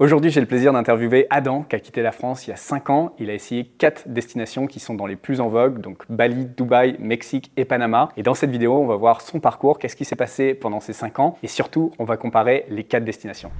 [0.00, 2.90] Aujourd'hui, j'ai le plaisir d'interviewer Adam, qui a quitté la France il y a 5
[2.90, 3.14] ans.
[3.20, 6.96] Il a essayé 4 destinations qui sont dans les plus en vogue, donc Bali, Dubaï,
[6.98, 8.08] Mexique et Panama.
[8.16, 10.94] Et dans cette vidéo, on va voir son parcours, qu'est-ce qui s'est passé pendant ces
[10.94, 13.52] 5 ans, et surtout, on va comparer les 4 destinations.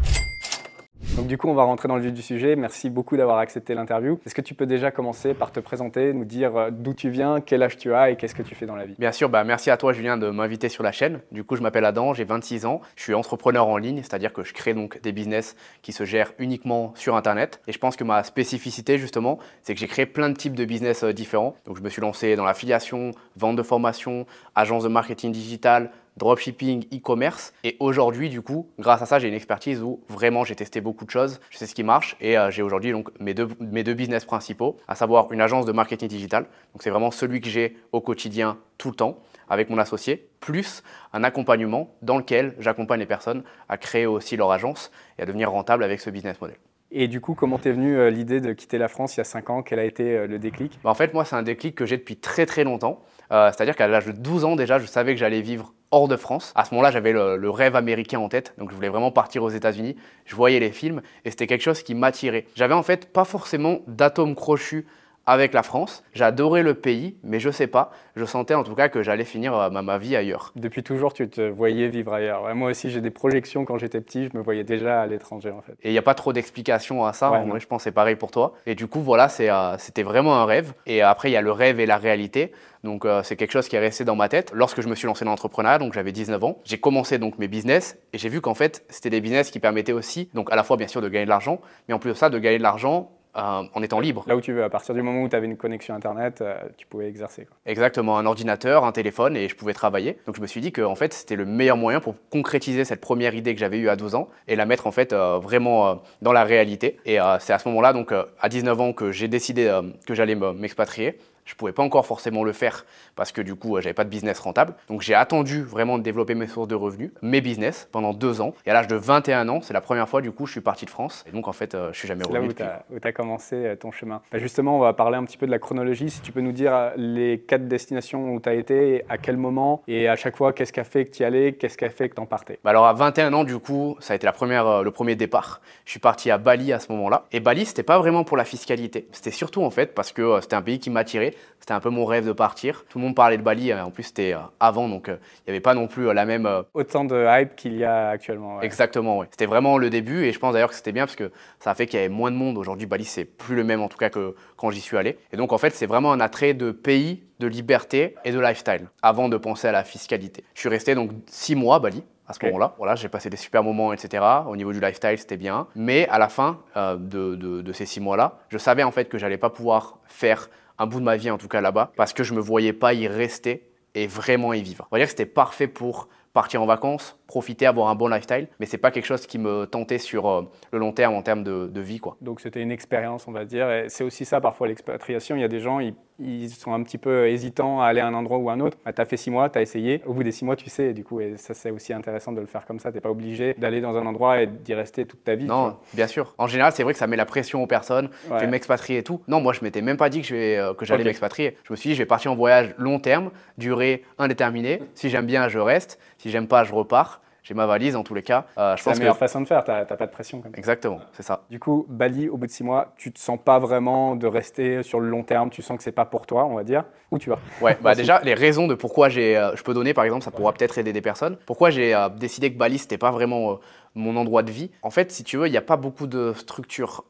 [1.16, 2.56] Donc du coup, on va rentrer dans le vif du sujet.
[2.56, 4.18] Merci beaucoup d'avoir accepté l'interview.
[4.26, 7.40] Est-ce que tu peux déjà commencer par te présenter, nous dire euh, d'où tu viens,
[7.40, 8.94] quel âge tu as et qu'est-ce que tu fais dans la vie?
[8.98, 11.20] Bien sûr, bah merci à toi Julien de m'inviter sur la chaîne.
[11.30, 12.80] Du coup, je m'appelle Adam, j'ai 26 ans.
[12.96, 16.32] Je suis entrepreneur en ligne, c'est-à-dire que je crée donc des business qui se gèrent
[16.38, 17.60] uniquement sur Internet.
[17.68, 20.64] Et je pense que ma spécificité justement, c'est que j'ai créé plein de types de
[20.64, 21.54] business euh, différents.
[21.66, 26.84] Donc je me suis lancé dans l'affiliation, vente de formation, agence de marketing digital, dropshipping,
[26.92, 27.52] e-commerce.
[27.64, 31.04] Et aujourd'hui, du coup, grâce à ça, j'ai une expertise où vraiment j'ai testé beaucoup
[31.04, 33.82] de choses, je sais ce qui marche et euh, j'ai aujourd'hui donc mes deux, mes
[33.82, 36.44] deux business principaux, à savoir une agence de marketing digital.
[36.72, 39.18] Donc c'est vraiment celui que j'ai au quotidien tout le temps
[39.48, 40.82] avec mon associé, plus
[41.12, 45.50] un accompagnement dans lequel j'accompagne les personnes à créer aussi leur agence et à devenir
[45.50, 46.56] rentable avec ce business model.
[46.96, 49.24] Et du coup, comment t'es venue euh, l'idée de quitter la France il y a
[49.24, 49.62] 5 ans?
[49.62, 50.78] Quel a été euh, le déclic?
[50.84, 53.02] Bah, En fait, moi, c'est un déclic que j'ai depuis très très longtemps.
[53.30, 56.52] C'est-à-dire qu'à l'âge de 12 ans déjà, je savais que j'allais vivre hors de France.
[56.56, 59.50] À ce moment-là, j'avais le, rêve américain en tête, donc je voulais vraiment partir aux
[59.50, 59.96] États-Unis.
[60.24, 62.46] Je voyais les films et c'était quelque chose qui m'attirait.
[62.56, 64.86] J'avais en fait pas forcément d'atome crochu
[65.26, 66.02] avec la France.
[66.12, 69.56] J'adorais le pays, mais je sais pas, je sentais en tout cas que j'allais finir
[69.56, 70.52] euh, ma, vie ailleurs.
[70.56, 72.54] Depuis toujours, tu te voyais vivre ailleurs.
[72.54, 75.60] moi aussi, j'ai des projections quand j'étais petit, je me voyais déjà à l'étranger en
[75.60, 75.72] fait.
[75.82, 78.30] Et il n'y a pas trop d'explications à ça, moi je pense c'est pareil pour
[78.30, 78.54] toi.
[78.66, 80.74] Et du coup, voilà, euh, c'était vraiment un rêve.
[80.86, 82.52] Et après, il y a le rêve et la réalité.
[82.84, 84.52] Donc euh, c'est quelque chose qui est resté dans ma tête.
[84.54, 87.48] Lorsque je me suis lancé dans l'entrepreneuriat, donc j'avais 19 ans, j'ai commencé donc mes
[87.48, 90.62] business et j'ai vu qu'en fait, c'était des business qui permettaient aussi, donc à la
[90.62, 92.62] fois bien sûr de gagner de l'argent, mais en plus de ça, de gagner de
[92.62, 94.24] l'argent euh, en étant libre.
[94.26, 96.54] Là où tu veux, à partir du moment où tu avais une connexion Internet, euh,
[96.76, 97.48] tu pouvais exercer.
[97.66, 100.18] Exactement, un ordinateur, un téléphone et je pouvais travailler.
[100.26, 103.00] Donc je me suis dit que en fait, c'était le meilleur moyen pour concrétiser cette
[103.00, 106.02] première idée que j'avais eue à 12 ans et la mettre en fait euh, vraiment
[106.22, 106.98] dans la réalité.
[107.06, 111.18] Et c'est à ce moment-là, donc à 19 ans, que j'ai décidé que j'allais m'expatrier.
[111.44, 114.10] Je ne pouvais pas encore forcément le faire parce que du coup, j'avais pas de
[114.10, 114.74] business rentable.
[114.88, 118.54] Donc j'ai attendu vraiment de développer mes sources de revenus, mes business, pendant deux ans.
[118.66, 120.84] Et à l'âge de 21 ans, c'est la première fois du coup, je suis parti
[120.84, 121.24] de France.
[121.28, 122.50] Et donc en fait, euh, je suis jamais revenu.
[122.56, 124.20] C'est là où tu as, commencé euh, ton chemin.
[124.32, 126.10] Bah, justement, on va parler un petit peu de la chronologie.
[126.10, 129.36] Si tu peux nous dire euh, les quatre destinations où tu as été, à quel
[129.36, 131.84] moment, et à chaque fois, qu'est-ce qui a fait que tu y allais, qu'est-ce qui
[131.84, 132.58] a fait que tu en partais?
[132.64, 135.60] Bah, Alors à 21 ans, du coup, ça a été la première, le premier départ.
[135.84, 137.26] Je suis parti à Bali à ce moment-là.
[137.32, 139.08] Et Bali, c'était pas vraiment pour la fiscalité.
[139.12, 141.34] C'était surtout en fait parce que c'était un pays qui m'attirait.
[141.60, 142.84] C'était un peu mon rêve de partir.
[142.88, 145.50] Tout le monde parlait de Bali, euh, en plus c'était euh, avant, donc euh, il
[145.50, 146.48] n'y avait pas non plus la même...
[146.74, 148.60] Autant de hype qu'il y a actuellement.
[148.60, 149.22] Exactement.
[149.30, 151.74] C'était vraiment le début et je pense d'ailleurs que c'était bien parce que ça a
[151.74, 152.58] fait qu'il y avait moins de monde.
[152.58, 155.18] Aujourd'hui, Bali, c'est plus le même en tout cas que quand j'y suis allé.
[155.32, 158.88] Et donc en fait, c'est vraiment un attrait de pays, de liberté et de lifestyle
[159.02, 160.44] avant de penser à la fiscalité.
[160.54, 162.74] Je suis resté donc six mois à Bali à ce moment-là.
[162.78, 164.24] Voilà, j'ai passé des super moments, etc.
[164.46, 165.66] Au niveau du lifestyle, c'était bien.
[165.76, 169.36] Mais à la fin de, de, ces six mois-là, je savais en fait que j'allais
[169.36, 170.48] pas pouvoir faire
[170.78, 172.94] un bout de ma vie en tout cas là-bas, parce que je me voyais pas
[172.94, 174.86] y rester et vraiment y vivre.
[174.90, 178.48] On va dire que c'était parfait pour partir en vacances, profiter, avoir un bon lifestyle,
[178.60, 180.42] mais c'est pas quelque chose qui me tentait sur euh,
[180.72, 181.98] le long terme en termes de, de vie.
[181.98, 182.16] Quoi.
[182.20, 183.70] Donc c'était une expérience, on va dire.
[183.70, 185.36] Et c'est aussi ça parfois l'expatriation.
[185.36, 188.06] Il y a des gens, ils ils sont un petit peu hésitants à aller à
[188.06, 188.78] un endroit ou à un autre.
[188.84, 190.00] Bah, tu as fait six mois, tu as essayé.
[190.06, 192.32] Au bout des six mois, tu sais, et du coup, et ça c'est aussi intéressant
[192.32, 192.90] de le faire comme ça.
[192.90, 195.46] Tu n'es pas obligé d'aller dans un endroit et d'y rester toute ta vie.
[195.46, 196.34] Non, bien sûr.
[196.38, 198.10] En général, c'est vrai que ça met la pression aux personnes.
[198.28, 199.20] Je vais m'expatrier et tout.
[199.26, 201.56] Non, moi, je m'étais même pas dit que, euh, que j'allais m'expatrier.
[201.64, 204.80] Je me suis dit, je vais partir en voyage long terme, durée indéterminée.
[204.94, 205.98] Si j'aime bien, je reste.
[206.18, 208.46] Si j'aime pas, je repars j'ai ma valise en tous les cas.
[208.56, 210.40] Euh, c'est la meilleure façon de faire, tu n'as pas de pression.
[210.40, 211.42] Comme Exactement, c'est ça.
[211.50, 214.82] Du coup, Bali, au bout de six mois, tu te sens pas vraiment de rester
[214.82, 216.84] sur le long terme, tu sens que c'est pas pour toi, on va dire.
[217.10, 217.38] Où tu vas?
[217.60, 220.30] Ouais, bah déjà, les raisons de pourquoi j'ai, euh, je peux donner par exemple, ça
[220.30, 221.36] pourra peut-être aider des personnes.
[221.44, 223.60] Pourquoi j'ai euh, décidé que Bali, c'était pas vraiment
[223.94, 224.70] mon endroit de vie?
[224.82, 227.04] En fait, si tu veux, il n'y a pas beaucoup de structures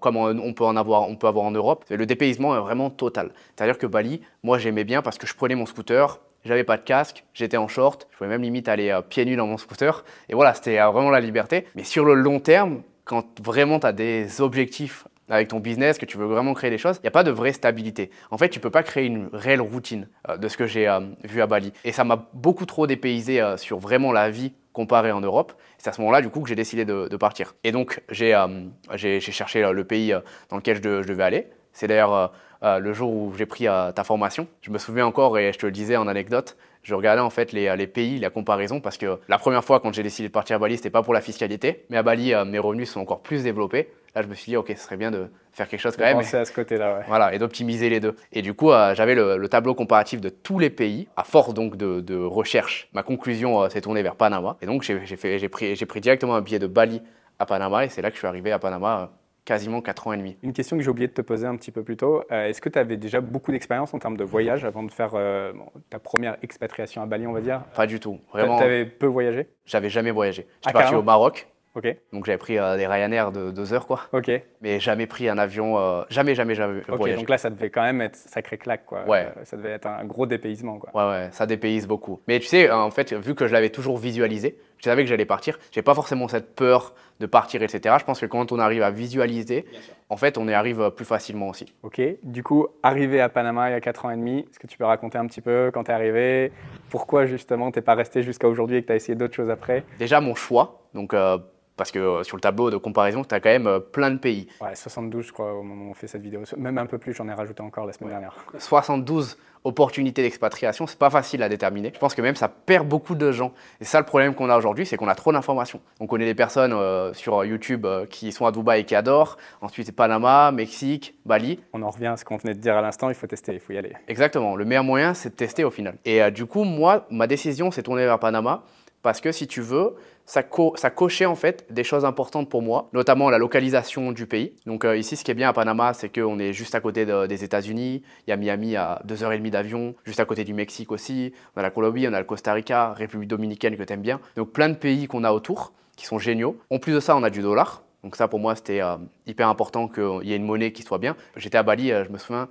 [0.00, 1.84] comme on, peut en avoir, on peut avoir en Europe.
[1.90, 3.32] Le dépaysement est vraiment total.
[3.54, 6.82] C'est-à-dire que Bali, moi j'aimais bien parce que je prenais mon scooter, j'avais pas de
[6.82, 10.04] casque, j'étais en short, je pouvais même limite aller euh, pieds nus dans mon scooter.
[10.28, 11.66] Et voilà, c'était euh, vraiment la liberté.
[11.74, 16.06] Mais sur le long terme, quand vraiment tu as des objectifs avec ton business, que
[16.06, 18.10] tu veux vraiment créer des choses, il n'y a pas de vraie stabilité.
[18.30, 20.88] En fait, tu peux pas créer une réelle routine euh, de ce que j'ai
[21.24, 21.72] vu à Bali.
[21.84, 25.52] Et ça m'a beaucoup trop dépaysé sur vraiment la vie comparée en Europe.
[25.76, 27.54] C'est à ce moment-là, du coup, que j'ai décidé de, partir.
[27.64, 30.14] Et donc, j'ai cherché le pays
[30.48, 31.48] dans lequel je devais aller.
[31.78, 32.26] C'est d'ailleurs euh,
[32.64, 34.48] euh, le jour où j'ai pris euh, ta formation.
[34.62, 37.52] Je me souviens encore, et je te le disais en anecdote, je regardais en fait
[37.52, 40.58] les, pays, la comparaison, parce que la première fois quand j'ai décidé de partir à
[40.58, 43.90] Bali, c'était pas pour la fiscalité, mais à Bali, mes revenus sont encore plus développés.
[44.16, 46.16] Là, je me suis dit, ok, ce serait bien de faire quelque chose quand même.
[46.16, 47.04] Penser à ce côté-là, ouais.
[47.06, 48.16] Voilà, et d'optimiser les deux.
[48.32, 51.06] Et du coup, j'avais le, tableau comparatif de tous les pays.
[51.16, 54.56] À force donc de, recherche, ma conclusion s'est tournée vers Panama.
[54.62, 57.02] Et donc, j'ai pris, pris directement un billet de Bali
[57.38, 59.12] à Panama et c'est là que je suis arrivé à Panama
[59.48, 60.36] quasiment 4 ans et demi.
[60.42, 62.22] Une question que j'ai oublié de te poser un petit peu plus tôt.
[62.30, 65.12] Euh, est-ce que tu avais déjà beaucoup d'expérience en termes de voyage avant de faire
[65.14, 65.52] euh,
[65.88, 67.62] ta première expatriation à Bali, on va dire?
[67.74, 68.18] Pas du tout.
[68.30, 68.58] Vraiment.
[68.58, 69.46] Tu avais peu voyagé?
[69.64, 70.44] J'avais jamais voyagé.
[70.48, 71.48] Ah, J'étais parti carrément au Maroc.
[71.74, 71.96] Ok.
[72.12, 74.00] Donc j'avais pris euh, des Ryanair de deux heures, quoi.
[74.12, 74.30] Ok.
[74.60, 75.78] Mais jamais pris un avion.
[75.78, 77.20] euh, jamais, jamais, jamais Ok, voyagé.
[77.20, 79.04] donc là, ça devait quand même être sacré claque, quoi.
[79.08, 79.28] Ouais.
[79.36, 80.90] Euh, ça devait être un gros dépaysement, quoi.
[80.92, 82.20] Ouais, ouais, ça dépayse beaucoup.
[82.26, 85.24] Mais tu sais, en fait, vu que je l'avais toujours visualisé, je savais que j'allais
[85.26, 85.58] partir.
[85.72, 87.96] J'ai pas forcément cette peur de partir, etc.
[87.98, 89.66] Je pense que quand on arrive à visualiser,
[90.08, 91.66] en fait, on y arrive plus facilement aussi.
[91.82, 92.00] Ok.
[92.22, 94.78] Du coup, arrivé à Panama il y a 4 ans et demi, est-ce que tu
[94.78, 96.52] peux raconter un petit peu quand tu es arrivé?
[96.90, 99.84] Pourquoi justement t'es pas resté jusqu'à aujourd'hui et que tu as essayé d'autres choses après?
[99.98, 101.38] Déjà, mon choix, donc, euh,
[101.78, 104.18] parce que euh, sur le tableau de comparaison, tu as quand même euh, plein de
[104.18, 104.48] pays.
[104.60, 106.42] Ouais, 72, je crois, au moment où on fait cette vidéo.
[106.58, 108.34] Même un peu plus, j'en ai rajouté encore la semaine dernière.
[108.58, 111.90] 72 opportunités d'expatriation, c'est pas facile à déterminer.
[111.94, 113.52] Je pense que même ça perd beaucoup de gens.
[113.80, 115.80] Et ça, le problème qu'on a aujourd'hui, c'est qu'on a trop d'informations.
[116.00, 119.36] On connaît des personnes euh, sur YouTube qui sont à Dubaï et qui adorent.
[119.60, 121.60] Ensuite, Panama, Mexique, Bali.
[121.72, 123.60] On en revient à ce qu'on venait de dire à l'instant, il faut tester, il
[123.60, 123.92] faut y aller.
[124.08, 124.56] Exactement.
[124.56, 125.96] Le meilleur moyen, c'est de tester au final.
[126.04, 128.62] Et du coup, moi, ma décision s'est tournée vers Panama
[129.02, 129.94] parce que si tu veux,
[130.28, 134.26] ça, co- ça cochait en fait des choses importantes pour moi, notamment la localisation du
[134.26, 134.52] pays.
[134.66, 137.06] Donc euh, ici, ce qui est bien à Panama, c'est qu'on est juste à côté
[137.06, 138.02] de- des États-Unis.
[138.26, 141.32] Il y a Miami à 2h30 d'avion, juste à côté du Mexique aussi.
[141.56, 144.20] On a la Colombie, on a le Costa Rica, République dominicaine que tu aimes bien.
[144.36, 146.58] Donc plein de pays qu'on a autour qui sont géniaux.
[146.70, 147.82] En plus de ça, on a du dollar.
[148.04, 148.96] Donc ça, pour moi, c'était euh,
[149.26, 151.16] hyper important qu'il y ait une monnaie qui soit bien.
[151.36, 152.48] J'étais à Bali, euh, je me souviens,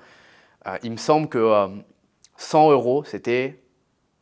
[0.83, 1.68] il me semble que euh,
[2.38, 3.59] 100 euros, c'était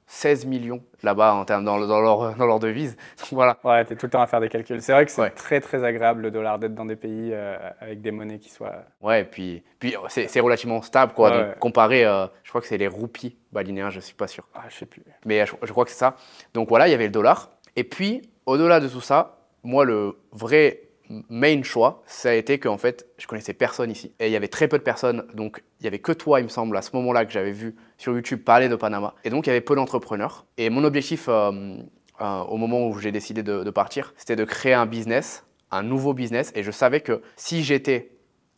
[0.07, 2.95] 16 millions là-bas en termes dans, dans leur, dans leur devise.
[3.19, 3.57] Donc voilà.
[3.63, 4.81] Ouais, tu es tout le temps à faire des calculs.
[4.81, 5.29] C'est vrai que c'est Ouais.
[5.31, 8.83] très très agréable le dollar d'être dans des pays euh, avec des monnaies qui soient.
[9.01, 11.29] Ouais, et puis, puis euh, c'est c'est relativement stable, quoi.
[11.31, 11.55] Ouais, Donc, ouais.
[11.59, 14.47] comparé, euh, je crois que c'est les roupies balinéens, je suis pas sûr.
[14.53, 15.03] Ah, je sais plus.
[15.25, 16.15] Mais je, je crois que c'est ça.
[16.53, 17.49] Donc voilà, il y avait le dollar.
[17.75, 20.81] Et puis, au-delà de tout ça, moi, le vrai
[21.29, 24.13] main choix, ça a été qu'en fait, je connaissais personne ici.
[24.19, 25.25] Et il y avait très peu de personnes.
[25.33, 27.75] Donc, il y avait que toi, il me semble, à ce moment-là, que j'avais vu
[27.97, 29.13] sur YouTube parler de Panama.
[29.23, 30.45] Et donc, il y avait peu d'entrepreneurs.
[30.57, 31.77] Et mon objectif, euh,
[32.21, 36.13] euh, au moment où j'ai décidé de, partir, c'était de créer un business, un nouveau
[36.13, 36.51] business.
[36.55, 38.11] Et je savais que si j'étais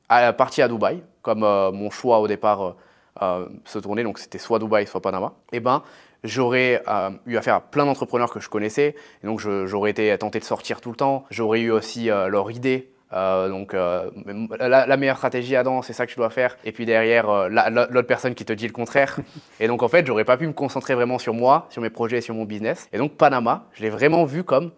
[0.07, 2.75] parti à Dubaï, comme euh, mon choix au départ
[3.65, 5.81] se tournait, donc c'était soit Dubaï, soit Panama, eh ben,
[6.23, 10.39] j'aurais euh, eu affaire à plein d'entrepreneurs que je connaissais, et donc j'aurais été tenté
[10.39, 12.89] de sortir tout le temps, j'aurais eu aussi euh, leur idée.
[13.13, 14.09] euh, donc euh,
[14.59, 16.57] la, la meilleure stratégie Adam c'est ça que tu dois faire.
[16.65, 19.17] Et puis derrière la- la- l'autre personne qui te dit le contraire.
[19.61, 22.17] Et donc en fait j'aurais pas pu me concentrer vraiment sur moi sur mes projets
[22.17, 22.89] et sur mon business.
[22.91, 24.71] Et donc Panama je l'ai vraiment vu comme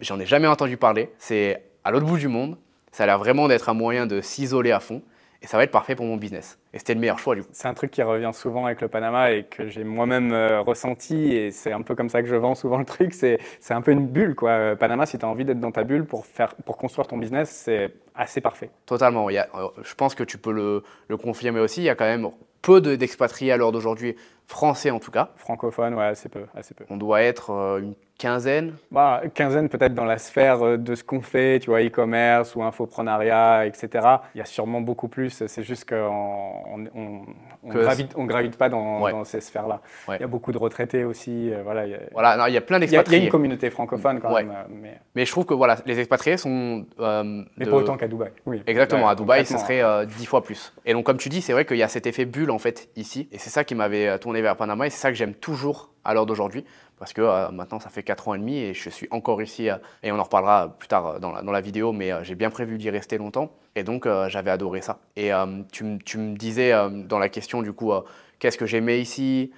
[0.00, 1.10] j'en ai jamais entendu parler.
[1.18, 2.56] C'est à l'autre bout du monde.
[2.92, 5.02] Ça a l'air vraiment d'être un moyen de s'isoler à fond.
[5.42, 7.48] Et ça va être parfait pour mon business et c'était le meilleur choix du coup
[7.52, 11.34] C'est un truc qui revient souvent avec le Panama et que j'ai moi-même euh, ressenti
[11.34, 13.12] et c'est un peu comme ça que je vends souvent le truc.
[13.12, 14.50] C'est c'est un peu une bulle quoi.
[14.50, 17.18] Euh, Panama, si tu as envie d'être dans ta bulle pour, faire, pour construire ton
[17.18, 18.70] business, c'est assez parfait.
[18.86, 19.30] Totalement.
[19.30, 21.80] Il y a- euh, je pense que tu peux le, le confirmer aussi.
[21.80, 22.28] Il y a quand même
[22.62, 25.30] peu de- d'expatriés à l'heure d'aujourd'hui, français en tout cas.
[25.36, 26.84] Francophone, ouais, assez peu, assez peu.
[26.90, 28.74] On doit être euh, une quinzaine.
[28.90, 33.64] Bah, quinzaine peut-être dans la sphère de ce qu'on fait, tu vois, e-commerce ou infoprenariat,
[33.66, 34.06] etc.
[34.34, 35.42] Il y a sûrement beaucoup plus.
[35.46, 37.20] C'est juste qu'on on, on,
[37.64, 39.12] on gravite, on gravite pas dans, Ouais.
[39.12, 39.80] dans ces sphères-là.
[40.08, 40.16] Ouais.
[40.18, 41.52] Il y a beaucoup de retraités aussi.
[41.52, 42.92] euh, voilà, il y a, Voilà, non, il y a plein il y a- il
[42.92, 43.24] y a d'expatriés.
[43.24, 44.42] une communauté francophone quand Ouais.
[44.44, 46.86] même, euh, mais, Mais je trouve que voilà, les expatriés sont.
[46.98, 47.22] euh,
[47.56, 48.30] mais de- pas autant qu'à Dubaï.
[48.46, 48.62] Oui.
[48.66, 49.66] Exactement, à Dubaï, concrètement.
[49.66, 50.72] serait dix fois plus.
[50.86, 52.88] Et donc, comme tu dis, c'est vrai qu'il y a cet effet bulle en fait
[52.96, 55.90] ici, et c'est ça qui m'avait tourné vers Panama, et c'est ça que j'aime toujours
[56.04, 56.64] à l'heure d'aujourd'hui,
[57.00, 59.68] parce que euh, maintenant ça fait 4 ans et demi et je suis encore ici,
[59.68, 62.78] euh, et on en reparlera plus tard euh, dans la, vidéo, mais j'ai bien prévu
[62.78, 64.98] d'y rester longtemps, et donc j'avais adoré ça.
[65.16, 65.30] Et
[65.72, 66.72] tu, tu me disais
[67.06, 67.92] dans la question du coup,
[68.38, 69.52] qu'est-ce que j'aimais ici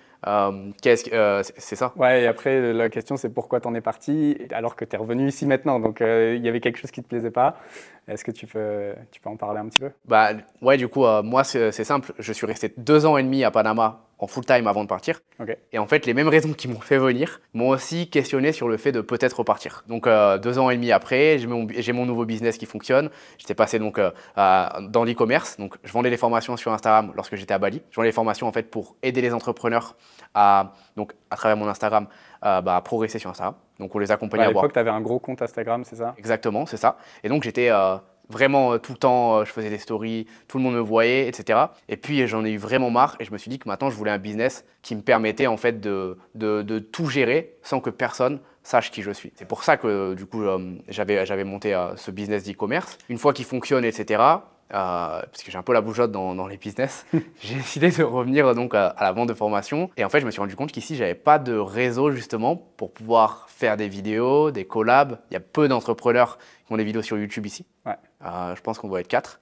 [0.82, 1.92] qu'est-ce que- c'est ça?
[1.96, 5.28] Ouais, et après, la question, c'est pourquoi t'en es parti alors que tu es revenu
[5.28, 5.80] ici maintenant.
[5.80, 7.56] Donc, il y avait quelque chose qui te plaisait pas.
[8.08, 9.90] Est-ce que tu peux, tu peux en parler un petit peu?
[10.06, 10.30] Bah
[10.60, 12.12] ouais, du coup, euh, moi c'est simple.
[12.18, 15.20] Je suis resté deux ans et demi à Panama en full time avant de partir.
[15.40, 15.56] Ok.
[15.72, 18.76] Et en fait, les mêmes raisons qui m'ont fait venir m'ont aussi questionné sur le
[18.76, 19.84] fait de peut-être repartir.
[19.88, 23.10] Donc euh, deux ans et demi après, j'ai mon, mon nouveau business qui fonctionne.
[23.38, 25.56] J'étais passé donc euh, à- dans l'e-commerce.
[25.58, 27.82] Donc je vendais des formations sur Instagram lorsque j'étais à Bali.
[27.90, 29.96] Je vendais des formations en fait pour aider les entrepreneurs
[30.34, 32.06] à donc à travers mon Instagram
[32.42, 33.54] bah, à progresser sur Instagram.
[33.78, 35.96] Donc on les accompagnait Ouais, À à l'époque, tu avais un gros compte Instagram, c'est
[35.96, 36.14] ça?
[36.18, 36.96] Exactement, c'est ça.
[37.22, 37.96] Et donc j'étais euh,
[38.28, 41.28] vraiment euh, tout le temps, euh, je faisais des stories, tout le monde me voyait,
[41.28, 41.58] etc.
[41.88, 43.96] Et puis j'en ai eu vraiment marre et je me suis dit que maintenant je
[43.96, 47.90] voulais un business qui me permettait en fait de, de, de tout gérer sans que
[47.90, 49.32] personne sache qui je suis.
[49.34, 52.98] C'est pour ça que du coup euh, j'avais j'avais monté euh, ce business d'e-commerce.
[53.08, 54.22] Une fois qu'il fonctionne, etc.
[54.72, 57.06] parce que j'ai un peu la bougeotte dans, dans les business,
[57.40, 59.90] j'ai décidé de revenir donc à, la vente de formation.
[59.96, 62.92] Et en fait, je me suis rendu compte qu'ici, j'avais pas de réseau justement pour
[62.92, 65.18] pouvoir faire des vidéos, des collabs.
[65.30, 67.66] Il y a peu d'entrepreneurs qui ont des vidéos sur YouTube ici.
[68.24, 69.40] je pense qu'on doit être quatre.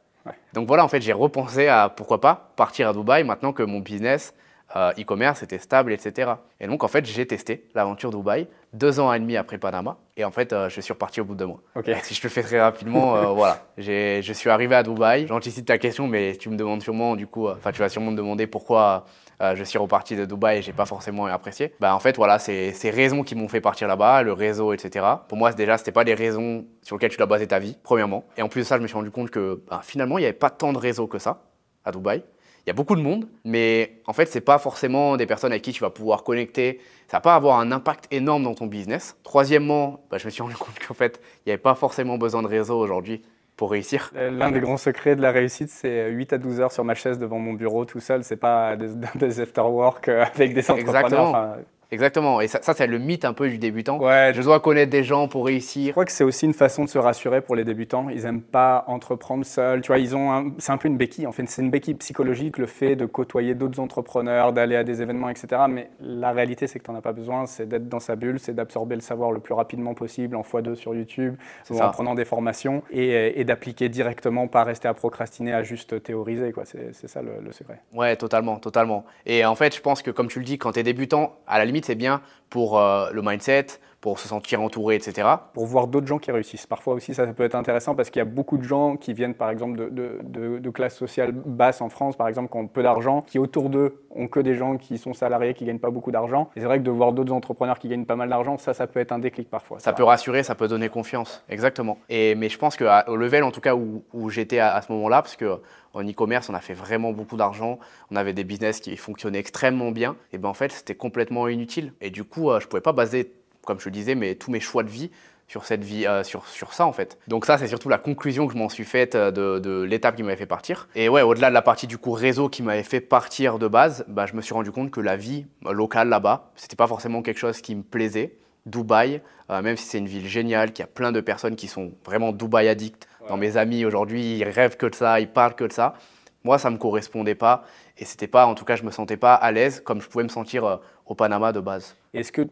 [0.52, 3.80] Donc voilà, en fait, j'ai repensé à pourquoi pas partir à Dubaï maintenant que mon
[3.80, 4.34] business
[4.76, 6.32] euh, e-commerce était stable, etc.
[6.60, 9.98] Et donc, en fait, j'ai testé l'aventure Dubaï deux ans et demi après Panama.
[10.16, 11.62] Et en fait, euh, je suis reparti au bout de deux mois.
[12.02, 13.64] Si je te fais très rapidement, euh, voilà.
[13.78, 15.26] Je suis arrivé à Dubaï.
[15.26, 18.16] J'anticipe ta question, mais tu me demandes sûrement, du coup, enfin, tu vas sûrement me
[18.16, 19.06] demander pourquoi
[19.54, 21.72] je suis reparti de Dubaï et j'ai pas forcément apprécié.
[21.80, 25.06] Bah, en fait, voilà, c'est ces raisons qui m'ont fait partir là-bas, le réseau, etc.
[25.28, 28.24] Pour moi, déjà, c'était pas des raisons sur lesquelles tu dois baser ta vie, premièrement.
[28.36, 30.26] Et en plus de ça, je me suis rendu compte que bah, finalement, il n'y
[30.26, 31.42] avait pas tant de réseau que ça
[31.84, 32.22] à Dubaï.
[32.70, 35.50] Il y a beaucoup de monde, mais en fait, ce n'est pas forcément des personnes
[35.50, 36.78] avec qui tu vas pouvoir connecter.
[37.08, 39.16] Ça va pas avoir un impact énorme dans ton business.
[39.24, 42.42] Troisièmement, bah, je me suis rendu compte qu'en fait, il n'y avait pas forcément besoin
[42.42, 43.22] de réseau aujourd'hui
[43.56, 44.12] pour réussir.
[44.14, 46.94] Euh, l'un des grands secrets de la réussite, c'est 8 à 12 heures sur ma
[46.94, 48.22] chaise devant mon bureau tout seul.
[48.22, 51.04] C'est pas des, des after-work euh, avec des entrepreneurs.
[51.04, 51.56] Exactement.
[51.92, 52.40] Exactement.
[52.40, 53.98] Et ça, ça c'est le mythe un peu du débutant.
[53.98, 54.32] Ouais.
[54.34, 55.88] Je dois connaître des gens pour réussir.
[55.88, 58.08] Je crois que c'est aussi une façon de se rassurer pour les débutants.
[58.10, 59.80] Ils n'aiment pas entreprendre seuls.
[59.82, 61.26] Tu vois, ils ont c'est un peu une béquille.
[61.26, 65.02] En fait, c'est une béquille psychologique, le fait de côtoyer d'autres entrepreneurs, d'aller à des
[65.02, 65.62] événements, etc.
[65.68, 67.46] Mais la réalité, c'est que tu n'en as pas besoin.
[67.46, 70.74] C'est d'être dans sa bulle, c'est d'absorber le savoir le plus rapidement possible en x2
[70.76, 71.34] sur YouTube
[71.70, 76.52] ou en prenant des formations et, d'appliquer directement, pas rester à procrastiner, à juste théoriser.
[76.52, 76.64] Quoi.
[76.66, 77.80] C'est, ça le, le secret.
[77.92, 79.04] Ouais, totalement, totalement.
[79.26, 81.58] Et en fait, je pense que comme tu le dis, quand tu es débutant, à
[81.58, 83.66] la limite, c'est bien pour euh, le mindset,
[84.00, 85.28] pour se sentir entouré, etc.
[85.52, 86.66] Pour voir d'autres gens qui réussissent.
[86.66, 89.34] Parfois aussi, ça, peut être intéressant parce qu'il y a beaucoup de gens qui viennent,
[89.34, 92.82] par exemple, de, de, de, classe sociale basse en France, par exemple, qui ont peu
[92.82, 96.10] d'argent, qui autour d'eux ont que des gens qui sont salariés, qui gagnent pas beaucoup
[96.10, 96.48] d'argent.
[96.56, 98.86] Et c'est vrai que de voir d'autres entrepreneurs qui gagnent pas mal d'argent, ça, ça
[98.86, 99.78] peut être un déclic parfois.
[99.80, 101.44] Ça, peut rassurer, ça peut donner confiance.
[101.50, 101.98] Exactement.
[102.08, 104.90] Et, mais je pense qu'au level, en tout cas, où, où j'étais à, à, ce
[104.92, 105.60] moment-là, parce que
[105.94, 107.78] en e-commerce, on a fait vraiment beaucoup d'argent,
[108.10, 111.92] on avait des business qui fonctionnaient extrêmement bien, et ben en fait, c'était complètement inutile.
[112.00, 113.32] Et du coup, euh, je ne pouvais pas baser,
[113.64, 115.10] comme je le disais, mais tous mes choix de vie
[115.48, 117.18] sur cette vie, euh, sur, sur ça en fait.
[117.26, 120.22] Donc ça, c'est surtout la conclusion que je m'en suis faite euh, de, l'étape qui
[120.22, 120.88] m'avait fait partir.
[120.94, 124.04] Et ouais, au-delà de la partie du coup réseau qui m'avait fait partir de base,
[124.06, 127.38] bah, je me suis rendu compte que la vie locale là-bas, c'était pas forcément quelque
[127.38, 128.36] chose qui me plaisait.
[128.66, 131.92] Dubaï, même si c'est une ville géniale, qu'il y a plein de personnes qui sont
[132.04, 135.72] vraiment Dubaï addicts, mes amis aujourd'hui, ils rêvent que de ça, ils parlent que de
[135.72, 135.94] ça.
[136.42, 137.64] Moi, ça ne me correspondait pas
[137.98, 140.24] et c'était pas, en tout cas, je me sentais pas à l'aise comme je pouvais
[140.24, 141.96] me sentir euh, au Panama de base.
[142.14, 142.42] Est-ce que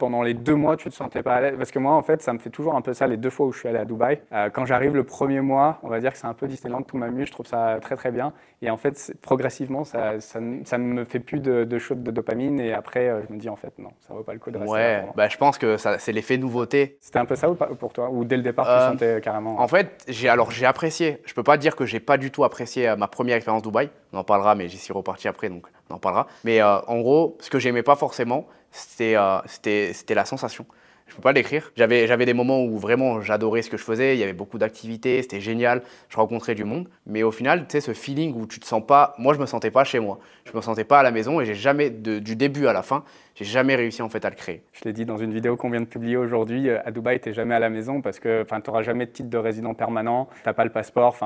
[0.00, 1.54] pendant les deux mois, tu te sentais pas à l'aise?
[1.56, 3.46] Parce que moi, en fait, ça me fait toujours un peu ça les deux fois
[3.46, 4.20] où je suis allé à Dubaï.
[4.32, 6.96] Euh, quand j'arrive le premier mois, on va dire que c'est un peu Disneyland, tout
[6.96, 8.32] m'amuse, je trouve ça très très bien.
[8.62, 12.60] Et en fait, progressivement, ça, ça, ne me fait plus de, de de dopamine.
[12.60, 14.58] Et après, euh, je me dis, en fait, non, ça vaut pas le coup de
[14.58, 14.72] rester.
[14.72, 16.96] Ouais, bah, je pense que c'est l'effet nouveauté.
[17.00, 18.10] C'était un peu ça ou pas pour toi?
[18.10, 21.20] Ou dès le départ, tu euh, sentais carrément En fait, j'ai alors j'ai apprécié.
[21.26, 23.90] Je peux pas dire que j'ai pas du tout apprécié ma première expérience Dubaï.
[24.12, 26.26] On en parlera, mais j'y suis reparti après, donc on en parlera.
[26.44, 30.66] Mais en gros, ce que j'aimais pas forcément, euh, c'était la sensation.
[31.10, 31.72] Je ne peux pas l'écrire.
[31.74, 35.20] J'avais, des moments où vraiment j'adorais ce que je faisais, il y avait beaucoup d'activités,
[35.22, 36.88] c'était génial, je rencontrais du monde.
[37.04, 39.46] Mais au final, tu sais, ce feeling où tu te sens pas, moi je me
[39.46, 40.20] sentais pas chez moi.
[40.44, 43.02] Je me sentais pas à la maison et j'ai jamais, du début à la fin,
[43.34, 44.62] j'ai jamais réussi en fait à le créer.
[44.72, 47.32] Je l'ai dit dans une vidéo qu'on vient de publier aujourd'hui, euh, à Dubaï, tu
[47.32, 50.42] jamais à la maison parce que tu n'auras jamais de titre de résident permanent, tu
[50.46, 51.16] n'as pas le passeport,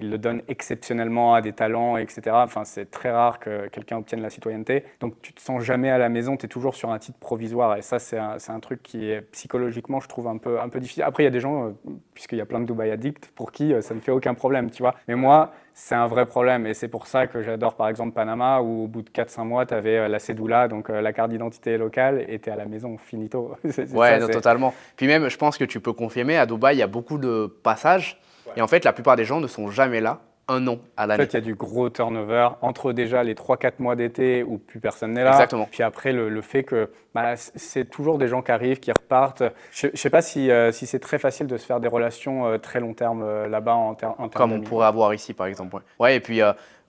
[0.00, 2.36] ils le donnent exceptionnellement à des talents, etc.
[2.64, 4.84] C'est très rare que quelqu'un obtienne la citoyenneté.
[5.00, 7.76] Donc tu te sens jamais à la maison, tu es toujours sur un titre provisoire
[7.76, 10.80] et ça, c'est un, un, truc qui est psychologiquement, je trouve, un peu, un peu
[10.80, 11.02] difficile.
[11.04, 11.70] Après, il y a des gens, euh,
[12.14, 14.70] puisqu'il y a plein de Dubaï addicts, pour qui euh, ça ne fait aucun problème,
[14.70, 14.94] tu vois.
[15.08, 16.66] Mais moi, c'est un vrai problème.
[16.66, 19.66] Et c'est pour ça que j'adore par exemple Panama, où au bout de 4-5 mois,
[19.66, 22.56] tu avais euh, la cédula, donc euh, la carte d'identité locale, et tu es à
[22.56, 23.56] la maison, finito.
[23.92, 24.72] ouais, totalement.
[24.96, 27.52] Puis même, je pense que tu peux confirmer, à Dubaï, il y a beaucoup de
[27.62, 28.20] passages.
[28.56, 31.22] Et en fait, la plupart des gens ne sont jamais là un an à l'année.
[31.22, 34.58] En fait, il y a du gros turnover entre déjà les 3-4 mois d'été où
[34.58, 35.32] plus personne n'est là.
[35.32, 35.68] Exactement.
[35.70, 39.42] Puis après, le, fait que bah, c'est toujours des gens qui arrivent, qui repartent.
[39.72, 42.46] Je ne sais pas si, euh, si c'est très facile de se faire des relations
[42.46, 45.32] euh, très long terme euh, là-bas en, ter en termes Comme on pourrait avoir ici,
[45.32, 45.76] par exemple.
[45.76, 46.40] Ouais, ouais et puis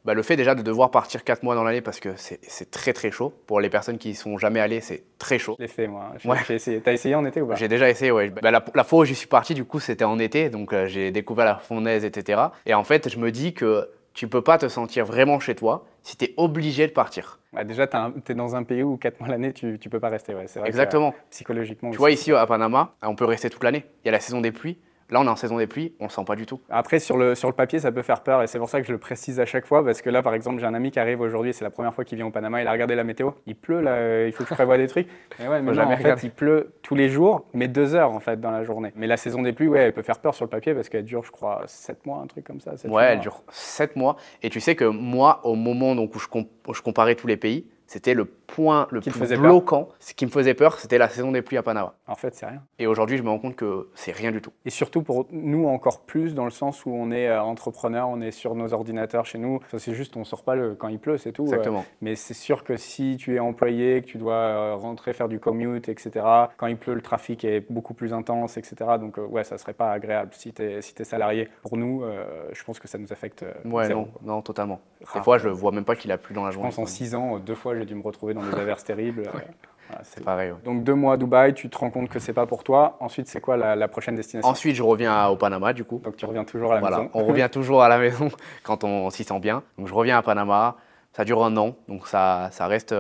[0.06, 2.94] bah, le fait déjà de devoir partir 4 mois dans l'année parce que c'est très
[2.94, 3.34] très chaud.
[3.48, 5.56] Pour les personnes qui y sont jamais allées, c'est très chaud.
[5.58, 6.12] Je l'ai fait moi.
[6.48, 6.80] J'ai essayé.
[6.80, 7.56] T'as essayé en été ou pas?
[7.56, 8.30] J'ai déjà essayé, ouais.
[8.30, 11.12] Bah, la, fois où j'y suis parti, du coup, c'était en été, donc euh, j'ai
[11.12, 12.42] découvert la fondaise, etc.
[12.68, 15.86] Et en fait, je me dis que tu peux pas te sentir vraiment chez toi
[16.04, 17.40] si tu es obligé de partir.
[17.52, 17.98] Bah, déjà, tu
[18.32, 20.36] es dans un pays où 4 mois l'année, tu, ne peux pas rester.
[20.36, 21.16] Ouais, Exactement.
[21.32, 21.90] psychologiquement.
[21.90, 23.86] Tu vois, ici à Panama, on peut rester toute l'année.
[24.04, 24.78] Il y a la saison des pluies.
[25.12, 26.60] Là, on est en saison des pluies, on le sent pas du tout.
[26.68, 28.88] Après, sur le, sur le papier, ça peut faire peur et c'est pour ça que
[28.88, 31.00] je le précise à chaque fois parce que là, par exemple, j'ai un ami qui
[31.00, 33.32] arrive aujourd'hui, c'est la première fois qu'il vient au Panama, il a regardé la météo.
[33.46, 35.08] Il pleut là, il faut que je prévoie des trucs.
[35.40, 38.20] Mais ouais, mais non, en fait, il pleut tous les jours, mais deux heures en
[38.20, 38.94] fait dans la journée.
[38.96, 41.04] Mais la saison des pluies, ouais, elle peut faire peur sur le papier parce qu'elle
[41.04, 42.74] dure, je crois, sept mois, un truc comme ça.
[42.86, 44.16] Ouais, elle dure sept mois.
[44.42, 46.28] Et tu sais que moi, au moment donc, où je,
[46.68, 49.90] où je comparais tous les pays, c'était le point le plus bloquant.
[50.00, 51.94] Ce qui me faisait peur, c'était la saison des pluies à Panama.
[52.08, 52.62] En fait, c'est rien.
[52.80, 54.52] Et aujourd'hui, je me rends compte que c'est rien du tout.
[54.66, 58.22] Et surtout pour nous encore plus, dans le sens où on est euh, entrepreneur, on
[58.22, 59.60] est sur nos ordinateurs chez nous.
[59.78, 61.44] C'est juste, on sort pas le, quand il pleut, c'est tout.
[61.44, 61.48] Euh.
[61.48, 61.86] Exactement.
[62.02, 65.40] mais c'est sûr que si tu es employé, que tu dois euh, rentrer faire du
[65.40, 66.26] commute, etc.
[66.58, 68.76] Quand il pleut, le trafic est beaucoup plus intense, etc.
[69.00, 71.50] Donc ouais, ça serait pas agréable si tu es, si es salarié.
[71.62, 72.04] Pour nous,
[72.52, 73.46] je pense que ça nous affecte.
[73.66, 74.80] ouais, non, non, totalement.
[75.14, 76.72] Des fois, je vois même pas qu'il a plu dans la journée.
[76.72, 79.24] Je pense en six ans, deux fois, j'ai dû me retrouver dans des averses terribles.
[80.04, 80.54] c'est pareil.
[80.64, 82.98] Donc deux mois à Dubaï, tu te rends compte que c'est pas pour toi.
[83.00, 84.50] Ensuite, c'est quoi la, prochaine destination?
[84.50, 86.02] Ensuite, je reviens au Panama du coup.
[86.04, 87.12] Donc tu reviens toujours à la voilà, maison.
[87.14, 88.30] On revient toujours à la maison
[88.64, 89.64] quand on s'y sent bien.
[89.78, 90.78] Donc je reviens à Panama.
[91.14, 92.94] Ça dure un an, donc ça, ça, reste,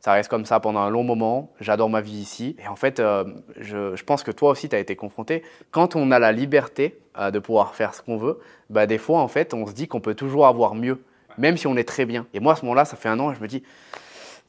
[0.00, 1.54] ça reste comme ça pendant un long moment.
[1.58, 2.54] J'adore ma vie ici.
[2.62, 3.24] Et en fait, euh,
[3.58, 5.42] je, je, pense que toi aussi, tu as été confronté.
[5.70, 9.20] Quand on a la liberté euh, de pouvoir faire ce qu'on veut, bah, des fois,
[9.20, 11.02] en fait, on se dit qu'on peut toujours avoir mieux,
[11.38, 12.26] même si on est très bien.
[12.34, 13.62] Et moi, à ce moment-là, ça fait un an, je me dis,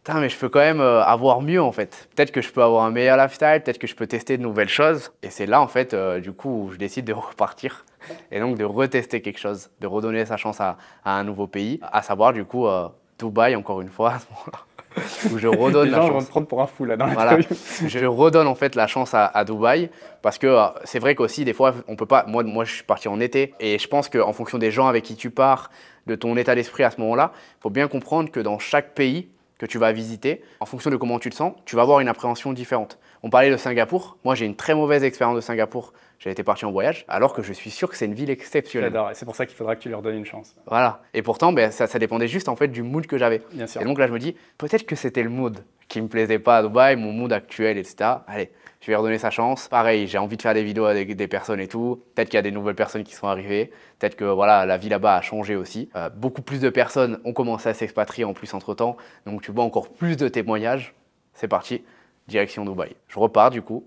[0.04, 2.10] Putain, mais je peux quand même euh, avoir mieux en fait.
[2.14, 4.68] Peut-être que je peux avoir un meilleur lifestyle, peut-être que je peux tester de nouvelles
[4.68, 5.14] choses.
[5.22, 7.86] Et c'est là en fait, euh, du coup, où je décide de repartir
[8.30, 12.02] et donc de retester quelque chose, de redonner sa chance à, un nouveau pays, à
[12.02, 14.60] savoir du coup euh, Dubaï encore une fois à ce moment-là.
[15.32, 16.26] Où je redonne la chance.
[16.26, 17.40] prendre pour un fou là dans voilà.
[17.88, 19.90] Je redonne en fait la chance à, à Dubaï
[20.22, 22.26] parce que c'est vrai qu'aussi des fois on peut pas.
[22.28, 25.04] Moi, moi je suis parti en été et je pense qu'en fonction des gens avec
[25.04, 25.72] qui tu pars,
[26.06, 29.30] de ton état d'esprit à ce moment-là, il faut bien comprendre que dans chaque pays
[29.64, 32.10] que tu vas visiter, en fonction de comment tu te sens, tu vas avoir une
[32.10, 33.00] appréhension différente.
[33.26, 34.18] On parlait de Singapour.
[34.26, 35.94] Moi, j'ai une très mauvaise expérience de Singapour.
[36.20, 38.92] J'ai été parti en voyage, alors que je suis sûr que c'est une ville exceptionnelle.
[38.92, 40.56] J'adore, et c'est pour ça qu'il faudra que tu leur donnes une chance.
[40.68, 41.02] Voilà.
[41.14, 43.42] Et pourtant, ben, ça, ça, dépendait juste en fait du mood que j'avais.
[43.54, 43.82] Bien sûr.
[43.82, 46.58] Et donc là, je me dis, peut-être que c'était le mood qui me plaisait pas
[46.58, 47.96] à Dubaï, mon mood actuel, etc.
[48.28, 48.52] Allez,
[48.82, 49.70] je vais redonner sa chance.
[49.70, 52.04] Pareil, j'ai envie de faire des vidéos avec des personnes et tout.
[52.16, 53.72] Peut-être qu'il y a des nouvelles personnes qui sont arrivées.
[54.00, 55.90] Peut-être que voilà, la vie là-bas a changé aussi.
[55.96, 58.98] Euh, beaucoup plus de personnes ont commencé à s'expatrier en plus entre temps.
[59.26, 60.94] Donc tu vois encore plus de témoignages.
[61.34, 61.84] C'est parti,
[62.28, 62.96] direction Dubaï.
[63.08, 63.86] Je repars du coup,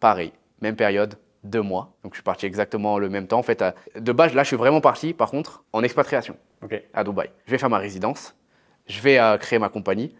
[0.00, 1.92] pareil, même période, deux mois.
[2.02, 3.38] Donc je suis parti exactement le même temps.
[3.38, 3.64] En fait,
[3.96, 6.36] de base, là, je suis vraiment parti, par contre, en expatriation
[6.92, 7.30] à Dubaï.
[7.46, 8.34] Je vais faire ma résidence,
[8.86, 10.14] je vais euh, créer ma compagnie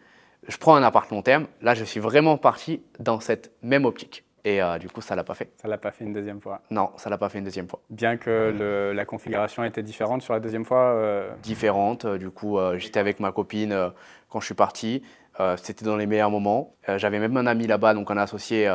[0.48, 1.46] je prends un appart long terme.
[1.62, 4.24] Là, je suis vraiment parti dans cette même optique.
[4.44, 5.50] Et euh, du coup, ça l'a pas fait.
[5.61, 6.62] Ça l'a pas fait une deuxième fois.
[6.70, 7.81] Non, ça l'a pas fait une deuxième fois.
[7.90, 10.94] Bien que la configuration était différente sur la deuxième fois.
[10.94, 12.07] Euh, différente.
[12.07, 13.92] Du coup, j'étais avec ma copine
[14.31, 15.02] quand je suis parti.
[15.57, 16.74] C'était dans les meilleurs moments.
[16.96, 18.72] J'avais même un ami là-bas, donc un associé,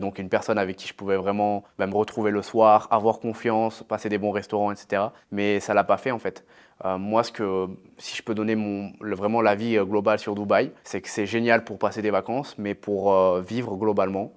[0.00, 3.82] donc une personne avec qui je pouvais vraiment bah, me retrouver le soir, avoir confiance,
[3.82, 5.02] passer des bons restaurants, etc.
[5.32, 6.44] Mais ça l'a pas fait en fait.
[6.84, 7.66] Euh, moi, ce que,
[7.98, 11.26] si je peux donner mon, le, vraiment l'avis euh, global sur Dubaï, c'est que c'est
[11.26, 14.32] génial pour passer des vacances, mais pour euh, vivre globalement,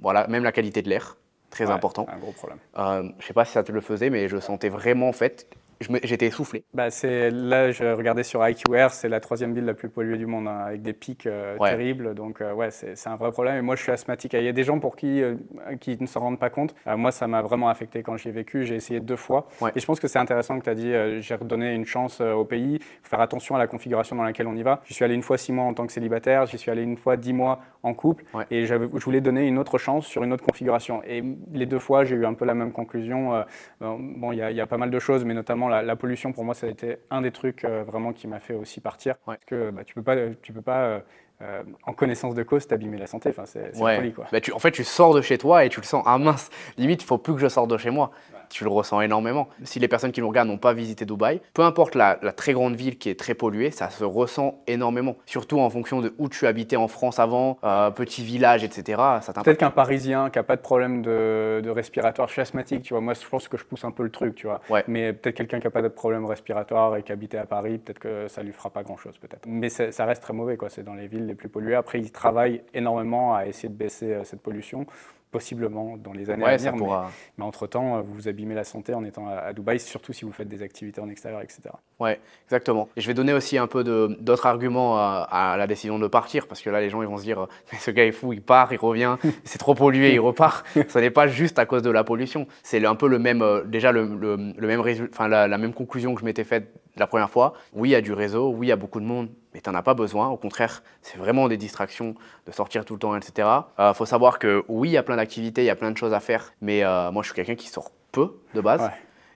[0.00, 1.18] voilà, même la qualité de l'air,
[1.50, 2.06] très important.
[2.08, 2.58] Un gros problème.
[2.74, 5.46] je ne sais pas si ça te le faisait, mais je sentais vraiment en fait
[5.80, 6.64] j'étais essoufflé.
[6.74, 10.26] Bah c'est là, je regardais sur IQR, c'est la troisième ville la plus polluée du
[10.26, 12.14] monde, hein, avec des pics euh, terribles.
[12.14, 13.56] Donc euh, ouais, c'est un vrai problème.
[13.56, 14.32] Et moi, je suis asthmatique.
[14.32, 15.34] Il y a des gens pour qui, euh,
[15.80, 16.74] qui ne s'en rendent pas compte.
[16.86, 18.64] moi, ça m'a vraiment affecté quand j'y ai vécu.
[18.64, 19.48] J'ai essayé deux fois.
[19.74, 22.44] Et je pense que c'est intéressant que tu as dit, j'ai redonné une chance au
[22.44, 22.78] pays.
[23.02, 24.80] Faut faire attention à la configuration dans laquelle on y va.
[24.84, 26.46] Je suis allé une fois six mois en tant que célibataire.
[26.46, 28.24] J'y suis allé une fois dix mois en couple.
[28.50, 31.02] Et je voulais donner une autre chance sur une autre configuration.
[31.06, 33.44] Et les deux fois, j'ai eu un peu la même conclusion.
[33.80, 36.54] bon, il y, y, a pas mal de choses, mais notamment la, pollution, pour moi,
[36.54, 39.16] ça a été un des trucs euh, vraiment qui m'a fait aussi partir.
[39.24, 41.00] Parce que bah, tu peux pas, tu peux pas euh,
[41.42, 43.30] euh, en connaissance de cause, t'abîmer la santé.
[43.30, 44.12] Enfin, c'est ouais.
[44.14, 44.26] quoi.
[44.32, 46.50] Bah, tu, en fait, tu sors de chez toi et tu le sens, ah mince,
[46.76, 48.10] limite, il faut plus que je sorte de chez moi
[48.48, 49.48] tu le ressens énormément.
[49.64, 52.76] Si les personnes qui nous regardent n'ont pas visité Dubaï, peu importe la, très grande
[52.76, 55.16] ville qui est très polluée, ça se ressent énormément.
[55.26, 59.00] Surtout en fonction de où tu habitais en France avant, euh, petit village, etc.
[59.44, 63.00] Peut-être qu'un Parisien qui n'a pas de problème de, respiratoire, je suis asthmatique, tu vois.
[63.00, 64.60] Moi, je pense que je pousse un peu le truc, tu vois.
[64.86, 67.98] Mais peut-être quelqu'un qui n'a pas de problème respiratoire et qui habitait à Paris, peut-être
[67.98, 69.46] que ça lui fera pas grand-chose, peut-être.
[69.46, 70.68] Mais ça reste très mauvais, quoi.
[70.70, 71.74] C'est dans les villes les plus polluées.
[71.74, 74.86] Après, ils travaillent énormément à essayer de baisser euh, cette pollution
[75.36, 77.10] possiblement dans les années à venir.
[77.36, 80.48] Mais, entre-temps, vous vous abîmez la santé en étant à, Dubaï, surtout si vous faites
[80.48, 81.60] des activités en extérieur, etc.
[82.00, 82.88] Ouais, exactement.
[82.96, 86.62] Et je vais donner aussi un peu d'autres arguments à, la décision de partir, parce
[86.62, 88.72] que là, les gens ils vont se dire, mais ce gars est fou, il part,
[88.72, 90.66] il revient, c'est trop pollué, il repart.
[90.88, 92.46] Ce n'est pas juste à cause de la pollution.
[92.62, 96.14] C'est un peu le même, euh, déjà le, le, même enfin la, la, même conclusion
[96.14, 97.54] que je m'étais faite la première fois.
[97.72, 99.70] Oui, il y a du réseau, oui, il y a beaucoup de monde, mais tu
[99.70, 100.28] n'en as pas besoin.
[100.28, 102.14] Au contraire, c'est vraiment des distractions
[102.46, 103.48] de sortir tout le temps, etc.
[103.78, 105.90] Il euh, faut savoir que oui, il y a plein d'activités, il y a plein
[105.90, 108.90] de choses à faire, mais euh, moi, je suis quelqu'un qui sort peu de base.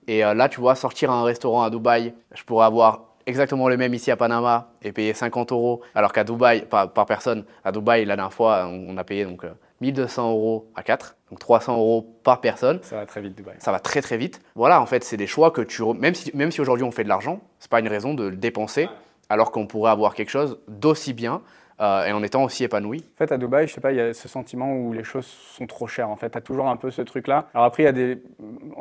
[0.07, 3.69] Et euh, là, tu vois, sortir à un restaurant à Dubaï, je pourrais avoir exactement
[3.69, 7.71] le même ici à Panama et payer 50 euros, alors qu'à Dubaï, par, personne, à
[7.71, 9.45] Dubaï, la dernière fois, on, a payé donc
[9.81, 12.81] 1200 euros à 4, donc 300 euros par personne.
[12.83, 13.57] Ça va très vite, Dubaï.
[13.59, 14.41] Ça va très très vite.
[14.55, 15.83] Voilà, en fait, c'est des choix que tu.
[15.95, 18.37] Même si, même si aujourd'hui on fait de l'argent, c'est pas une raison de le
[18.37, 18.89] dépenser,
[19.29, 21.43] alors qu'on pourrait avoir quelque chose d'aussi bien
[21.81, 23.05] euh, et en étant aussi épanoui.
[23.15, 25.27] En fait, à Dubaï, je sais pas, il y a ce sentiment où les choses
[25.27, 26.11] sont trop chères.
[26.11, 27.49] En fait, tu as toujours un peu ce truc-là.
[27.55, 28.19] Alors après, il y a des.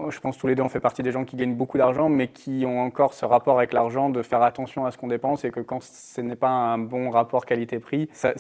[0.09, 2.27] Je pense tous les deux, on fait partie des gens qui gagnent beaucoup d'argent, mais
[2.27, 5.51] qui ont encore ce rapport avec l'argent de faire attention à ce qu'on dépense et
[5.51, 8.33] que quand ce n'est pas un bon rapport qualité-prix, ça,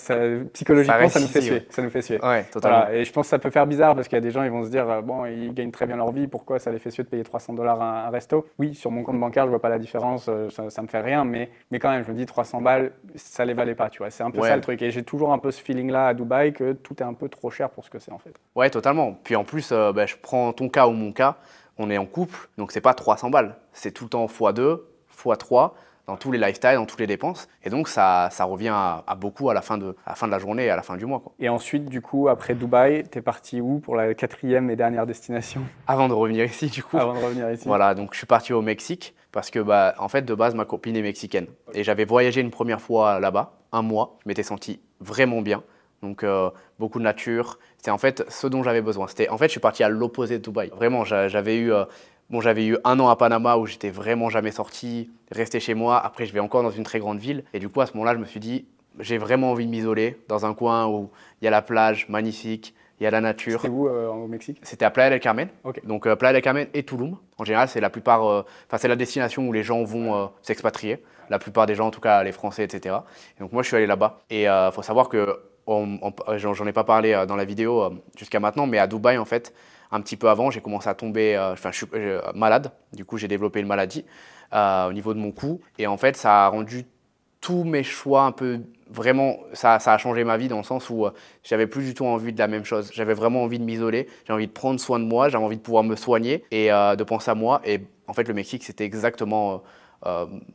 [0.53, 1.67] psychologiquement, ça, nous fait suer.
[1.69, 2.19] Ça nous fait suer.
[2.23, 2.89] Ouais, totalement.
[2.89, 4.51] Et je pense que ça peut faire bizarre parce qu'il y a des gens, ils
[4.51, 6.91] vont se dire, euh, bon, ils gagnent très bien leur vie, pourquoi ça les fait
[6.91, 8.47] suer de payer 300 dollars un, un resto?
[8.57, 11.01] Oui, sur mon compte bancaire, je vois pas la différence, euh, ça, ça me fait
[11.01, 13.99] rien, mais, mais quand même, je me dis 300 balles, ça les valait pas, tu
[13.99, 14.09] vois.
[14.09, 14.81] C'est un peu ça le truc.
[14.81, 17.49] Et j'ai toujours un peu ce feeling-là à Dubaï que tout est un peu trop
[17.49, 18.33] cher pour ce que c'est en fait.
[18.55, 19.17] Ouais, totalement.
[19.23, 21.37] Puis en plus, euh, bah, je prends ton cas ou mon cas,
[21.77, 24.79] on est en couple, donc c'est pas 300 balles, c'est tout le temps x2,
[25.15, 25.71] x3
[26.09, 27.47] dans tous les lifestyles, dans toutes les dépenses.
[27.63, 30.31] Et donc, ça, ça revient à, beaucoup à la, fin de, à la fin de
[30.31, 31.19] la journée et à la fin du mois.
[31.19, 31.33] Quoi.
[31.39, 35.05] Et ensuite, du coup, après Dubaï, tu es parti où pour la quatrième et dernière
[35.05, 35.61] destination?
[35.87, 36.97] Avant de revenir ici, du coup.
[36.97, 37.67] Avant de revenir ici.
[37.67, 40.65] Voilà, donc je suis parti au Mexique parce que, bah, en fait, de base, ma
[40.65, 41.47] copine est mexicaine.
[41.73, 44.17] Et j'avais voyagé une première fois là-bas, un mois.
[44.23, 45.63] Je m'étais senti vraiment bien.
[46.01, 47.59] Donc, euh, beaucoup de nature.
[47.77, 49.07] C'était en fait ce dont j'avais besoin.
[49.07, 50.69] C'était, en fait, je suis parti à l'opposé de Dubaï.
[50.75, 51.71] Vraiment, j'avais eu.
[51.73, 51.85] Euh,
[52.29, 55.97] Bon, j'avais eu un an à Panama où j'étais vraiment jamais sorti, resté chez moi.
[55.97, 57.43] Après, je vais encore dans une très grande ville.
[57.55, 58.67] Et du coup, à ce moment-là, je me suis dit,
[58.99, 61.09] j'ai vraiment envie de m'isoler dans un coin où
[61.41, 63.61] il y a la plage magnifique, il y a la nature.
[63.61, 64.59] C'était où euh, au Mexique?
[64.61, 65.47] C'était à Playa del Carmen.
[65.83, 67.17] Donc euh, Playa del Carmen et Tulum.
[67.37, 71.03] En général, c'est la plupart, euh, enfin c'est la destination où les gens vont s'expatrier.
[71.29, 72.97] La plupart des gens, en tout cas les Français, etc.
[73.37, 74.19] Et donc moi, je suis allé là-bas.
[74.29, 78.79] Et il faut savoir que j'en ai pas parlé dans la vidéo jusqu'à maintenant, mais
[78.79, 79.53] à Dubaï, en fait,
[79.91, 81.87] un petit peu avant, j'ai commencé à tomber, enfin, je suis
[82.33, 82.71] malade.
[82.93, 84.05] Du coup, j'ai développé une maladie
[84.51, 85.61] au niveau de mon cou.
[85.77, 86.85] Et en fait, ça a rendu
[87.41, 90.89] tous mes choix un peu vraiment, ça, ça, a changé ma vie dans le sens
[90.89, 91.07] où
[91.43, 92.91] j'avais plus du tout envie de la même chose.
[92.93, 95.61] J'avais vraiment envie de m'isoler, j'ai envie de prendre soin de moi, j'avais envie de
[95.61, 97.61] pouvoir me soigner et de penser à moi.
[97.65, 99.63] Et en fait, le Mexique, c'était exactement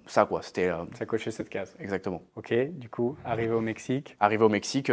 [0.06, 0.42] ça, quoi.
[0.42, 0.70] C'était.
[0.98, 1.74] ça cochait cette case.
[1.78, 2.22] Exactement.
[2.36, 4.16] Ok, du coup, arrivé au Mexique.
[4.20, 4.90] Arrivé au Mexique,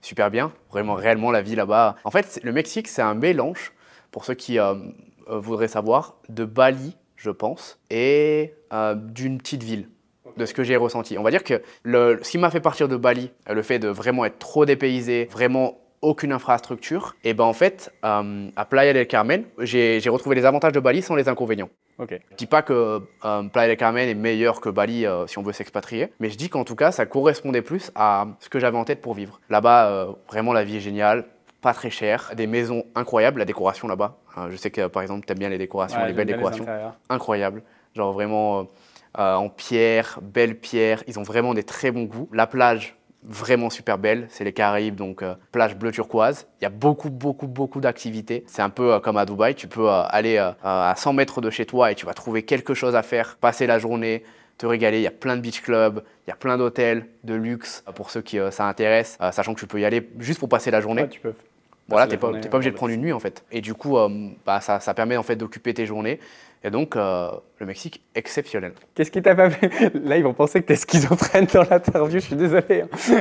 [0.00, 0.52] super bien.
[0.70, 1.96] Vraiment, réellement, la vie là-bas.
[2.04, 3.72] En fait, le Mexique, c'est un mélange
[4.10, 4.74] pour ceux qui euh,
[5.28, 9.88] euh, voudraient savoir, de Bali, je pense, et euh, d'une petite ville
[10.36, 11.18] de ce que j'ai ressenti.
[11.18, 13.88] On va dire que le, ce qui m'a fait partir de Bali, le fait de
[13.88, 19.44] vraiment être trop dépaysé, vraiment aucune infrastructure, et ben en fait, à Playa del Carmen,
[19.58, 21.70] j'ai retrouvé les avantages de Bali sans les inconvénients.
[21.98, 22.20] Okay.
[22.30, 23.00] Je dis pas que
[23.52, 26.62] Playa del Carmen est meilleur que Bali si on veut s'expatrier, mais je dis qu'en
[26.62, 29.40] tout cas, ça correspondait plus à ce que j'avais en tête pour vivre.
[29.50, 31.24] Là-bas, vraiment, la vie est géniale
[31.60, 34.18] pas très cher, des maisons incroyables, la décoration là-bas.
[34.36, 36.66] Hein, je sais que par exemple, tu aimes bien les décorations, les belles décorations.
[37.08, 37.64] Incroyables.
[37.96, 38.68] Genre vraiment
[39.18, 41.02] euh, euh, en pierre, belle pierre.
[41.06, 42.28] Ils ont vraiment des très bons goûts.
[42.32, 44.26] La plage, vraiment super belle.
[44.30, 46.46] C'est les Caraïbes, donc euh, plage bleu turquoise.
[46.60, 48.44] Il y a beaucoup, beaucoup, beaucoup d'activités.
[48.46, 49.54] C'est un peu comme à Dubaï.
[49.54, 52.94] Tu peux aller à 100 mètres de chez toi et tu vas trouver quelque chose
[52.94, 54.24] à faire, passer la journée,
[54.56, 54.98] te régaler.
[54.98, 58.10] Il y a plein de beach clubs, il y a plein d'hôtels de luxe pour
[58.10, 61.08] ceux qui ça intéresse, sachant que tu peux y aller juste pour passer la journée.
[61.08, 61.34] tu peux.
[61.88, 63.44] Voilà, tu n'es pas, pas, obligé de prendre une nuit en fait.
[63.50, 64.08] Et du coup, euh,
[64.44, 66.20] bah, ça, ça, permet en fait d'occuper tes journées.
[66.64, 68.72] Et donc, euh, le Mexique, exceptionnel.
[68.94, 72.18] Qu'est-ce qui t'a pas fait Là, ils vont penser que tu es schizophrène dans l'interview,
[72.18, 72.82] je suis désolé.
[72.82, 73.12] Hein.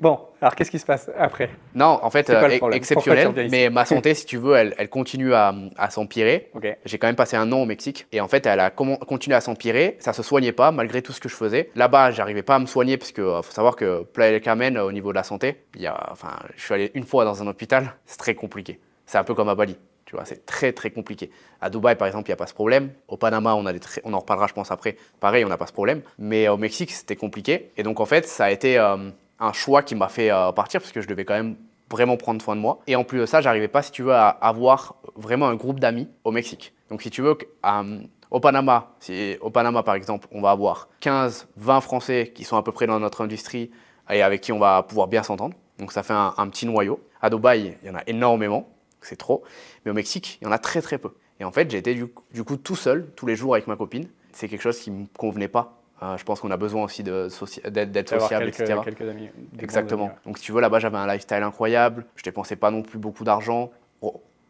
[0.00, 1.50] bon, alors qu'est-ce qui se passe après?
[1.74, 5.54] Non, en fait, euh, exceptionnel, mais ma santé, si tu veux, elle, elle continue à,
[5.76, 6.50] à s'empirer.
[6.84, 9.40] J'ai quand même passé un an au Mexique, et en fait, elle a continué à
[9.40, 11.70] s'empirer, ça se soignait pas, malgré tout ce que je faisais.
[11.76, 14.92] Là-bas, j'arrivais pas à me soigner, parce qu'il faut savoir que Playa del Carmen, au
[14.92, 17.46] niveau de la santé, il y a, enfin, je suis allé une fois dans un
[17.46, 18.80] hôpital, c'est très compliqué.
[19.06, 19.76] C'est un peu comme à Bali
[20.24, 21.30] c'est très très compliqué.
[21.60, 22.90] À Dubaï, par exemple, il n'y a pas ce problème.
[23.08, 24.96] Au Panama, on, en reparlera, je pense, après.
[25.20, 26.02] Pareil, on n'a pas ce problème.
[26.18, 27.70] Mais au Mexique, c'était compliqué.
[27.76, 30.80] Et donc, en fait, ça a été euh, un choix qui m'a fait euh, partir
[30.80, 31.56] parce que je devais quand même
[31.90, 32.80] vraiment prendre soin de moi.
[32.86, 35.80] Et en plus de ça, j'arrivais pas, si tu veux, à avoir vraiment un groupe
[35.80, 36.72] d'amis au Mexique.
[36.90, 38.00] Donc, si tu veux, euh,
[38.30, 38.92] au Panama,
[39.40, 42.86] au Panama, par exemple, on va avoir 15, 20 Français qui sont à peu près
[42.86, 43.70] dans notre industrie
[44.10, 45.54] et avec qui on va pouvoir bien s'entendre.
[45.78, 47.00] Donc, ça fait un petit noyau.
[47.20, 48.68] À Dubaï, il y en a énormément
[49.06, 49.42] c'est trop.
[49.84, 51.10] Mais au Mexique, il y en a très très peu.
[51.40, 52.06] Et en fait, j'ai été du,
[52.44, 54.08] coup tout seul, tous les jours avec ma copine.
[54.32, 55.80] C'est quelque chose qui ne me convenait pas.
[56.02, 58.76] Euh, je pense qu'on a besoin aussi d'être sociable, etc.
[58.84, 60.10] Quelques amis, Exactement.
[60.26, 62.06] Donc si tu veux, là-bas, j'avais un lifestyle incroyable.
[62.16, 63.70] Je dépensais pas non plus beaucoup d'argent.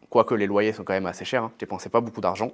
[0.09, 1.43] Quoique les loyers sont quand même assez chers.
[1.43, 1.51] Hein.
[1.55, 2.51] Je dépensais pas beaucoup d'argent.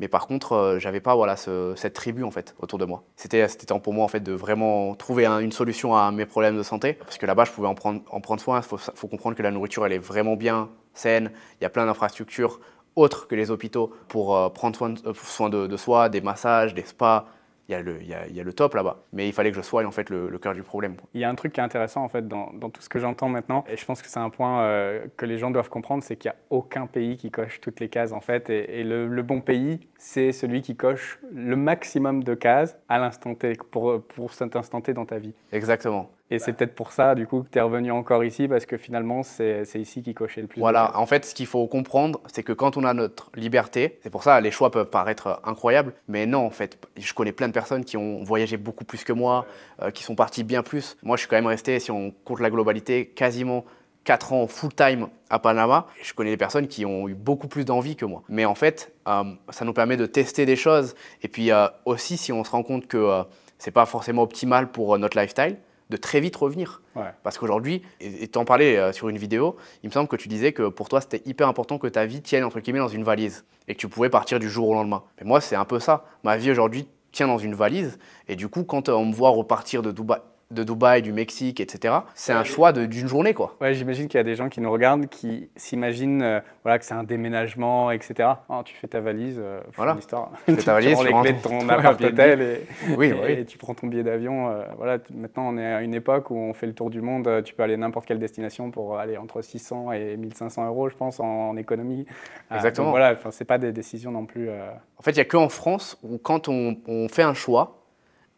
[0.00, 3.02] Mais par contre, euh, j'avais pas voilà, ce- cette tribu en fait autour de moi.
[3.16, 6.56] C'était temps pour moi en fait de vraiment trouver un- une solution à mes problèmes
[6.56, 6.94] de santé.
[6.94, 8.58] Parce que là-bas, je pouvais en prendre, en prendre soin.
[8.60, 11.30] Il faut, comprendre que la nourriture, elle est vraiment bien saine.
[11.60, 12.60] Il y a plein d'infrastructures
[12.96, 17.26] autres que les hôpitaux pour euh, prendre soin, euh, de soi, des massages, des spas.
[17.68, 19.04] Il y a le, il y a, il y a le top là-bas.
[19.12, 20.96] Mais il fallait que je soigne en fait le, le cœur du problème.
[21.12, 22.98] Il y a un truc qui est intéressant en fait dans, dans tout ce que
[22.98, 26.02] j'entends maintenant, et je pense que c'est un point euh, que les gens doivent comprendre,
[26.02, 28.84] c'est qu'il n'y a aucun pays qui coche toutes les cases en fait, et, et
[28.84, 33.52] le, le bon pays, c'est celui qui coche le maximum de cases à l'instant T,
[33.70, 35.34] pour, pour cet instant T dans ta vie.
[35.52, 36.10] Exactement.
[36.30, 38.76] Et c'est peut-être pour ça du coup que tu es revenu encore ici, parce que
[38.76, 40.60] finalement c'est ici qui cochait le plus.
[40.60, 44.10] Voilà, en fait, ce qu'il faut comprendre, c'est que quand on a notre liberté, c'est
[44.10, 47.52] pour ça les choix peuvent paraître incroyables, mais non, en fait, je connais plein de
[47.52, 49.46] personnes qui ont voyagé beaucoup plus que moi,
[49.82, 50.96] euh, qui sont partis bien plus.
[51.02, 53.64] Moi, je suis quand même resté, si on compte la globalité, quasiment
[54.08, 55.86] 4 ans full-time à Panama.
[56.02, 58.22] Je connais des personnes qui ont eu beaucoup plus d'envie que moi.
[58.30, 60.94] Mais en fait, euh, ça nous permet de tester des choses.
[61.22, 63.22] Et puis euh, aussi, si on se rend compte que euh,
[63.58, 65.58] c'est pas forcément optimal pour notre lifestyle,
[65.90, 66.82] de très vite revenir.
[66.96, 67.12] Ouais.
[67.22, 70.28] Parce qu'aujourd'hui, et et t'en parlais euh, sur une vidéo, il me semble que tu
[70.28, 73.04] disais que pour toi, c'était hyper important que ta vie tienne, entre guillemets, dans une
[73.04, 75.02] valise et que tu pouvais partir du jour au lendemain.
[75.18, 76.04] Mais moi, c'est un peu ça.
[76.24, 77.98] Ma vie aujourd'hui tient dans une valise
[78.28, 81.60] et du coup, quand euh, on me voit repartir de Dubaï, de Dubaï, du Mexique,
[81.60, 83.56] etc., c'est un choix d'une journée, quoi.
[83.60, 86.86] Ouais, j'imagine qu'il y a des gens qui nous regardent qui s'imaginent euh, voilà, que
[86.86, 88.30] c'est un déménagement, etc.
[88.48, 89.92] Oh, tu fais ta valise, euh, Voilà.
[89.92, 90.30] de l'histoire.
[90.46, 93.12] fais ta valise, tu tu prends les clés de ton appart hôtel et, Oui, et-
[93.12, 93.32] oui.
[93.32, 94.48] et tu prends ton billet d'avion.
[94.48, 97.42] euh, voilà, maintenant, on est à une époque où on fait le tour du monde.
[97.44, 101.20] Tu peux aller n'importe quelle destination pour aller entre 600 et 1500 euros, je pense,
[101.20, 102.06] en, en économie.
[102.50, 102.86] Euh, Exactement.
[102.86, 104.48] donc voilà, c'est pas des décisions non plus.
[104.48, 107.74] En fait, il n'y a qu'en France où quand on, on fait un choix,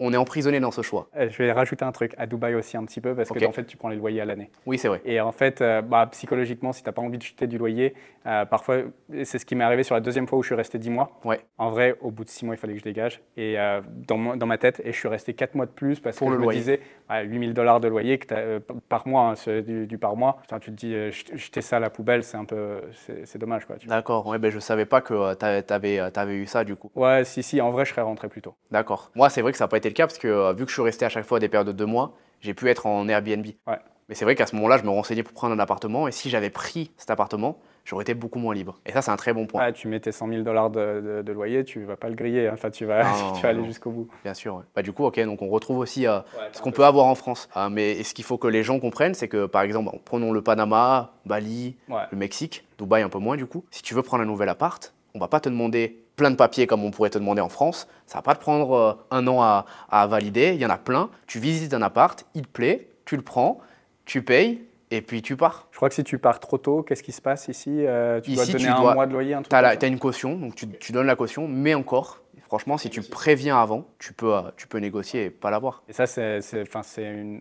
[0.01, 1.09] on est emprisonné dans ce choix.
[1.17, 3.53] euh, Je vais rajouter un truc à Dubaï aussi un petit peu parce que en
[3.53, 4.51] fait, tu prends les loyers à l'année.
[4.67, 5.01] Oui, c'est vrai.
[5.05, 7.95] Et en fait, euh, bah, psychologiquement, si tu n'as pas envie de jeter du loyer,
[8.27, 8.79] euh, parfois,
[9.25, 11.13] c'est ce qui m'est arrivé sur la deuxième fois où je suis resté 10 mois.
[11.25, 11.41] Ouais.
[11.59, 13.21] En vrai, au bout de 6 mois, il fallait que je dégage.
[13.37, 16.01] Et euh, dans, mon- dans ma tête, et je suis resté 4 mois de plus
[16.01, 16.59] parce Pour que le je loyer.
[16.59, 20.17] me disais, ouais, 8000 dollars de loyer que t'as, par mois, hein, du, du par
[20.17, 20.39] mois.
[20.43, 22.81] Putain, tu te dis, jet- jeter ça à la poubelle, c'est un peu,
[23.25, 23.65] c'est dommage.
[23.67, 23.77] Quoi.
[23.87, 24.27] D'accord.
[24.27, 26.91] Ouais, ben, je savais pas que tu avais, eu ça, du coup.
[26.95, 28.55] Ouais, si, si, en vrai, je serais rentré plus tôt.
[28.71, 29.11] D'accord.
[29.15, 30.71] Moi, c'est vrai que ça n'a pas été le cas parce que euh, vu que
[30.71, 33.07] je suis resté à chaque fois des périodes de deux mois, j'ai pu être en
[33.09, 33.47] Airbnb.
[33.67, 33.79] Ouais.
[34.09, 36.31] Mais c'est vrai qu'à ce moment-là, je me renseignais pour prendre un appartement et si
[36.31, 38.81] j'avais pris cet appartement, j'aurais été beaucoup moins libre.
[38.85, 39.71] Et ça, c'est un très bon point.
[39.71, 42.49] Tu mets tes 100 000 dollars de, de- de loyer, tu vas pas le griller.
[42.49, 42.53] hein.
[42.55, 44.09] Enfin, tu vas, Non, tu vas aller jusqu'au bout.
[44.25, 44.57] Bien sûr.
[44.57, 44.63] ouais.
[44.75, 46.19] Bah, du coup, ok, donc on retrouve aussi euh,
[46.53, 47.49] ce qu'on peut avoir en France.
[47.55, 50.43] Ah, mais ce qu'il faut que les gens comprennent, c'est que par exemple, prenons le
[50.43, 52.03] Panama, Bali, Ouais.
[52.11, 53.65] le Mexique, Dubaï un peu moins du coup.
[53.71, 56.67] Si tu veux prendre un nouvel appart, on va pas te demander plein de papiers
[56.67, 57.89] comme on pourrait te demander en France.
[58.07, 60.53] Ça va pas te prendre euh, un an à, à valider.
[60.55, 61.09] Il y en a plein.
[61.27, 63.59] Tu visites un appart, il te plaît, tu le prends,
[64.05, 65.67] tu payes et puis tu pars.
[65.71, 67.71] Je crois que si tu pars trop tôt, qu'est-ce qui se passe ici?
[67.87, 69.87] Euh, Tu dois Ici, donner tu un dois- mois de loyer, un truc Tu as,
[69.89, 72.19] une caution, donc tu, tu donnes la caution, mais encore,
[72.51, 75.85] franchement, si tu préviens avant, tu peux, euh, tu peux négocier et pas l'avoir.
[75.89, 76.41] Et ça, c'est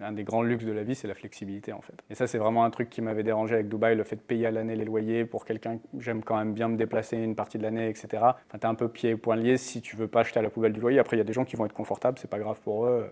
[0.01, 1.95] un des grands luxes de la vie, c'est la flexibilité en fait.
[2.11, 4.45] Et ça, c'est vraiment un truc qui m'avait dérangé avec Dubaï, le fait de payer
[4.45, 5.79] à l'année les loyers pour quelqu'un.
[5.97, 8.07] J'aime quand même bien me déplacer une partie de l'année, etc.
[8.21, 10.51] Enfin, t'es un peu pied et poing lié si tu veux pas acheter à la
[10.51, 10.99] poubelle du loyer.
[10.99, 13.11] Après, il y a des gens qui vont être confortables, c'est pas grave pour eux.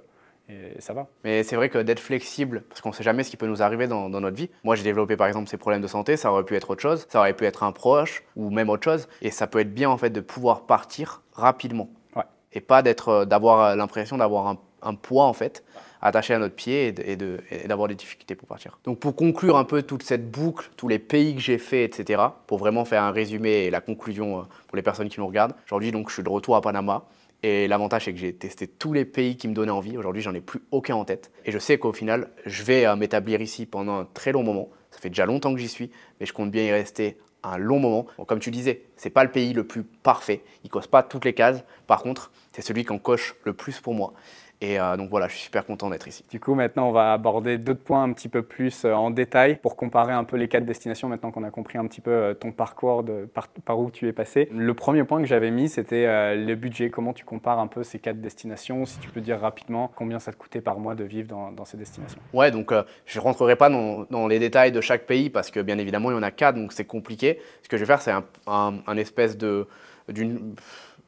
[0.50, 1.08] Et ça va.
[1.24, 3.62] Mais c'est vrai que d'être flexible, parce qu'on ne sait jamais ce qui peut nous
[3.62, 4.50] arriver dans, dans notre vie.
[4.64, 7.06] Moi, j'ai développé par exemple ces problèmes de santé, ça aurait pu être autre chose,
[7.10, 9.08] ça aurait pu être un proche ou même autre chose.
[9.22, 11.90] Et ça peut être bien en fait de pouvoir partir rapidement.
[12.16, 12.24] Ouais.
[12.54, 15.64] Et pas d'être, euh, d'avoir euh, l'impression d'avoir un, un poids en fait
[16.00, 18.78] attaché à notre pied de- et d'avoir des difficultés pour partir.
[18.86, 22.22] Donc pour conclure un peu toute cette boucle, tous les pays que j'ai fait, etc.,
[22.46, 25.56] pour vraiment faire un résumé et la conclusion euh, pour les personnes qui nous regardent,
[25.66, 27.04] aujourd'hui donc je suis de retour à Panama.
[27.44, 29.98] Et l'avantage, c'est que j'ai testé tous les pays qui me donnaient envie.
[29.98, 31.32] Aujourd'hui, j'en ai plus aucun en tête.
[31.46, 34.70] Et je sais qu'au final, je vais euh, m'établir ici pendant un très long moment.
[34.92, 37.80] Ça fait déjà longtemps que j'y suis, mais je compte bien y rester un long
[37.80, 38.08] moment.
[38.26, 40.44] Comme tu disais, c'est pas le pays le plus parfait.
[40.64, 41.64] Il coche pas toutes les cases.
[41.86, 44.14] Par contre, c'est celui qui en coche le plus pour moi.
[44.60, 46.26] Et euh, donc voilà, je suis super content d'être ici.
[46.32, 49.60] Du coup, maintenant, on va aborder d'autres points un petit peu plus euh, en détail
[49.62, 52.34] pour comparer un peu les quatre destinations, maintenant qu'on a compris un petit peu euh,
[52.34, 54.50] ton parcours, de, par, par où tu es passé.
[54.52, 56.90] Le premier point que j'avais mis, c'était le budget.
[56.90, 58.86] Comment tu compares un peu ces quatre destinations?
[58.86, 61.66] Si tu peux dire rapidement combien ça te coûtait par mois de vivre dans, dans
[61.66, 62.20] ces destinations.
[62.34, 65.60] Ouais, donc euh, je rentrerai pas dans, dans les détails de chaque pays parce que
[65.60, 67.40] bien évidemment il y en a quatre, donc c'est compliqué.
[67.62, 69.68] Ce que je vais faire, c'est un, un- un espèce de
[70.10, 70.56] d'une-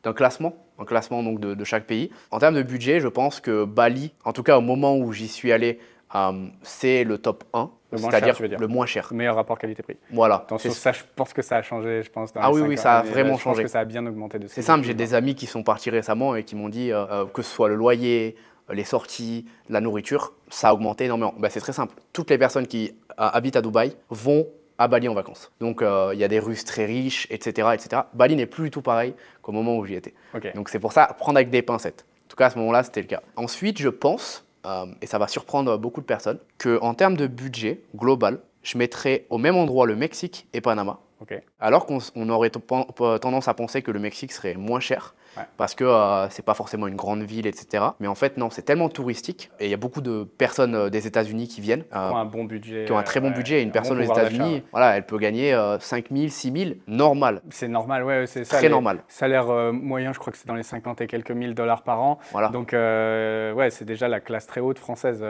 [0.03, 2.09] d'un classement, un classement donc de, de chaque pays.
[2.31, 5.27] En termes de budget, je pense que Bali, en tout cas au moment où j'y
[5.27, 5.79] suis allé,
[6.15, 9.09] euh, c'est le top 1, Le moins cher, c'est-à-dire le moins cher.
[9.11, 9.97] Meilleur rapport qualité-prix.
[10.11, 10.35] Voilà.
[10.35, 12.33] Attention, ça, je pense que ça a changé, je pense.
[12.33, 13.57] dans Ah oui, oui, ça a euh, vraiment je changé.
[13.57, 15.89] pense que ça a bien augmenté de C'est simple, j'ai des amis qui sont partis
[15.89, 18.35] récemment et qui m'ont dit euh, que ce soit le loyer,
[18.71, 21.33] les sorties, la nourriture, ça a augmenté énormément.
[21.37, 21.93] Bah, c'est très simple.
[22.13, 24.47] Toutes les personnes qui habitent à Dubaï vont
[24.79, 25.51] à Bali en vacances.
[25.59, 27.67] Donc euh, il y a des Russes très riches, etc.
[27.73, 28.03] etc.
[28.13, 29.13] Bali n'est plus du tout pareil
[29.43, 30.15] qu'au moment où j'y étais.
[30.55, 32.05] Donc c'est pour ça, prendre avec des pincettes.
[32.25, 33.21] En tout cas, à ce moment-là, c'était le cas.
[33.35, 37.81] Ensuite, je pense, euh, et ça va surprendre beaucoup de personnes, qu'en termes de budget
[37.95, 40.99] global, je mettrais au même endroit le Mexique et Panama.
[41.59, 45.15] Alors qu'on aurait tendance à penser que le Mexique serait moins cher.
[45.37, 45.43] Ouais.
[45.57, 47.83] Parce que euh, c'est pas forcément une grande ville, etc.
[47.99, 49.51] Mais en fait, non, c'est tellement touristique.
[49.59, 51.83] Et il y a beaucoup de personnes euh, des États-Unis qui viennent.
[51.93, 52.85] euh, Qui ont un bon budget.
[52.85, 53.61] qui ont un très bon ouais, budget.
[53.61, 56.71] Une un personne bon aux États-Unis, voilà, elle peut gagner euh, 5 000, 6 000,
[56.87, 57.41] normal.
[57.51, 58.57] C'est normal, ouais, c'est ça.
[58.57, 59.03] Très normal.
[59.07, 62.17] Salaire moyen, je crois que c'est dans les 50 et quelques mille dollars par an.
[62.31, 65.23] Voilà, Donc, ouais, c'est déjà la classe très haute française.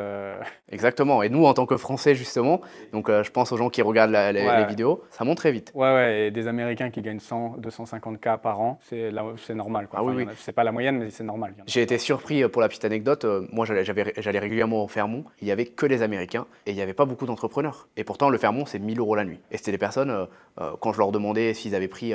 [0.72, 1.24] exactement.
[1.24, 2.62] Et nous, en tant que Français, justement,
[2.94, 4.60] donc je pense aux gens qui regardent la- les, Ouais.
[4.60, 5.72] les vidéos, ça monte très vite.
[5.80, 9.12] Ouais, ouais, et des Américains qui gagnent 100, 250 k par an, c'est
[9.56, 9.88] normal.
[9.88, 10.00] Quoi.
[10.00, 10.32] Ah oui, il y en oui.
[10.34, 11.54] a- C'est pas la moyenne, mais c'est normal.
[11.58, 11.64] en.
[11.68, 13.24] J'ai été surpris euh, pour la petite anecdote.
[13.24, 15.24] euh, Moi, j'allais régulièrement au Fermont.
[15.42, 17.88] Il y avait que des Américains et il n'y avait pas beaucoup d'entrepreneurs.
[17.96, 19.40] Et pourtant, le Fermont, c'est 1000 euros la nuit.
[19.52, 20.26] Et c'était des personnes, euh,
[20.60, 22.14] euh, quand je leur demandais s'ils avaient pris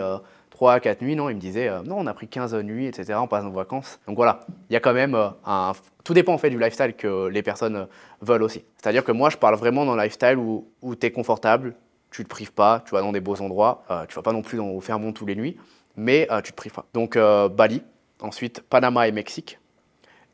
[0.51, 2.87] 3 à 4 nuits, non, ils me disaient euh, non, on a pris 15 nuits,
[2.87, 3.15] etc.
[3.23, 3.99] On passe nos vacances.
[4.07, 5.73] Donc voilà, il y a quand même euh, un.
[6.05, 7.87] Tout dépend en fait du lifestyle que les personnes
[8.21, 8.63] veulent aussi.
[8.77, 11.75] C'est-à-dire que moi, je parle vraiment d'un lifestyle où, où tu es confortable,
[12.15, 14.43] tu te prives pas, tu vas dans des beaux endroits, euh, tu vas pas non
[14.43, 15.57] plus dans, au Fermont tous les nuits,
[15.97, 16.87] mais euh, tu te prives pas.
[16.95, 17.83] Donc euh, Bali,
[18.21, 19.59] ensuite Panama et Mexique,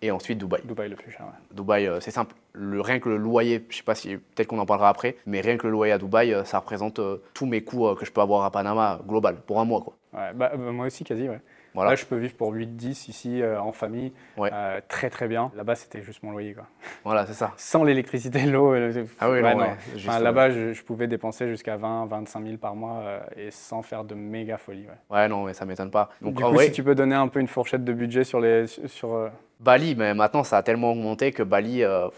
[0.02, 0.60] et ensuite Dubaï.
[0.64, 1.22] Dubaï le plus cher.
[1.22, 1.56] ouais.
[1.56, 2.34] Dubaï, euh, c'est simple.
[2.52, 5.40] Le, rien que le loyer, je sais pas si peut-être qu'on en parlera après, mais
[5.40, 7.00] rien que le loyer à Dubaï, ça représente
[7.32, 9.96] tous mes coûts que je peux avoir à Panama global pour un mois quoi.
[10.12, 11.28] Ouais, bah, bah, moi aussi, quasi.
[11.30, 11.40] Ouais.
[11.74, 11.90] Voilà.
[11.90, 14.12] Là, je peux vivre pour 8-10 ici euh, en famille.
[14.36, 14.50] Ouais.
[14.52, 15.52] Euh, très, très bien.
[15.54, 16.54] Là-bas, c'était juste mon loyer.
[16.54, 16.64] Quoi.
[17.04, 17.52] Voilà, c'est ça.
[17.56, 18.72] Sans l'électricité, l'eau.
[18.74, 19.54] euh, c'est- Ah oui, ouais,
[19.96, 23.50] Enfin, euh, Là-bas, je, je pouvais dépenser jusqu'à 20, 25 000 par mois euh, et
[23.50, 24.86] sans faire de méga folie.
[25.10, 25.28] Ouais.
[25.28, 26.10] Non, mais ça m'étonne pas.
[26.20, 28.40] Donc du coup, vrai, si tu peux donner un peu une fourchette de budget sur
[28.40, 28.66] les.
[28.66, 29.28] Sur, euh,
[29.60, 32.08] Bali, mais maintenant ça a tellement augmenté que Bali, euh,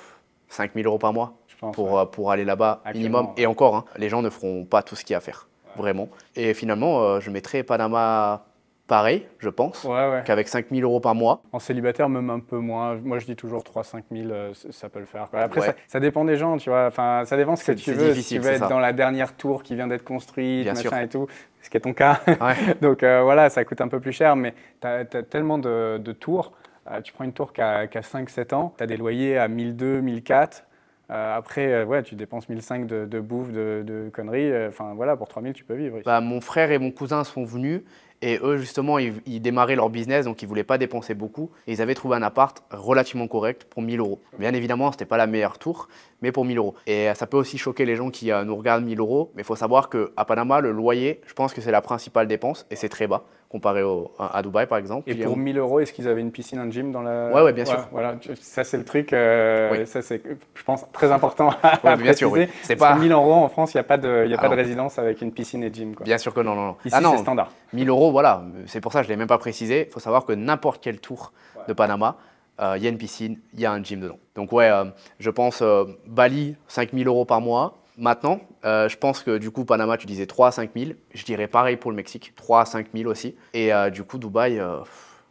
[0.48, 1.74] 5000 euros par mois je pense.
[1.74, 3.28] pour, euh, pour aller là-bas minimum.
[3.36, 5.48] Et encore, hein, les gens ne feront pas tout ce qu'il y a à faire,
[5.76, 6.08] vraiment.
[6.36, 8.44] Et finalement, euh, je mettrais Panama
[8.92, 10.22] pareil, je pense, Ouais, ouais.
[10.26, 11.40] qu'avec 5000 euros par mois.
[11.50, 12.96] En célibataire, même un peu moins.
[13.02, 15.30] Moi, je dis toujours 3-5 000, euh, ça peut le faire.
[15.30, 15.40] quoi.
[15.40, 15.66] Après, Ouais.
[15.68, 16.88] ça, ça dépend des gens, tu vois.
[16.88, 18.12] Enfin, ça dépend ce que tu veux.
[18.12, 18.68] si tu veux être ça.
[18.68, 20.98] dans la dernière tour qui vient d'être construite, Bien machin sûr.
[20.98, 21.26] et tout,
[21.62, 22.20] ce qui est ton cas.
[22.82, 24.52] Donc euh, voilà, ça coûte un peu plus cher, mais
[24.82, 26.52] tu as, tellement de, de tours.
[26.90, 29.38] Euh, tu prends une tour qui a, qui a 5-7 ans, tu as des loyers
[29.38, 30.64] à 1002, 1004.
[31.10, 34.50] Euh, après, euh, ouais, tu dépenses 1005 de, de bouffe, de, de conneries.
[34.50, 35.98] Euh, Enfin voilà, pour 3000, tu peux vivre.
[36.04, 37.82] Bah, mon frère et mon cousin sont venus
[38.22, 41.50] et eux, justement, ils, démarraient leur business, donc ils voulaient pas dépenser beaucoup.
[41.66, 44.20] Et ils avaient trouvé un appart relativement correct pour 1000 euros.
[44.38, 45.88] Bien évidemment, c'était pas la meilleure tour,
[46.22, 46.74] mais pour 1000 euros.
[46.86, 49.44] Et ça peut aussi choquer les gens qui euh, nous regardent 1000 euros, mais il
[49.44, 52.88] faut savoir qu'à Panama, le loyer, je pense que c'est la principale dépense et c'est
[52.88, 55.10] très bas comparé au- à à Dubaï, par exemple.
[55.10, 57.28] Et Puis, pour euh, 1000 euros, est-ce qu'ils avaient une piscine, un gym dans la.
[57.34, 57.86] Ouais, ouais, bien sûr.
[57.92, 59.12] Voilà, ça c'est le truc.
[59.12, 59.86] euh, Oui.
[59.86, 60.22] Ça c'est,
[60.54, 62.46] je pense, très important à, Ouais, bien sûr, oui.
[62.62, 62.94] C'est pas.
[62.94, 64.54] que 1000 euros en France, il n'y a pas de, y a Ah pas de
[64.54, 64.56] non.
[64.62, 65.94] résidence avec une piscine et gym.
[65.94, 66.04] Quoi.
[66.04, 66.76] Bien sûr que non, non, non.
[66.86, 67.52] Ici, ah non, c'est standard.
[67.74, 68.42] 1000 euros, voilà.
[68.68, 69.84] C'est pour ça que je ne l'ai même pas précisé.
[69.86, 71.32] Il faut savoir que n'importe quel tour
[71.68, 72.16] de Panama,
[72.60, 74.18] il y a une piscine, il y a un gym dedans.
[74.34, 74.84] Donc ouais, euh,
[75.18, 77.82] je pense euh, Bali, 5000 euros par mois.
[77.98, 80.92] Maintenant, euh, je pense que du coup, Panama, tu disais 3 à 5 000.
[81.12, 83.36] Je dirais pareil pour le Mexique, 3 à 5 000 aussi.
[83.52, 84.78] Et euh, du coup, Dubaï, euh,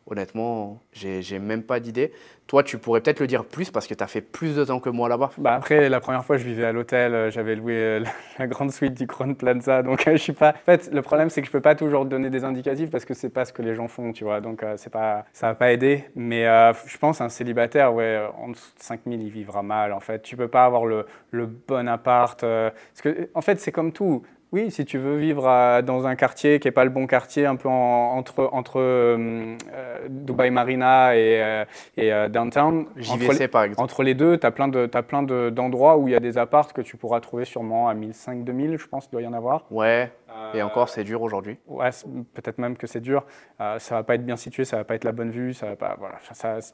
[0.08, 2.12] honnêtement, j'ai même pas d'idée.
[2.48, 4.80] Toi, tu pourrais peut-être le dire plus parce que tu as fait plus de temps
[4.80, 5.32] que moi là-bas.
[5.38, 8.04] Bah après, la première fois, je vivais à l'hôtel, euh, j'avais loué euh,
[8.40, 10.50] la, grande suite du Crown Plaza, donc euh, je suis pas.
[10.50, 13.14] En fait, le problème, c'est que je peux pas toujours donner des indicatifs parce que
[13.14, 14.42] c'est pas ce que les gens font, tu vois.
[14.42, 16.06] Donc c'est pas, ça va pas aider.
[16.16, 19.94] Mais je pense un célibataire, ouais, en dessous de 5000, il vivra mal.
[19.94, 22.42] En fait, tu peux pas avoir le, le bon appart.
[22.42, 24.24] parce que en fait, c'est comme tout.
[24.54, 27.46] Oui, si tu veux vivre à- dans un quartier qui n'est pas le bon quartier,
[27.46, 31.64] un peu en- entre, entre euh, euh, Dubai Marina et, euh,
[31.96, 33.82] et euh, Downtown, entre par exemple.
[33.82, 36.20] entre les deux, tu as plein de- t'as plein de- d'endroits où il y a
[36.20, 39.32] des apparts que tu pourras trouver sûrement à 1500-2000, je pense, il doit y en
[39.34, 39.64] avoir.
[39.72, 40.12] Ouais,
[40.54, 41.58] et Euh, encore, c'est dur aujourd'hui.
[41.68, 41.90] Ouais,
[42.34, 43.24] peut-être même que c'est dur.
[43.60, 45.68] Euh, ça va pas être bien situé, ça va pas être la bonne vue, ça
[45.68, 45.96] va pas.
[46.00, 46.16] Voilà.
[46.16, 46.74] Enfin, ça-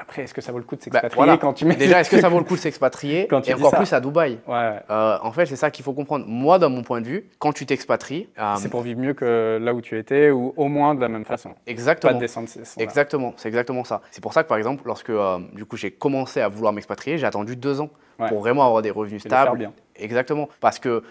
[0.00, 1.36] après, est-ce que ça vaut le coup de Bah, s'expatrier voilà.
[1.38, 3.54] quand tu mets Déjà, est-ce que ça vaut le coup de s'expatrier Quand tu Et
[3.54, 3.76] encore ça.
[3.76, 4.38] plus à Dubaï.
[4.46, 4.80] Ouais, ouais.
[4.90, 6.24] Euh, en fait, c'est ça qu'il faut comprendre.
[6.26, 9.58] Moi, dans mon point de vue, quand tu t'expatries, euh, c'est pour vivre mieux que
[9.60, 11.50] là où tu étais, ou au moins de la même façon.
[11.50, 14.00] Pas exactement, de descendre exactement, c'est exactement ça.
[14.10, 15.12] C'est pour ça que, par exemple, lorsque
[15.52, 18.28] du coup j'ai commencé à vouloir m'expatrier, j'ai attendu deux ans Ouais.
[18.28, 19.56] pour vraiment avoir des revenus Et stables.
[19.58, 19.72] bien.
[19.96, 21.02] Exactement, parce que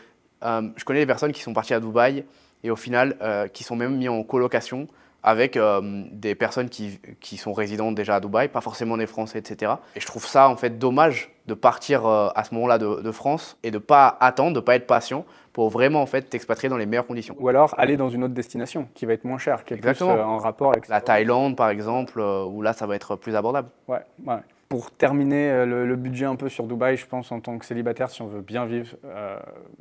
[0.43, 2.25] je connais des personnes qui sont parties à Dubaï
[2.63, 4.87] et au final euh, qui sont même mis en colocation
[5.23, 9.37] avec euh, des personnes qui, qui sont résidentes déjà à Dubaï, pas forcément des Français,
[9.37, 9.73] etc.
[9.95, 13.11] Et je trouve ça en fait dommage de partir euh, à ce moment-là de, de
[13.11, 16.77] France et de pas attendre, de pas être patient pour vraiment en fait t'expatrier dans
[16.77, 17.35] les meilleures conditions.
[17.39, 20.01] Ou alors aller dans une autre destination qui va être moins chère, qui est plus
[20.01, 23.35] euh, en rapport avec La Thaïlande par exemple, euh, où là ça va être plus
[23.35, 23.69] abordable.
[23.87, 24.39] Ouais, ouais.
[24.71, 27.65] Pour terminer euh, le, le budget un peu sur Dubaï, je pense en tant que
[27.65, 29.37] célibataire, si on veut bien vivre, euh,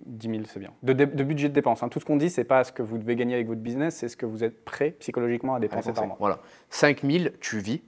[0.06, 0.72] 10 000 c'est bien.
[0.82, 1.84] De budget de dépenses.
[1.84, 1.88] hein.
[1.88, 4.08] Tout ce qu'on dit, c'est pas ce que vous devez gagner avec votre business, c'est
[4.08, 6.16] ce que vous êtes prêt psychologiquement à dépenser par mois.
[6.18, 6.40] Voilà.
[6.70, 7.82] 5 000, tu vis,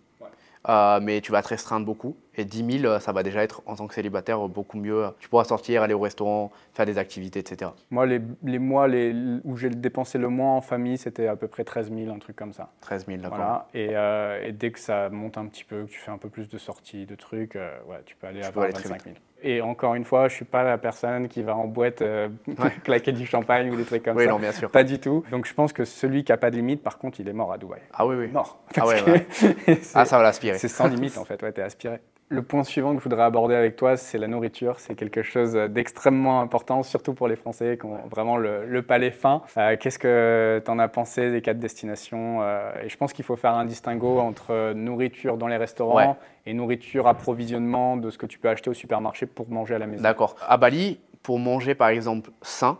[0.69, 2.17] euh, mais tu vas te restreindre beaucoup.
[2.35, 5.07] Et 10 000, euh, ça va déjà être en tant que célibataire euh, beaucoup mieux.
[5.19, 7.73] Tu pourras sortir, aller au restaurant, faire des activités, etc.
[7.91, 11.49] Moi, les, les mois les, où j'ai dépensé le moins en famille, c'était à peu
[11.49, 12.71] près 13 000, un truc comme ça.
[12.81, 13.37] 13 000, d'accord.
[13.37, 13.69] Voilà.
[13.75, 16.29] Et, euh, et dès que ça monte un petit peu, que tu fais un peu
[16.31, 18.73] plus de sorties, de trucs, euh, ouais, tu peux aller Tu à peux 20 aller
[18.73, 19.17] très 25 000.
[19.45, 22.71] Et encore une fois, je suis pas la personne qui va en boîte euh, Ouais.
[22.85, 24.31] claquer du champagne ou des trucs comme Oui, ça.
[24.31, 24.71] non, bien sûr.
[24.71, 25.25] Pas du tout.
[25.31, 27.53] Donc je pense que celui qui a pas de limite, par contre, il est mort
[27.53, 27.81] à Dubaï.
[27.93, 28.29] Ah oui, oui.
[28.29, 28.63] Mort.
[28.77, 29.57] Ah ouais, c'est-
[29.95, 30.59] Ah, ça va l'aspirer.
[30.59, 31.99] c'est sans limite en fait, ouais, t'es aspiré.
[32.33, 34.81] Le point suivant que je voudrais aborder avec toi, c'est la nourriture.
[34.81, 39.11] C'est quelque chose d'extrêmement important, surtout pour les Français qui ont vraiment le, le palais
[39.11, 39.43] fin.
[39.59, 43.27] Euh, Qu'est-ce que tu en as pensé des quatre destinations Euh, Et je pense qu'il
[43.27, 46.15] faut faire un distinguo entre nourriture dans les restaurants Ouais.
[46.47, 49.87] et nourriture approvisionnement de ce que tu peux acheter au supermarché pour manger à la
[49.87, 50.03] maison.
[50.03, 50.35] D'accord.
[50.49, 52.79] À Bali, pour manger par exemple sain,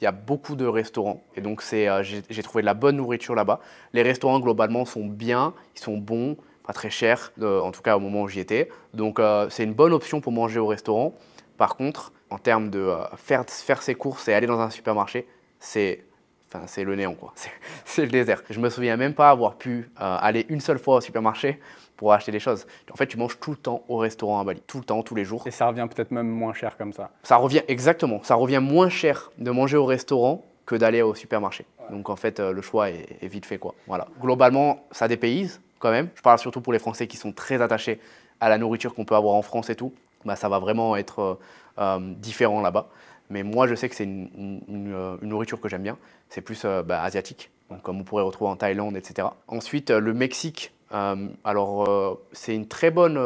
[0.00, 1.20] il y a beaucoup de restaurants.
[1.36, 3.60] Et donc, c'est, euh, j'ai j'ai trouvé de la bonne nourriture là-bas.
[3.92, 6.36] Les restaurants, globalement, sont bien, ils sont bons,
[6.68, 8.68] pas très chers, euh, en tout cas au moment où j'y étais.
[8.92, 11.14] Donc, euh, c'est une bonne option pour manger au restaurant.
[11.56, 15.26] Par contre, en termes de euh, faire, faire ses courses et aller dans un supermarché,
[15.58, 16.04] c'est
[16.50, 17.34] Enfin, c'est le néant, quoi.
[17.84, 18.42] C'est- le désert.
[18.48, 21.60] Je me souviens même pas avoir pu euh, aller une seule fois au supermarché
[21.94, 22.66] pour acheter des choses.
[22.90, 24.62] En fait, tu manges tout le temps au restaurant à Bali.
[24.66, 25.46] Tout le temps, tous les jours.
[25.46, 27.10] Et ça revient peut-être même moins cher comme ça.
[27.22, 31.66] Ça revient exactement, ça revient moins cher de manger au restaurant que d'aller au supermarché.
[31.90, 33.74] Donc en fait, euh, le choix est, est vite fait quoi.
[33.86, 34.08] Voilà.
[34.18, 36.08] Globalement, ça dépayse quand même.
[36.14, 38.00] Je parle surtout pour les Français qui sont très attachés
[38.40, 39.92] à la nourriture qu'on peut avoir en France et tout.
[40.24, 41.34] Bah, ça va vraiment être euh,
[41.78, 42.88] euh, différent là-bas.
[43.30, 45.98] Mais moi, je sais que c'est une, euh, nourriture que j'aime bien.
[46.28, 49.28] C'est plus bah, asiatique, donc, comme on pourrait retrouver en Thaïlande, etc.
[49.48, 50.72] Ensuite, le Mexique.
[51.44, 53.18] alors, c'est une très bonne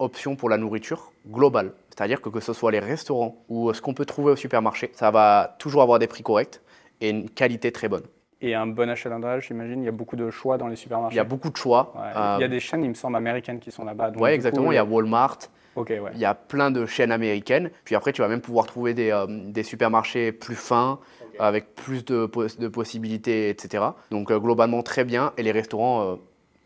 [0.00, 1.72] option pour la nourriture globale.
[1.90, 5.10] C'est-à-dire que que ce soit les restaurants ou ce qu'on peut trouver au supermarché, ça
[5.12, 6.60] va toujours avoir des prix corrects
[7.00, 8.04] et une qualité très bonne.
[8.40, 9.82] Et un bon achalandage, j'imagine.
[9.82, 11.14] Il y a beaucoup de choix dans les supermarchés.
[11.14, 11.92] Il y a beaucoup de choix.
[11.96, 14.10] Ouais, Euh, Il y a des chaînes, il me semble, américaines qui sont là-bas.
[14.12, 14.66] du exactement.
[14.66, 15.38] coup, Il y a Walmart,
[15.74, 16.10] Ok, ouais.
[16.14, 17.70] il y a plein de chaînes américaines.
[17.84, 21.00] Puis après, tu vas même pouvoir trouver des, euh, des supermarchés plus fins,
[21.40, 23.84] avec plus de, pos- de possibilités, etc.
[24.10, 25.32] Donc euh, globalement, très bien.
[25.36, 26.18] Et les restaurants,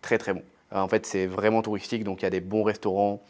[0.03, 0.43] très très bons.
[0.75, 3.23] En fait, c'est vraiment touristique, donc il y a des bons restaurants.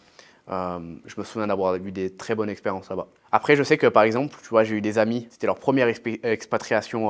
[0.48, 3.06] Je me souviens d'avoir eu des très bonnes expériences là-bas.
[3.32, 5.88] Après, je sais que par exemple, tu vois, j'ai eu des amis, c'était leur première
[5.88, 7.08] expatriation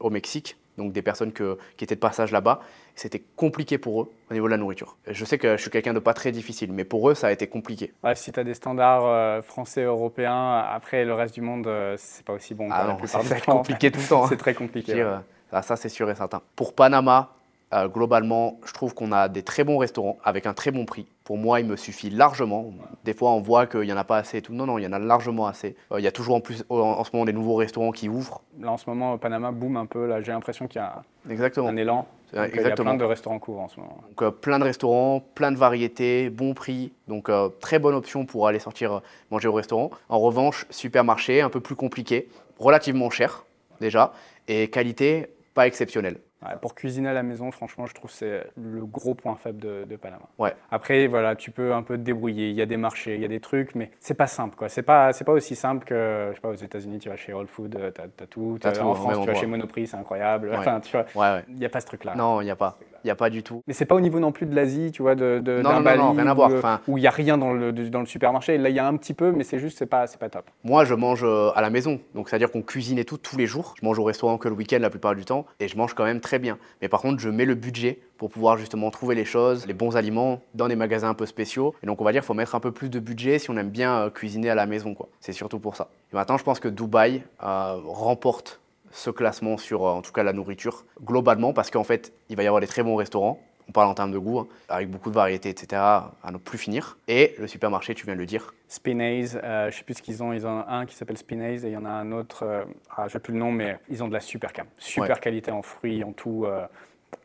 [0.00, 2.60] au Mexique, donc des personnes que- qui étaient de passage là-bas.
[2.96, 4.96] C'était compliqué pour eux au niveau de la nourriture.
[5.08, 7.32] Je sais que je suis quelqu'un de pas très difficile, mais pour eux, ça a
[7.32, 7.92] été compliqué.
[8.02, 11.96] Ouais, si tu as des standards euh, français, européens, après le reste du monde, euh,
[11.98, 12.68] c'est pas aussi bon.
[12.70, 14.24] Ah c'est compliqué tout le temps.
[14.24, 14.26] hein.
[14.28, 14.92] C'est très compliqué.
[14.92, 15.12] veux dire, ouais.
[15.14, 15.18] euh,
[15.50, 16.40] ça, ça, c'est sûr et certain.
[16.56, 17.30] Pour Panama,
[17.74, 21.06] euh, globalement, je trouve qu'on a des très bons restaurants avec un très bon prix.
[21.24, 22.72] Pour moi, il me suffit largement.
[23.04, 24.52] Des fois, on voit qu'il n'y en a pas assez et tout.
[24.52, 25.74] Non, non, il y en a largement assez.
[25.90, 28.08] Euh, il y a toujours en plus, en, en ce moment, des nouveaux restaurants qui
[28.08, 28.42] ouvrent.
[28.60, 30.06] Là, en ce moment, au Panama boom un peu.
[30.06, 31.68] Là, j'ai l'impression qu'il y a Exactement.
[31.68, 32.06] un élan.
[32.32, 32.90] Donc, euh, Il y a exactement.
[32.90, 33.98] plein de restaurants courts en ce moment.
[34.08, 36.92] Donc, euh, plein de restaurants, plein de variétés, bon prix.
[37.08, 39.00] Donc, euh, très bonne option pour aller sortir
[39.30, 39.90] manger au restaurant.
[40.08, 43.44] En revanche, supermarché, un peu plus compliqué, relativement cher
[43.80, 44.12] déjà,
[44.48, 46.18] et qualité pas exceptionnelle.
[46.44, 49.58] Ouais, pour cuisiner à la maison, franchement, je trouve que c'est le gros point faible
[49.60, 50.24] de, de Panama.
[50.38, 50.54] Ouais.
[50.70, 52.50] Après, voilà, tu peux un peu te débrouiller.
[52.50, 54.68] Il y a des marchés, il y a des trucs, mais c'est pas simple, quoi.
[54.68, 57.46] C'est pas, pas aussi simple que, je sais pas, aux États-Unis, tu vas chez Whole
[57.46, 58.58] Food, euh, t'as as tout.
[58.80, 60.48] En France, tu vas chez Monoprix, c'est incroyable.
[60.50, 60.56] Ouais.
[60.56, 62.14] Enfin, tu vois, il n'y a pas ce truc-là.
[62.14, 62.78] Non, il n'y a pas.
[63.02, 63.62] Il n'y a pas du tout.
[63.66, 65.80] Mais c'est pas au niveau non plus de l'Asie, tu vois, de, de Non, non,
[65.82, 66.50] Bali non, rien à où, voir.
[66.50, 68.56] euh, Enfin- où il y a rien dans le, dans le supermarché.
[68.56, 70.46] Là, il y a un petit peu, mais c'est juste, c'est pas, pas top.
[70.64, 72.00] Moi, je mange euh, à la maison.
[72.14, 73.74] Donc, c'est-à-dire qu'on cuisine et tout tous les jours.
[73.78, 75.44] Je mange au restaurant que le week-end la plupart du temps.
[75.60, 76.58] Et je mange quand même très bien.
[76.82, 79.96] Mais par contre, je mets le budget pour pouvoir justement trouver les choses, les bons
[79.96, 81.74] aliments dans des magasins un peu spéciaux.
[81.82, 83.56] Et donc, on va dire qu'il faut mettre un peu plus de budget si on
[83.56, 84.94] aime bien euh, cuisiner à la maison.
[84.94, 85.08] quoi.
[85.20, 85.88] C'est surtout pour ça.
[86.12, 88.60] Maintenant, je pense que Dubaï euh, remporte
[88.92, 92.44] ce classement sur, euh, en tout cas, la nourriture, globalement, parce qu'en fait, il va
[92.44, 93.40] y avoir des très bons restaurants.
[93.68, 96.58] On parle en termes de goût, hein, avec beaucoup de variétés, etc., à ne plus
[96.58, 96.98] finir.
[97.08, 100.22] Et le supermarché, tu viens de le dire, Spinaze, euh, je sais plus ce qu'ils
[100.22, 100.32] ont.
[100.32, 102.64] Ils ont un qui s'appelle Spinaze et il y en a un autre, euh,
[102.96, 104.66] ah, je sais plus le nom, mais ils ont de la super cam.
[104.78, 105.20] Super Ouais.
[105.20, 106.44] qualité en fruits, en tout.
[106.46, 106.66] euh,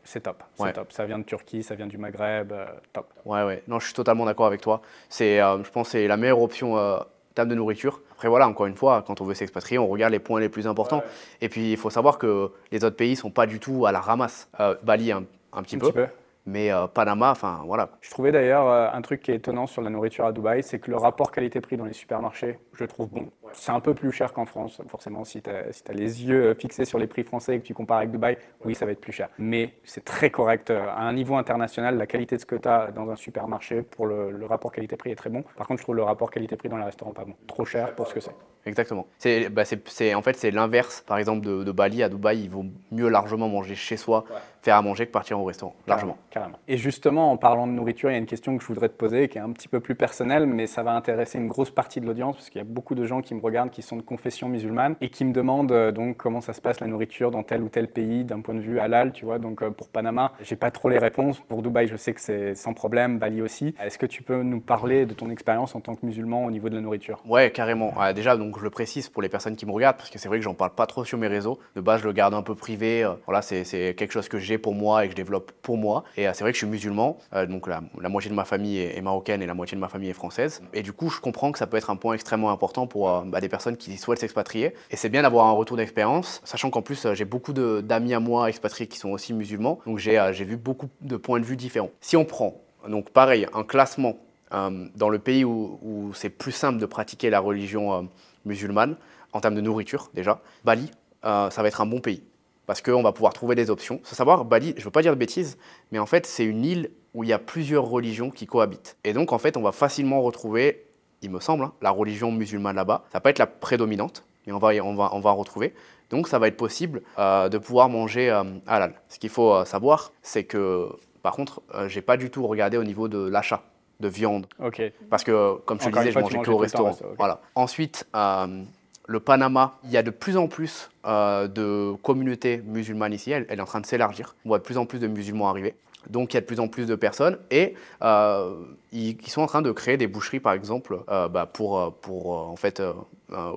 [0.04, 0.72] c'est top, c'est Ouais.
[0.72, 0.92] top.
[0.92, 3.08] Ça vient de Turquie, ça vient du Maghreb, euh, top.
[3.24, 3.62] Ouais, ouais.
[3.68, 4.80] Non, je suis totalement d'accord avec toi.
[5.08, 8.00] C'est, euh, je pense que c'est la meilleure option en termes de nourriture.
[8.12, 10.66] Après, voilà, encore une fois, quand on veut s'expatrier, on regarde les points les plus
[10.66, 11.02] importants.
[11.40, 14.00] Et puis, il faut savoir que les autres pays sont pas du tout à la
[14.00, 14.48] ramasse.
[14.60, 15.86] Euh, Bali, un, un petit Un peu.
[15.86, 16.06] petit peu.
[16.46, 17.90] Mais euh, Panama, enfin, voilà.
[18.00, 20.78] Je trouvais d'ailleurs euh, un truc qui est étonnant sur la nourriture à Dubaï, c'est
[20.78, 23.30] que le rapport qualité-prix dans les supermarchés, je trouve bon.
[23.52, 25.24] C'est un peu plus cher qu'en France, forcément.
[25.24, 27.74] Si tu as, si as, les yeux fixés sur les prix français et que tu
[27.74, 29.28] compares avec Dubaï, oui, ça va être plus cher.
[29.38, 30.70] Mais c'est très correct.
[30.70, 34.06] À un niveau international, la qualité de ce que tu as dans un supermarché, pour
[34.06, 35.44] le rapport qualité-prix est très bon.
[35.56, 37.34] Par contre, je trouve le rapport qualité-prix dans les restaurants pas bon.
[37.46, 38.34] Trop cher pour ce que c'est.
[38.70, 39.06] Exactement.
[39.18, 41.02] C'est, bah c'est, en fait, c'est l'inverse.
[41.06, 44.36] Par exemple, de, de, Bali à Dubaï, il vaut mieux largement manger chez soi, ouais.
[44.62, 45.74] faire à manger que partir au restaurant.
[45.88, 46.16] Largement.
[46.30, 46.58] Carrément.
[46.68, 48.94] Et justement, en parlant de nourriture, il y a une question que je voudrais te
[48.94, 52.00] poser qui est un petit peu plus personnelle, mais ça va intéresser une grosse partie
[52.00, 54.02] de l'audience parce qu'il y a beaucoup de gens qui me regardent qui sont de
[54.02, 57.42] confession musulmane et qui me demandent euh, donc comment ça se passe la nourriture dans
[57.42, 59.40] tel ou tel pays d'un point de vue halal, tu vois.
[59.40, 61.40] Donc euh, pour Panama, j'ai pas trop les réponses.
[61.40, 63.18] Pour Dubaï, je sais que c'est sans problème.
[63.18, 63.74] Bali aussi.
[63.82, 66.68] Est-ce que tu peux nous parler de ton expérience en tant que musulman au niveau
[66.68, 67.20] de la nourriture?
[67.26, 67.92] Ouais, carrément.
[67.98, 70.28] Ouais, déjà, donc je le précise pour les personnes qui me regardent parce que c'est
[70.28, 71.58] vrai que j'en parle pas trop sur mes réseaux.
[71.74, 73.02] De base, je le garde un peu privé.
[73.02, 73.64] Euh, voilà, c'est
[73.96, 76.04] quelque chose que j'ai pour moi et que je développe pour moi.
[76.16, 79.42] Et c'est vrai que je suis musulman, donc la, moitié de ma famille est, marocaine
[79.42, 80.62] et la moitié de ma famille est française.
[80.74, 83.40] Et du coup, je comprends que ça peut être un point extrêmement important pour bah,
[83.40, 84.74] des personnes qui souhaitent s'expatrier.
[84.90, 88.48] Et c'est bien d'avoir un retour d'expérience, sachant qu'en plus, j'ai beaucoup d'amis à moi
[88.48, 89.80] expatriés qui sont aussi musulmans.
[89.86, 91.90] Donc j'ai vu beaucoup de points de vue différents.
[92.00, 94.16] Si on prend, donc pareil, un classement
[94.52, 98.02] euh, dans le pays où, c'est plus simple de pratiquer la religion euh,
[98.44, 98.96] musulmane,
[99.32, 100.90] en termes de nourriture déjà, Bali,
[101.24, 102.22] euh, ça va être un bon pays.
[102.66, 104.00] Parce qu'on va pouvoir trouver des options.
[104.04, 105.58] Faut savoir, Bali, je ne veux pas dire de bêtises,
[105.90, 108.96] mais en fait, c'est une île où il y a plusieurs religions qui cohabitent.
[109.02, 110.86] Et donc, en fait, on va facilement retrouver,
[111.22, 113.02] il me semble, hein, la religion musulmane là-bas.
[113.08, 115.74] Ça va pas être la prédominante, mais on va, on va, on va retrouver.
[116.10, 118.94] Donc, ça va être possible euh, de pouvoir manger euh, halal.
[119.08, 120.88] Ce qu'il faut savoir, c'est que,
[121.22, 123.64] par contre, j'ai pas du tout regardé au niveau de l'achat
[124.00, 124.46] de viande.
[124.58, 124.92] Okay.
[125.08, 126.92] Parce que, comme je disais, je mangeais que au restaurant.
[126.92, 127.04] Okay.
[127.18, 127.40] Voilà.
[127.54, 128.62] Ensuite, euh,
[129.06, 133.30] le Panama, il y a de plus en plus euh, de communautés musulmanes ici.
[133.30, 134.34] Elle, elle est en train de s'élargir.
[134.44, 135.74] On voit de plus en plus de musulmans arriver.
[136.08, 138.54] Donc il y a de plus en plus de personnes et euh,
[138.90, 142.56] ils, ils, sont en train de créer des boucheries par exemple bah, pour, pour en
[142.56, 142.82] fait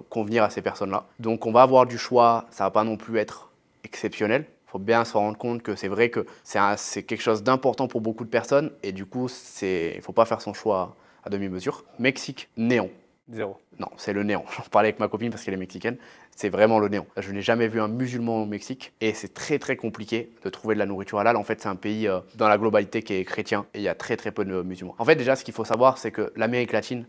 [0.09, 1.05] convenir à ces personnes-là.
[1.21, 3.49] Donc on va avoir du choix, ça va pas non plus être
[3.85, 4.43] exceptionnel.
[4.73, 8.25] Faut bien se rendre compte que c'est vrai que c'est quelque chose d'important pour beaucoup
[8.25, 9.29] de personnes et du coup
[9.61, 11.85] il ne faut pas faire son choix à demi-mesure.
[11.99, 12.89] Mexique, néant.
[13.29, 13.59] Zéro.
[13.77, 14.43] Non, c'est le néant.
[14.57, 15.97] J'en parlais avec ma copine parce qu'elle est mexicaine.
[16.35, 17.05] C'est vraiment le néant.
[17.17, 20.73] Je n'ai jamais vu un musulman au Mexique et c'est très très compliqué de trouver
[20.73, 21.35] de la nourriture halal.
[21.35, 23.87] En fait, c'est un pays euh, dans la globalité qui est chrétien et il y
[23.87, 24.95] a très très peu de musulmans.
[24.97, 27.05] En fait, déjà, ce qu'il faut savoir, c'est que l'Amérique latine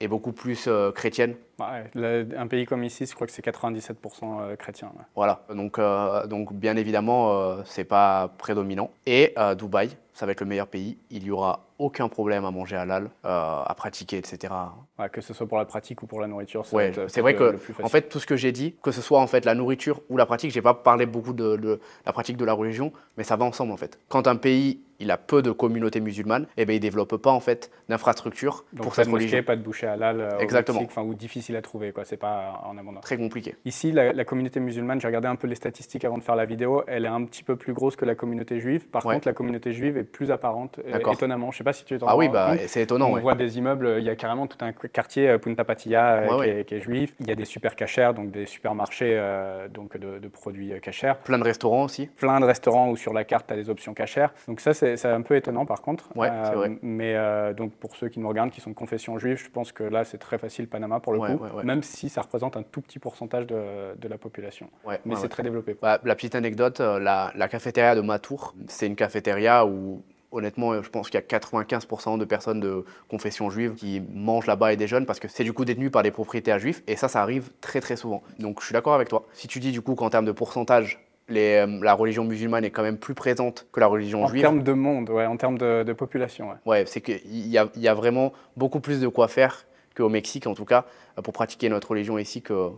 [0.00, 1.34] est beaucoup plus euh, chrétienne.
[1.58, 4.92] Ouais, un pays comme ici, je crois que c'est 97% euh, chrétien.
[4.96, 5.04] Ouais.
[5.16, 8.90] Voilà, donc, euh, donc bien évidemment, euh, c'est pas prédominant.
[9.06, 10.98] Et Dubaï, ça va être le meilleur pays.
[11.10, 14.52] Il y aura aucun problème à manger halal, à pratiquer, etc.
[14.98, 16.64] Ouais, que ce soit pour la pratique ou pour la nourriture.
[16.64, 19.44] C'est vrai que, en fait, tout ce que j'ai dit, que ce soit en fait
[19.44, 22.52] la nourriture ou la pratique, j'ai pas parlé beaucoup de, de, la pratique de la
[22.52, 23.98] religion, mais ça va ensemble en fait.
[24.08, 27.30] Quand un pays il a peu de communautés musulmanes, et eh ben il développe pas
[27.30, 29.42] en fait d'infrastructure pour cette religion.
[29.42, 30.20] pas de boucher halal.
[30.20, 30.80] Euh, Exactement.
[30.80, 32.04] Mexique, ou difficile à trouver, quoi.
[32.04, 33.04] C'est pas en abondance.
[33.04, 33.54] Très compliqué.
[33.64, 36.44] Ici, la, la communauté musulmane, j'ai regardé un peu les statistiques avant de faire la
[36.44, 38.88] vidéo, elle est un petit peu plus grosse que la communauté juive.
[38.88, 39.14] Par ouais.
[39.14, 40.80] contre, la communauté juive est plus apparente,
[41.12, 41.52] étonnamment.
[41.52, 43.10] Je sais pas si tu es Ah oui, bah, c'est étonnant.
[43.10, 43.20] On ouais.
[43.20, 46.50] voit des immeubles, il y a carrément tout un quartier euh, Punta Patilla ouais, qui,
[46.50, 47.14] est, qui, est, juif.
[47.20, 51.14] Il y a des super cachers, donc des supermarchés euh, donc de, de, produits cachers.
[51.24, 52.06] Plein de restaurants aussi.
[52.06, 54.32] Plein de restaurants où sur la carte, tu as des options cachères.
[54.46, 56.08] Donc ça, c'est un peu étonnant par contre.
[56.16, 56.78] Ouais, euh, c'est vrai.
[56.82, 59.72] Mais euh, donc pour ceux qui nous regardent, qui sont de confession juive, je pense
[59.72, 62.56] que là c'est très facile Panama pour le ouais, coup, ouais, même si ça représente
[62.56, 64.70] un tout petit pourcentage de, de la population.
[65.04, 65.76] mais c'est très développé.
[65.80, 70.82] Bah, la petite anecdote, euh, la, la cafétéria de Matour, c'est une cafétéria où honnêtement,
[70.82, 74.76] je pense qu'il y a 95% de personnes de confession juive qui mangent là-bas et
[74.76, 77.50] déjeunent parce que c'est du coup détenu par des propriétaires juifs et ça, ça arrive
[77.60, 78.22] très très souvent.
[78.38, 79.24] Donc je suis d'accord avec toi.
[79.32, 82.70] Si tu dis du coup qu'en termes de pourcentage, les, euh, la religion musulmane est
[82.70, 84.44] quand même plus présente que la religion en juive.
[84.44, 86.50] En termes de monde, ouais, en termes de, de population.
[86.50, 89.66] Ouais, ouais c'est qu'il y a, y a vraiment beaucoup plus de quoi faire
[89.96, 90.84] qu'au Mexique, en tout cas,
[91.22, 92.70] pour pratiquer notre religion ici que.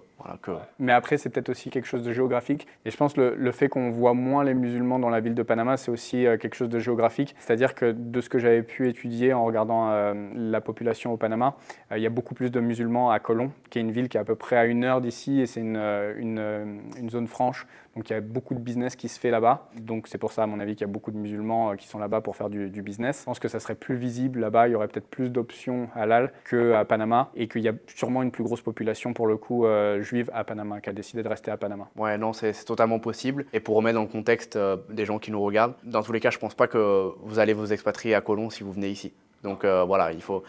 [0.78, 2.66] Mais après, c'est peut-être aussi quelque chose de géographique.
[2.84, 5.42] Et je pense le, le fait qu'on voit moins les musulmans dans la ville de
[5.42, 7.34] Panama, c'est aussi euh, quelque chose de géographique.
[7.38, 11.56] C'est-à-dire que de ce que j'avais pu étudier en regardant euh, la population au Panama,
[11.92, 14.16] euh, il y a beaucoup plus de musulmans à Colón, qui est une ville qui
[14.16, 17.66] est à peu près à une heure d'ici, et c'est une, une, zone franche.
[17.96, 19.68] Donc il y a beaucoup de business qui se fait là-bas.
[19.80, 21.98] Donc c'est pour ça, à mon avis, qu'il y a beaucoup de musulmans qui sont
[21.98, 23.20] là-bas pour faire du, business.
[23.20, 24.68] Je pense que ça serait plus visible là-bas.
[24.68, 28.30] Il y aurait peut-être plus d'options halal qu'à Panama, et qu'il y a sûrement une
[28.30, 29.66] plus grosse population pour le coup
[30.10, 31.88] juive à Panama qui a décidé de rester à Panama.
[31.96, 33.46] Ouais, non, c'est totalement possible.
[33.52, 36.20] Et pour remettre dans le contexte euh, des gens qui nous regardent, dans tous les
[36.20, 39.12] cas, je pense pas que vous allez vous expatrier à Colón si vous venez ici.
[39.42, 40.42] Donc euh, voilà, il faut.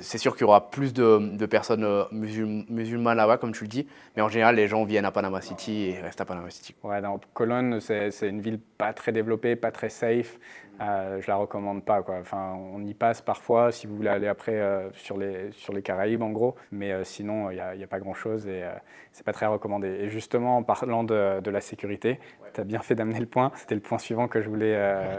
[0.00, 3.64] C'est sûr qu'il y aura plus de, de personnes euh, musul, musulmanes là-bas, comme tu
[3.64, 3.86] le dis,
[4.16, 6.74] mais en général, les gens viennent à Panama City et restent à Panama City.
[6.82, 7.00] Ouais,
[7.32, 10.38] Colón, c'est une ville pas très développée, pas très safe.
[10.80, 12.02] Euh, je la recommande pas.
[12.02, 12.16] Quoi.
[12.20, 15.82] Enfin, on y passe parfois si vous voulez aller après euh, sur, les, sur les
[15.82, 18.62] Caraïbes en gros, mais euh, sinon il n'y a, a, pas grand chose et
[19.12, 19.88] c'est pas très recommandé.
[19.88, 22.18] Et justement, en parlant de, de la sécurité,
[22.52, 23.52] tu as bien fait d'amener le point.
[23.56, 24.76] C'était le point suivant que je voulais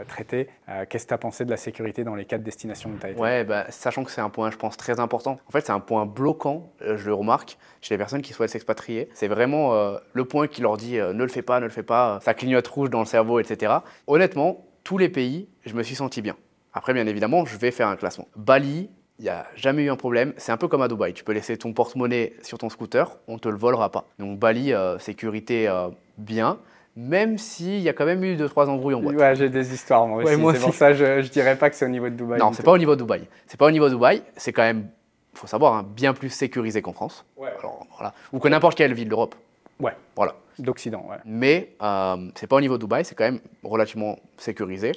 [0.08, 0.50] traiter.
[0.90, 3.10] Qu'est-ce que tu as pensé de la sécurité dans les quatre destinations où tu as
[3.12, 3.20] été?
[3.20, 5.38] Ouais, bah, sachant que c'est un point, je pense, très important.
[5.48, 9.10] En fait, c'est un point bloquant, je le remarque, chez les personnes qui souhaitent s'expatrier.
[9.14, 9.74] C'est vraiment
[10.14, 12.68] le point qui leur dit ne le fais pas, ne le fais pas, ça clignote
[12.68, 13.74] rouge dans le cerveau, etc.
[14.08, 16.38] Honnêtement, tous les pays, je me suis senti bien.
[16.74, 18.28] Après, bien évidemment, je vais faire un classement.
[18.38, 20.34] Bali, il n'y a jamais eu un problème.
[20.38, 21.14] C'est un peu comme à Dubaï.
[21.14, 24.06] Tu peux laisser ton porte-monnaie sur ton scooter, on ne te le volera pas.
[24.20, 26.60] Donc Bali, euh, sécurité euh, bien,
[26.96, 29.16] même s'il y a quand même eu 2-3 embrouilles en boîte.
[29.16, 30.36] Ouais, j'ai des histoires moi aussi.
[30.36, 32.40] c'est pour ça je ne dirais pas que c'est au niveau de Dubaï.
[32.40, 33.28] Non, c'est pas au niveau de Dubaï.
[33.48, 34.22] C'est pas au niveau de Dubaï.
[34.38, 34.88] C'est quand même,
[35.34, 37.26] il faut savoir, hein, bien plus sécurisé qu'en France.
[37.38, 37.50] Ouais.
[37.96, 38.14] voilà.
[38.32, 39.34] Ou que n'importe quelle ville d'Europe.
[39.80, 39.94] Ouais.
[40.16, 40.36] Voilà.
[40.60, 41.18] D'Occident, ouais.
[41.26, 44.94] Mais euh, c'est pas au niveau de Dubaï, c'est quand même relativement sécurisé.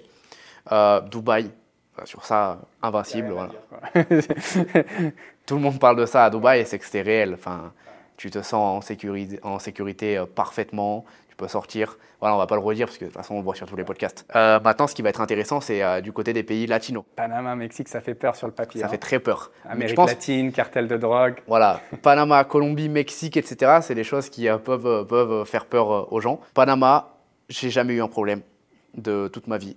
[0.71, 1.51] Euh, Dubaï,
[2.05, 3.35] sur ça, invincible.
[5.47, 7.35] Tout le monde parle de ça à Dubaï et c'est que c'est réel.
[7.35, 7.73] Enfin,
[8.17, 11.05] tu te sens en sécurité, en sécurité euh, parfaitement
[11.39, 11.97] peut sortir.
[12.20, 13.66] Voilà, on va pas le redire parce que de toute façon on le voit sur
[13.66, 14.26] tous les podcasts.
[14.36, 17.05] Euh, maintenant, ce qui va être intéressant, c'est euh, du côté des pays latinos.
[17.16, 18.80] Panama, Mexique, ça fait peur sur le papier.
[18.80, 18.91] Ça hein.
[18.91, 19.51] fait très peur.
[19.66, 21.36] Amérique latine, cartel de drogue.
[21.47, 23.78] Voilà, Panama, Colombie, Mexique, etc.
[23.80, 26.41] C'est des choses qui euh, peuvent, peuvent faire peur aux gens.
[26.53, 27.14] Panama,
[27.49, 28.43] j'ai jamais eu un problème
[28.95, 29.76] de toute ma vie.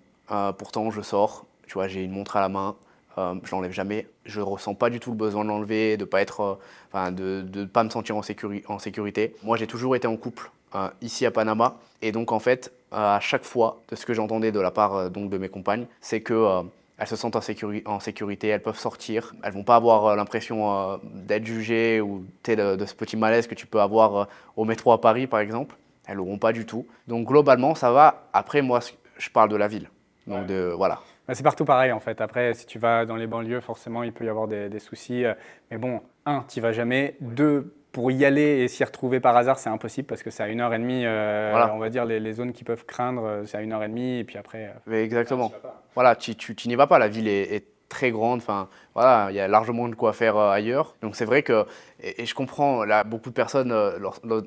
[0.57, 2.75] pourtant, je sors, tu vois, j'ai une montre à la main.
[3.17, 4.07] Euh, je l'enlève jamais.
[4.25, 6.59] Je ressens pas du tout le besoin de l'enlever, de pas être,
[6.91, 8.21] enfin, de ne pas me sentir en,
[8.67, 9.35] en sécurité.
[9.43, 10.60] Moi, j'ai toujours été en couple euh,
[11.01, 11.77] ici à Panama.
[12.01, 15.09] Et donc, en fait, à chaque fois, de ce que j'entendais de la part euh,
[15.09, 16.61] donc, de mes compagnes, c'est que euh,
[16.97, 17.41] elles se sentent en,
[17.85, 22.85] en, sécurité, elles peuvent sortir, elles vont pas avoir l'impression d'être jugées ou de, de,
[22.85, 25.75] ce petit malaise que tu peux avoir au métro à Paris, par exemple.
[26.05, 26.85] Elles l'auront pas du tout.
[27.07, 28.27] Donc, globalement, ça va.
[28.33, 28.81] Après, moi,
[29.17, 29.89] je parle de la ville.
[30.27, 30.99] Donc, de, voilà.
[31.27, 32.21] Bah, c'est partout pareil en fait.
[32.21, 35.23] Après, si tu vas dans les banlieues, forcément, il peut y avoir des, des soucis.
[35.71, 37.15] Mais bon, un, tu vas jamais.
[37.19, 40.47] Deux, pour y aller et s'y retrouver par hasard, c'est impossible parce que c'est à
[40.47, 41.05] une heure et demie.
[41.05, 43.89] Euh, on va dire les, zones qui peuvent craindre, euh, c'est à une heure et
[43.89, 44.65] demie et puis après.
[44.65, 45.51] Euh, Mais exactement.
[45.93, 46.99] voilà, tu, tu, n'y vas pas.
[46.99, 48.39] La ville est très grande.
[48.39, 50.95] Enfin, voilà, il y a largement de quoi faire euh, ailleurs.
[51.01, 51.65] Donc c'est vrai que,
[52.01, 53.99] et, je comprends, là, beaucoup de personnes, euh,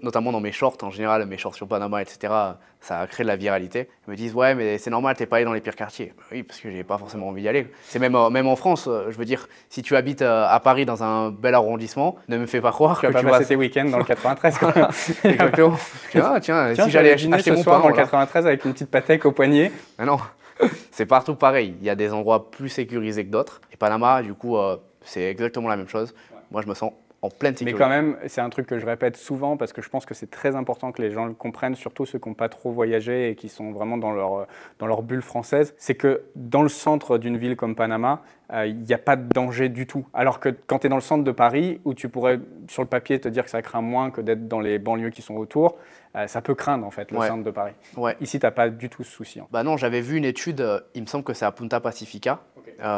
[0.02, 2.32] notamment dans mes shorts en général, mes shorts sur Panama, etc.,
[2.80, 3.88] ça a créé de la viralité.
[4.06, 6.12] Ils me disent, ouais, mais c'est normal, t'es pas allé dans les pires quartiers.
[6.16, 7.66] Bah oui, parce que j'ai pas forcément envie d'y aller.
[7.84, 11.02] C'est même, euh, même en France, je veux dire, si tu habites à Paris dans
[11.02, 13.56] un bel arrondissement, ne me fais pas croire tu que vas tu vas passer tes
[13.56, 14.58] week-ends dans le 93.
[15.24, 15.76] Exactement.
[16.10, 19.32] tiens, tiens, si j'allais acheter mon soir dans le 93 avec une petite patek au
[19.32, 19.70] poignet.
[19.98, 20.18] Ah non.
[20.90, 21.74] c'est partout pareil.
[21.80, 23.60] Il y a des endroits plus sécurisés que d'autres.
[23.72, 26.14] Et Panama, du coup, euh, c'est exactement la même chose.
[26.50, 26.92] Moi, je me sens
[27.24, 27.72] en pleine sécurité.
[27.72, 30.14] Mais quand même, c'est un truc que je répète souvent parce que je pense que
[30.14, 33.30] c'est très important que les gens le comprennent, surtout ceux qui n'ont pas trop voyagé
[33.30, 34.46] et qui sont vraiment dans leur,
[34.78, 35.74] dans leur bulle française.
[35.78, 38.22] C'est que dans le centre d'une ville comme Panama,
[38.52, 40.06] euh, il n'y a pas de danger du tout.
[40.12, 42.88] Alors que quand tu es dans le centre de Paris, où tu pourrais sur le
[42.88, 45.76] papier te dire que ça craint moins que d'être dans les banlieues qui sont autour,
[46.16, 47.72] euh, ça peut craindre en fait le centre de Paris.
[47.96, 48.16] Ouais.
[48.20, 49.40] Ici, tu n'as pas du tout ce souci.
[49.50, 52.40] Bah non, j'avais vu une étude, euh, il me semble que c'est à Punta Pacifica.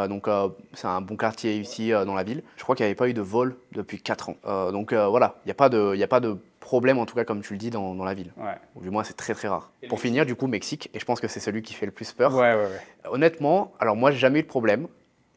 [0.09, 0.29] Donc
[0.75, 2.43] c'est un bon quartier ici dans la ville.
[2.57, 4.37] Je crois qu'il n'y avait pas eu de vol depuis 4 ans.
[4.73, 7.43] donc voilà, il n'y a, pas de, a pas de problème, en tout cas comme
[7.43, 8.33] tu le dis, dans, dans la ville.
[8.37, 8.55] Ouais.
[8.81, 9.71] du moins, c'est très très rare.
[9.89, 12.13] Pour finir, du coup, Mexique, et je pense que c'est celui qui fait le plus
[12.13, 12.35] peur.
[12.35, 12.69] Ouais, ouais,
[13.11, 14.89] Honnêtement, alors moi, j'ai jamais eu de problème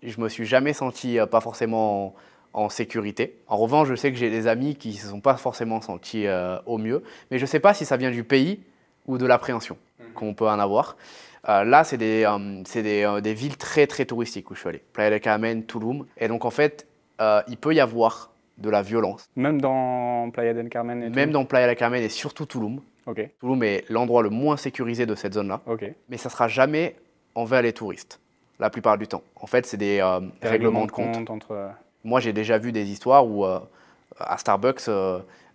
[0.03, 2.15] je me suis jamais senti euh, pas forcément
[2.53, 3.39] en, sécurité.
[3.47, 6.27] En revanche, je sais que j'ai des amis qui ne se sont pas forcément sentis
[6.27, 8.59] euh, au mieux, mais je ne sais pas si ça vient du pays
[9.07, 9.77] ou de l'appréhension.
[10.13, 10.97] Qu'on peut en avoir.
[11.47, 12.27] Euh, là, c'est des,
[12.75, 14.81] des, des, villes très très touristiques où je suis allé.
[14.93, 16.05] Playa del Carmen, Tulum.
[16.17, 16.85] Et donc en fait,
[17.47, 19.29] il peut y avoir de la violence.
[19.35, 22.81] Même dans Playa del Carmen et Même dans Playa del Carmen et surtout Tulum.
[23.05, 23.31] Okay.
[23.39, 25.61] Tulum est l'endroit le moins sécurisé de cette zone-là.
[25.65, 25.95] Okay.
[26.09, 26.95] Mais ça ne sera jamais
[27.35, 28.19] envers les touristes
[28.59, 29.23] la plupart du temps.
[29.35, 31.29] En fait, c'est des, euh, règlements de compte.
[31.29, 31.51] entre...
[31.51, 31.69] Euh,
[32.03, 33.59] Moi, j'ai déjà vu des histoires où euh,
[34.19, 34.89] à Starbucks,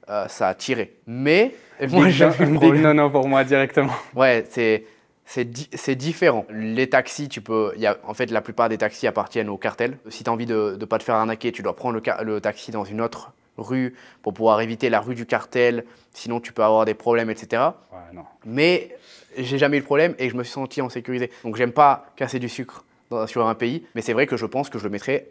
[0.06, 0.96] ça a tiré.
[1.06, 1.54] Mais
[1.88, 3.94] moi, j'ai une big non pour moi directement.
[4.14, 4.84] Ouais, c'est
[5.26, 6.44] c'est différent.
[6.50, 7.72] Les taxis, tu peux.
[7.76, 9.98] Y a, en fait, la plupart des taxis appartiennent au cartel.
[10.08, 12.40] Si tu as envie de ne pas te faire arnaquer, tu dois prendre le, le,
[12.40, 15.84] taxi dans une autre rue pour pouvoir éviter la rue du cartel.
[16.12, 17.62] Sinon, tu peux avoir des problèmes, etc.
[17.92, 18.24] Ouais, non.
[18.44, 18.96] Mais
[19.36, 21.30] j'ai jamais eu de problème et je me suis senti en sécurité.
[21.42, 22.84] Donc, j'aime pas casser du sucre
[23.26, 25.28] sur un pays, mais c'est vrai que je pense que je le mettrai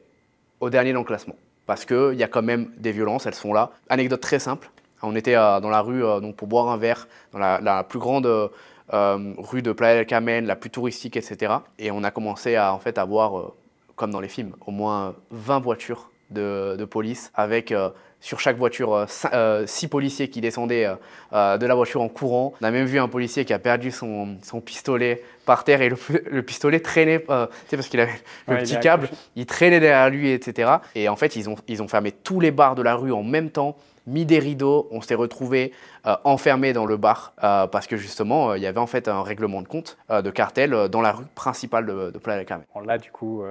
[0.60, 1.36] au dernier dans le classement.
[1.66, 3.72] Parce qu'il y a quand même des violences, elles sont là.
[3.90, 4.70] Anecdote très simple,
[5.02, 8.26] on était euh, dans la rue euh, pour boire un verre, dans la, plus grande
[8.26, 11.54] euh, rue de Playa del Carmen, la plus touristique, etc.
[11.80, 13.54] Et on a commencé à en fait avoir,
[13.96, 17.90] comme dans les films, au moins 20 voitures de, police avec euh,
[18.20, 20.96] sur chaque voiture euh, cin- euh, six policiers qui descendaient euh,
[21.34, 22.54] euh, de la voiture en courant.
[22.62, 25.98] On a même vu un policier qui a perdu son pistolet par terre et le,
[26.32, 29.80] le pistolet traînait, euh, tu sais, parce qu'il avait le Ouais, petit câble, il traînait
[29.80, 30.72] derrière lui, etc.
[30.96, 33.24] Et en fait, ils ont, ils ont fermé tous les bars de la rue en
[33.24, 33.76] même temps,
[34.06, 35.72] mis des rideaux, on s'est retrouvés
[36.06, 39.08] euh, enfermés dans le bar euh, parce que justement, euh, il y avait en fait
[39.08, 42.66] un règlement de compte euh, de cartel dans la rue principale de, de Playa Carmen.
[42.76, 43.44] Bon, là, du coup,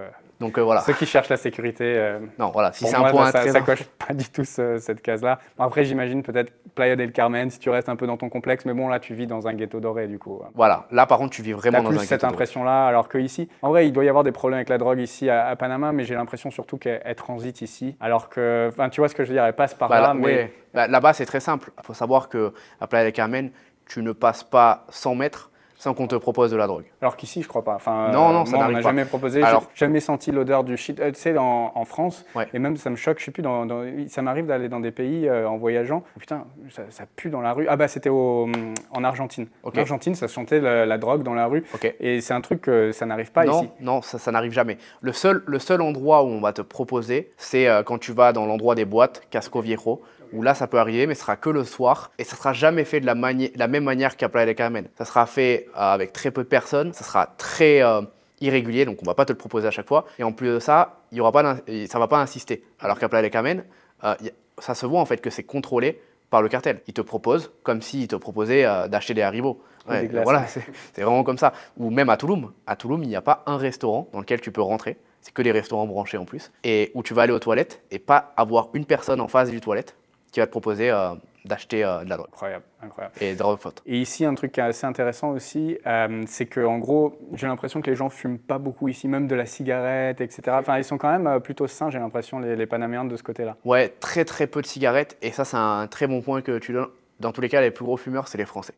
[0.43, 0.81] Donc euh, voilà.
[0.83, 4.13] ceux qui cherchent la sécurité, euh, Non, voilà, si c'est un point ça, coche pas
[4.13, 5.39] du tout ce- cette case-là.
[5.57, 8.65] Bon, après, j'imagine peut-être Playa del Carmen, si tu restes un peu dans ton complexe,
[8.67, 10.43] mais bon, là, tu vis dans un ghetto doré, du coup.
[10.55, 12.33] Voilà, là par contre, tu vis vraiment dans plus un cette ghetto doré.
[12.35, 14.99] impression-là, alors que ici, en vrai, il doit y avoir des problèmes avec la drogue
[14.99, 18.89] ici à, à Panama, mais j'ai l'impression surtout qu'elle elle transite ici, alors que, enfin,
[18.89, 20.53] tu vois ce que je veux dire, elle passe par Bah, là, là- mais.
[20.75, 21.71] Bah, Là-bas, c'est très simple.
[21.79, 23.51] Il faut savoir que à Playa del Carmen,
[23.87, 25.51] tu ne passes pas 100 mètres
[25.83, 26.85] sans qu'on te propose de la drogue.
[27.01, 27.75] alors qu'ici, je crois pas.
[27.75, 28.89] Enfin, Non, euh, non, ça on n'arrive m'a pas.
[28.91, 31.01] jamais proposé, Alors- j'ai jamais senti l'odeur du shit.
[31.01, 32.47] Euh, tu sais, en, en France, Ouais.
[32.55, 34.93] et même ça me choque, je sais plus, dans, dans- ça m'arrive d'aller dans des
[34.93, 37.67] pays euh, en voyageant, putain, ça, ça pue dans la rue.
[37.69, 38.49] Ah bah, c'était au-
[38.93, 39.49] en Argentine.
[39.65, 39.77] Ok.
[39.77, 41.93] En Argentine, ça sentait la, la drogue dans la rue, Ok.
[41.99, 43.71] et c'est un truc que ça n'arrive pas non, ici.
[43.81, 44.79] non, ça, ça n'arrive jamais.
[45.01, 48.33] Le seul, le seul endroit où on va te proposer, c'est euh, quand tu vas
[48.33, 50.01] dans l'endroit des boîtes, Casco Viejo,
[50.33, 52.85] où là, ça peut arriver, mais ce sera que le soir, et ça sera jamais
[52.85, 54.89] fait de la, mani- de la même manière qu'à Playa del Carmen.
[54.99, 58.03] Ça sera fait euh, avec très peu de personnes, ça sera très euh,
[58.41, 60.05] irrégulier, donc on va pas te le proposer à chaque fois.
[60.19, 61.57] Et en plus de ça, il y aura pas,
[61.89, 62.65] ça va pas insister.
[62.81, 63.65] Alors qu'à Playa del Carmen,
[64.05, 64.15] euh,
[64.59, 66.81] ça se voit en fait que c'est contrôlé par le cartel.
[66.87, 69.63] Ils te proposent comme s'ils te proposaient euh, d'acheter des Haribo.
[69.87, 70.25] Ou des glaces.
[70.25, 70.63] voilà, c'est
[70.95, 71.53] c'est vraiment comme ça.
[71.77, 72.53] Ou même à Touloum.
[72.67, 74.97] À Touloum, il n'y a pas un restaurant dans lequel tu peux rentrer.
[75.21, 76.51] C'est que des restaurants branchés en plus.
[76.65, 79.61] Et où tu vas aller aux toilettes et pas avoir une personne en face du
[79.61, 79.97] toilette
[80.33, 81.11] qui va te proposer euh,
[81.45, 83.15] d'acheter euh, de la drogue Incroyable, incroyable.
[83.21, 83.83] et drogue faute.
[83.87, 87.47] Et ici, un truc qui est assez intéressant aussi, euh, c'est que en gros, j'ai
[87.47, 90.43] l'impression que les gens fument pas beaucoup ici, même de la cigarette, etc.
[90.53, 93.57] Enfin, ils sont quand même plutôt sains, j'ai l'impression, les, les Panaméens de ce côté-là.
[93.65, 95.17] Ouais, très très peu de cigarettes.
[95.23, 96.89] Et ça, c'est un très bon point que tu donnes.
[97.21, 98.75] Dans tous les cas, les plus gros fumeurs, c'est les Français.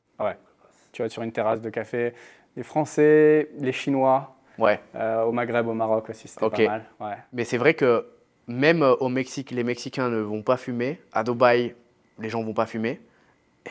[0.92, 2.14] Tu vas sur une terrasse de café,
[2.56, 4.78] les Français, les Chinois, Ouais.
[5.26, 6.84] au Maghreb, au Maroc aussi, c'était pas mal.
[7.00, 7.16] Ouais.
[7.32, 8.06] Mais c'est vrai que
[8.46, 11.00] même euh, au Mexique, les Mexicains ne vont pas fumer.
[11.12, 11.74] À Dubaï,
[12.18, 13.00] les gens vont pas fumer.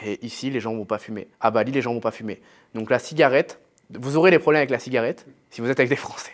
[0.03, 1.27] Et ici, les gens vont pas fumer.
[1.39, 2.41] À Bali, les gens vont pas fumer.
[2.73, 3.59] Donc la cigarette,
[3.91, 6.31] vous aurez des problèmes avec la cigarette si vous êtes avec des Français.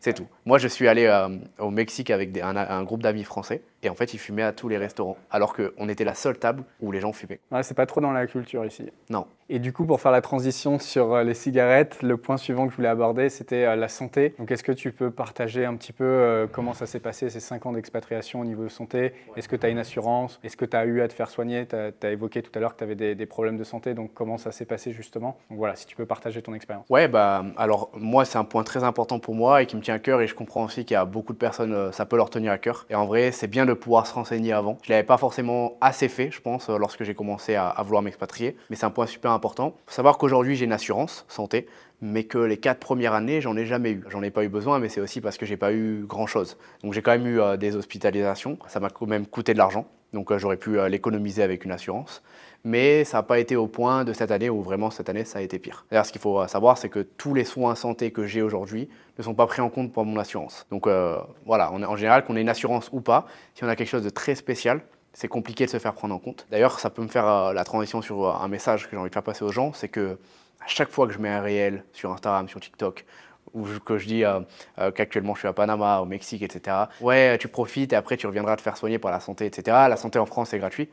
[0.00, 0.26] C'est tout.
[0.46, 1.28] Moi, je suis allé euh,
[1.58, 3.62] au Mexique avec un groupe d'amis français.
[3.82, 5.16] Et en fait, ils fumaient à tous les restaurants.
[5.30, 7.40] Alors qu'on était la seule table où les gens fumaient.
[7.50, 8.90] Ouais, c'est pas trop dans la culture ici.
[9.08, 9.26] Non.
[9.52, 12.70] Et du coup, pour faire la transition sur euh, les cigarettes, le point suivant que
[12.70, 14.32] je voulais aborder, c'était euh, la santé.
[14.38, 17.40] Donc, est-ce que tu peux partager un petit peu euh, comment ça s'est passé ces
[17.40, 19.12] 5 ans d'expatriation au niveau de santé?
[19.36, 20.38] Est-ce que tu as une assurance?
[20.44, 21.66] Est-ce que tu as eu à te faire soigner?
[21.66, 24.12] Tu as, évoqué tout à l'heure que tu avais des, des problèmes de santé, donc
[24.14, 25.36] comment ça s'est passé justement?
[25.50, 26.86] Donc voilà, si tu peux partager ton expérience.
[26.88, 29.94] Ouais, bah, alors moi, c'est un point très important pour moi et qui me tient
[29.94, 30.20] à cœur.
[30.20, 32.58] Et je comprends aussi qu'il y a beaucoup de personnes, ça peut leur tenir à
[32.58, 32.86] cœur.
[32.88, 34.78] Et en vrai, c'est bien de pouvoir se renseigner avant.
[34.82, 38.02] Je ne l'avais pas forcément assez fait, je pense, euh, lorsque j'ai commencé à, vouloir
[38.02, 38.56] m'expatrier.
[38.70, 39.74] Mais c'est un point super important.
[39.76, 41.66] Il faut savoir qu'aujourd'hui, j'ai une assurance santé,
[42.00, 44.04] mais que les quatre premières années, j'en ai jamais eu.
[44.08, 46.56] J'en ai pas eu besoin, mais c'est aussi parce que j'ai pas eu grand chose.
[46.82, 48.58] Donc j'ai quand même eu euh, des hospitalisations.
[48.68, 49.86] Ça m'a quand même coûté de l'argent.
[50.12, 52.22] Donc euh, j'aurais pu l'économiser avec une assurance
[52.64, 55.38] mais ça n'a pas été au point de cette année où vraiment cette année ça
[55.38, 55.84] a été pire.
[55.90, 58.88] D'ailleurs, ce qu'il faut savoir, c'est que tous les soins santé que j'ai aujourd'hui
[59.18, 60.66] ne sont pas pris en compte par mon assurance.
[60.70, 63.88] Donc euh, voilà, en général, qu'on ait une assurance ou pas, si on a quelque
[63.88, 64.82] chose de très spécial,
[65.12, 66.46] c'est compliqué de se faire prendre en compte.
[66.50, 69.08] D'ailleurs, ça peut me faire euh, la transition sur euh, un message que j'ai envie
[69.08, 70.18] de faire passer aux gens, c'est que
[70.60, 73.04] à chaque fois que je mets un réel sur Instagram, sur TikTok,
[73.54, 74.40] ou que je dis euh,
[74.78, 76.76] euh, qu'actuellement je suis à Panama, au Mexique, etc.
[77.00, 79.76] Ouais, tu profites et après tu reviendras te faire soigner par la santé, etc.
[79.88, 80.88] La santé en France, c'est gratuit.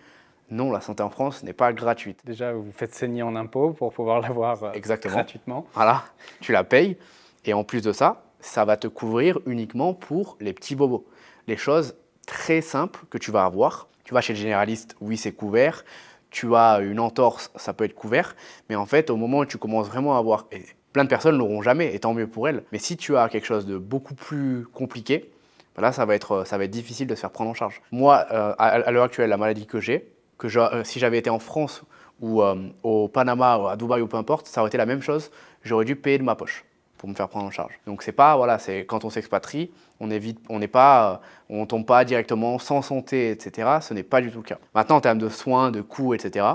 [0.50, 2.20] Non, la santé en France n'est pas gratuite.
[2.26, 5.16] Déjà, vous faites saigner en impôts pour pouvoir l'avoir euh, Exactement.
[5.16, 5.66] gratuitement.
[5.74, 6.06] Voilà,
[6.39, 6.98] tu la payes.
[7.45, 11.06] Et en plus de ça, ça va te couvrir uniquement pour les petits bobos.
[11.48, 11.95] Les choses
[12.26, 13.88] très simples que tu vas avoir.
[14.04, 15.84] Tu vas chez le généraliste, oui, c'est couvert.
[16.30, 18.36] Tu as une entorse, ça peut être couvert.
[18.70, 20.45] Mais en fait, au moment où tu commences vraiment à avoir.
[20.52, 22.64] Et plein de personnes ne l'auront jamais, et tant mieux pour elles.
[22.72, 25.30] Mais si tu as quelque chose de beaucoup plus compliqué,
[25.76, 27.82] ben là, ça va être, ça va être difficile de se faire prendre en charge.
[27.91, 31.30] Moi, euh, à, à l'heure actuelle, la maladie que j'ai, que euh, si j'avais été
[31.30, 31.84] en France
[32.20, 35.02] ou euh, au Panama, ou à Dubaï ou peu importe, ça aurait été la même
[35.02, 35.32] chose.
[35.64, 36.66] J'aurais dû payer de ma poche
[36.98, 37.80] pour me faire prendre en charge.
[37.86, 41.66] Donc c'est pas voilà, c'est quand on s'expatrie, on évite, on n'est pas, euh, on
[41.66, 43.80] tombe pas directement sans santé, etc.
[43.82, 44.58] Ce n'est pas du tout le cas.
[44.74, 46.46] Maintenant en termes de soins, de coûts, etc.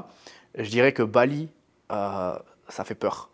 [0.57, 1.49] Je dirais que Bali,
[1.89, 3.29] ça fait peur.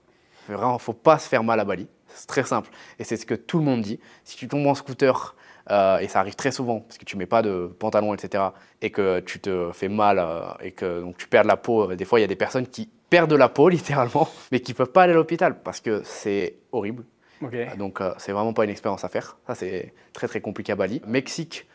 [0.49, 1.87] Vraiment, faut pas se faire mal à Bali.
[2.09, 4.01] C'est très simple et c'est ce que tout le monde dit.
[4.25, 5.37] Si tu tombes en scooter
[5.71, 8.45] euh, et ça arrive très souvent parce que tu mets pas de pantalon, etc.
[8.83, 11.91] et que tu te fais mal euh, et que donc tu perds de la peau.
[11.91, 14.61] euh, Des fois, il y a des personnes qui perdent de la peau littéralement, mais
[14.61, 17.05] qui peuvent pas aller à l'hôpital parce que c'est horrible.
[17.77, 19.37] Donc euh, c'est vraiment pas une expérience à faire.
[19.47, 21.01] Ça c'est très très compliqué à Bali.
[21.07, 21.67] Mexique,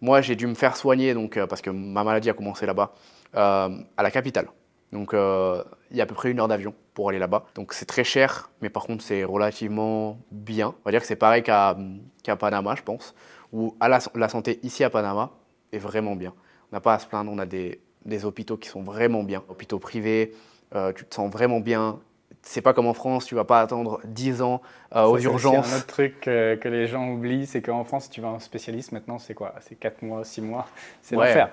[0.00, 2.94] Moi, j'ai dû me faire soigner, donc, parce que ma maladie a commencé là-bas,
[3.34, 3.68] à
[4.02, 4.46] la capitale.
[4.92, 7.44] Donc, il y a à peu près une heure d'avion pour aller là-bas.
[7.54, 10.68] Donc, c'est très cher, mais par contre, c'est relativement bien.
[10.68, 11.76] On va dire que c'est pareil qu'à
[12.22, 13.14] qu'à Panama, je pense,
[13.52, 15.30] où à la, la santé ici à Panama
[15.72, 16.32] est vraiment bien.
[16.72, 19.42] On n'a pas à se plaindre, on a des, des hôpitaux qui sont vraiment bien.
[19.48, 20.32] Hôpitaux privés,
[20.74, 21.98] euh, tu te sens vraiment bien.
[22.42, 24.62] C'est pas comme en France, tu vas pas attendre 10 ans
[24.94, 25.72] euh, aux Ça, c'est urgences.
[25.74, 28.92] Un autre truc que les gens oublient, c'est qu'en France, si tu veux un spécialiste,
[28.92, 29.54] maintenant, c'est quoi?
[29.60, 30.66] C'est 4 mois, 6 mois,
[31.02, 31.26] c'est Ouais.
[31.26, 31.50] l'enfer.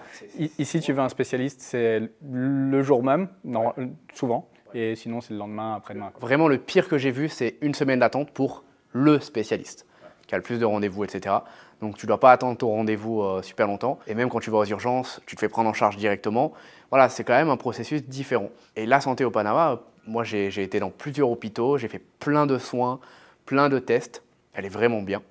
[0.58, 3.74] Ici, tu veux un spécialiste, c'est le jour même, non,
[4.14, 6.12] souvent, et sinon, c'est le lendemain, après-demain.
[6.22, 9.86] Vraiment, le pire que j'ai vu, c'est une semaine d'attente pour le spécialiste,
[10.26, 11.36] qui a le plus de rendez-vous, etc.
[11.82, 14.00] Donc, tu ne dois pas attendre ton rendez-vous euh, super longtemps.
[14.08, 16.54] Et même quand tu vas aux urgences, tu te fais prendre en charge directement.
[16.90, 18.50] Voilà, c'est quand même un processus différent.
[18.76, 22.58] Et la santé au Panama, moi, j'ai été dans plusieurs hôpitaux, j'ai fait plein de
[22.58, 23.00] soins,
[23.46, 24.24] plein de tests.
[24.54, 25.22] Elle est vraiment bien.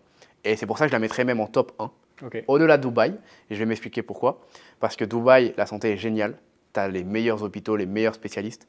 [0.44, 1.90] Et c'est pour ça que je la mettrais même en top 1.
[2.24, 2.44] Ok.
[2.46, 3.18] Au-delà de Dubaï,
[3.50, 4.40] et je vais m'expliquer pourquoi.
[4.80, 6.38] Parce que Dubaï, la santé est géniale.
[6.72, 8.68] Tu as les meilleurs hôpitaux, les meilleurs spécialistes.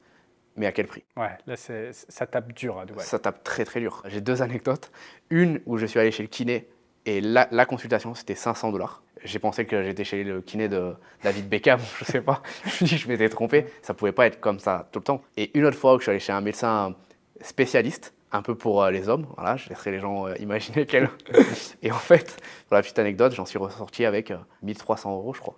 [0.56, 1.04] Mais à quel prix?
[1.16, 3.06] Ouais, là, c'est- ça tape dur à Dubaï.
[3.06, 4.02] Ça tape très très dur.
[4.08, 4.92] J'ai deux anecdotes.
[5.30, 6.68] Une où je suis allé chez le kiné
[7.08, 9.02] et la, la consultation c'était 500 dollars.
[9.24, 10.94] J'ai pensé que j'étais chez le kiné de
[11.24, 12.44] David Beckham, je sais pas.
[12.64, 13.66] Je me suis dit que je m'étais trompé.
[13.82, 15.22] Ça pouvait pas être comme ça tout le temps.
[15.38, 16.96] Et une autre fois où je suis allé chez un médecin
[17.42, 19.26] spécialiste, un peu pour euh, les hommes.
[19.38, 21.10] Voilà, je laisserai les gens euh, imaginer quel.
[21.82, 22.38] et en fait,
[22.68, 25.58] pour la petite anecdote, j'en suis ressorti avec euh, 1300 euros, je crois,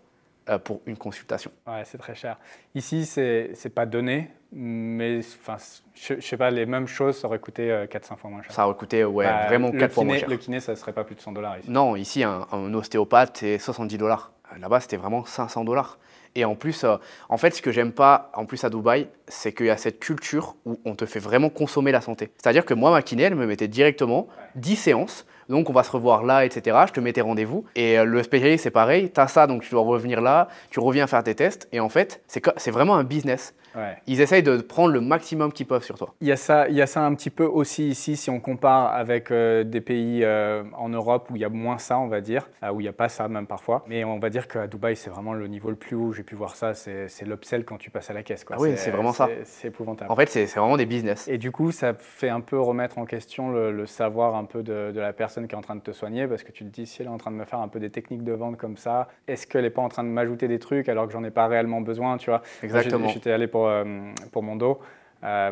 [0.50, 1.52] euh, pour une consultation.
[1.68, 2.38] Ouais, c'est très cher.
[2.76, 5.58] Ici, c'est pas donné, mais enfin,
[5.94, 8.52] je, je sais pas, les mêmes choses, ça aurait coûté 4-5 fois moins cher.
[8.52, 10.30] Ça aurait coûté ouais, Bah, vraiment le 4 fois moins cher.
[10.30, 11.70] Le kiné, ça serait pas plus de 100 dollars ici.
[11.70, 14.32] Non, ici, un, un ostéopathe, c'est 70 dollars.
[14.60, 16.00] Là-bas, c'était vraiment 500 dollars.
[16.36, 16.98] Et en plus, euh,
[17.28, 20.00] en fait, ce que j'aime pas, en plus à Dubaï, c'est qu'il y a cette
[20.00, 22.32] culture où on te fait vraiment consommer la santé.
[22.38, 25.26] C'est-à-dire que moi, ma kiné, elle me mettait directement 10 séances.
[25.50, 26.78] Donc, on va se revoir là, etc.
[26.88, 27.66] Je te mettais rendez-vous.
[27.76, 29.12] Et euh, le spécialiste, c'est pareil.
[29.12, 30.48] Tu as ça, donc tu dois revenir là.
[30.70, 31.68] Tu reviens faire tes tests.
[31.72, 33.56] Et en fait, c'est vraiment un business.
[33.76, 33.98] Ouais.
[34.08, 36.14] Ils essayent de prendre le maximum qu'ils peuvent sur toi.
[36.22, 38.40] Il y, a ça, il y a ça un petit peu aussi ici, si on
[38.40, 42.08] compare avec euh, des pays euh, en Europe où il y a moins ça, on
[42.08, 43.84] va dire, euh, où il n'y a pas ça même parfois.
[43.88, 46.14] Mais on va dire qu'à Dubaï, c'est vraiment le niveau le plus haut.
[46.14, 48.44] J'ai pu voir ça, c'est l'upsell quand tu passes à la caisse.
[48.44, 48.56] Quoi.
[48.60, 49.30] Ah oui, c'est vraiment ça.
[49.44, 50.12] c'est- épouvantable.
[50.12, 51.28] En fait, c'est vraiment des business.
[51.28, 54.64] Et du coup, ça fait un peu remettre en question le, le savoir un peu
[54.64, 56.70] de, de la personne qui est en train de te soigner, parce que tu te
[56.70, 58.58] dis, si elle est en train de me faire un peu des techniques de vente
[58.58, 61.24] comme ça, est-ce qu'elle n'est pas en train de m'ajouter des trucs alors que j'en
[61.24, 62.42] ai pas réellement besoin, tu vois?
[62.64, 63.10] Exactement.
[63.10, 63.84] J'étais allé pour, euh,
[64.32, 64.80] pour mon dos,
[65.24, 65.52] euh,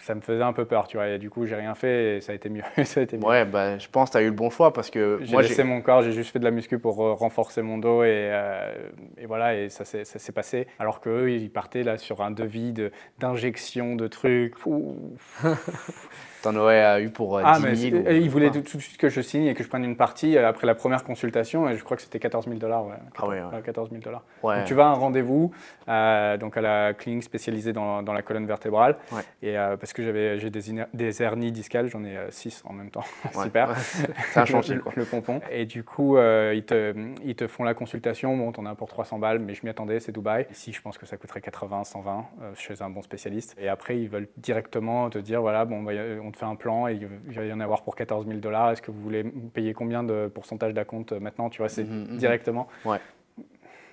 [0.00, 2.20] ça me faisait un peu peur, tu vois, et du coup, j'ai rien fait et
[2.20, 2.62] ça a été mieux.
[2.84, 3.24] ça a été mieux.
[3.26, 5.64] Ouais, bah, je pense que tu as eu le bon choix parce que J'ai laissé
[5.64, 8.72] mon corps, j'ai juste fait de la muscu pour euh, renforcer mon dos et, euh,
[9.18, 10.68] et voilà, et ça s'est passé.
[10.78, 14.54] Alors qu'eux, ils partaient là sur un devis de- d'injection de, trucs.
[16.42, 18.02] T'en aurais euh, eu pour euh, Ah, 10 mais 000.
[18.04, 18.60] c'est- ou- ils voulaient quoi.
[18.62, 20.66] tout, tout de suite que je signe et que je prenne une partie euh, après
[20.66, 22.86] la première consultation et je crois que c'était 14 000 dollars.
[22.86, 22.94] Ouais.
[23.18, 23.62] Ah ouais, ouais.
[23.64, 24.22] 14 000 dollars.
[24.42, 24.56] Ouais.
[24.58, 25.52] Donc tu vas à un rendez-vous
[25.88, 28.96] euh, donc à la clinique spécialisée dans, dans la colonne vertébrale
[29.42, 30.60] et euh, parce que j'avais j'ai des,
[30.94, 33.04] des hernies discales, j'en ai 6 en même temps.
[33.42, 33.76] Super.
[33.76, 35.40] C'est un chantier, le, pompon.
[35.50, 38.36] Et du coup, ils, te, ils te font la consultation.
[38.36, 40.46] Bon, t'en as pour 300 balles, mais je m'y attendais, c'est Dubaï.
[40.50, 43.56] Ici, je pense que ça coûterait 80, 120 euh, chez un bon spécialiste.
[43.60, 46.54] Et après, ils veulent directement te dire voilà, bon, bah, a- on te fait un
[46.54, 46.94] plan et
[47.28, 48.70] il va y en avoir pour 14 000 dollars.
[48.70, 52.06] Est-ce que vous voulez payer combien de pourcentage d'acompte euh, maintenant Tu vois, c'est Mhm,
[52.12, 52.16] mhm.
[52.18, 52.68] directement?
[52.84, 52.98] Ouais.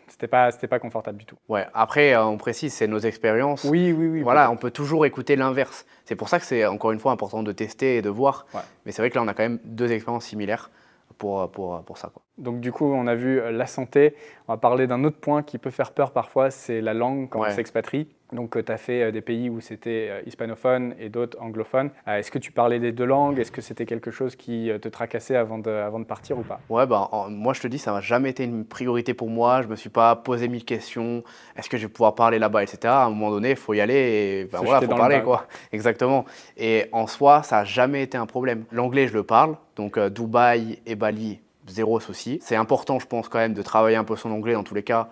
[0.08, 1.36] C'était pas, c'était pas confortable du tout.
[1.50, 1.66] Ouais.
[1.74, 3.66] Après, euh, on précise, c'est nos expériences.
[3.66, 4.22] Oui, oui, oui.
[4.22, 5.86] Voilà, on peut toujours écouter l'inverse.
[6.06, 8.46] C'est pour ça que c'est encore une fois important de tester et de voir.
[8.54, 8.62] Ouais.
[8.86, 10.70] Mais c'est vrai que là, on a quand même deux expériences similaires
[11.18, 12.10] pour, euh, pour, pour ça.
[12.14, 12.22] Quoi.
[12.38, 14.16] Donc du coup, on a vu la santé.
[14.48, 17.42] On va parler d'un autre point qui peut faire peur parfois, c'est la langue quand
[17.42, 17.50] Ouais.
[17.52, 18.08] on s'expatrie.
[18.34, 21.92] Donc tu as fait euh, des pays où c'était euh, hispanophone et d'autres anglophones.
[22.08, 23.40] Euh, Est-ce que tu parlais les deux langues?
[23.40, 26.42] Est-ce que c'était quelque chose qui euh, te tracassait avant de, avant de partir ou
[26.42, 26.60] pas?
[26.70, 29.62] Ouais, bah, en- moi, je te dis, ça n'a jamais été une priorité pour moi.
[29.62, 31.24] Je me suis pas posé mille questions.
[31.56, 32.80] Est-ce que je vais pouvoir parler là-bas, etc.
[32.88, 35.48] À un moment donné, il faut y aller et ben Faut voilà, parler, quoi.
[35.72, 36.26] Exactement.
[36.58, 38.66] Et en soi, ça n'a jamais été un problème.
[38.72, 39.56] L'anglais, je le parle.
[39.78, 42.40] Donc, euh, Dubaï et Bali, zéro souci.
[42.42, 44.84] C'est important, je pense, quand même, de travailler un peu son anglais dans tous les
[44.84, 45.08] cas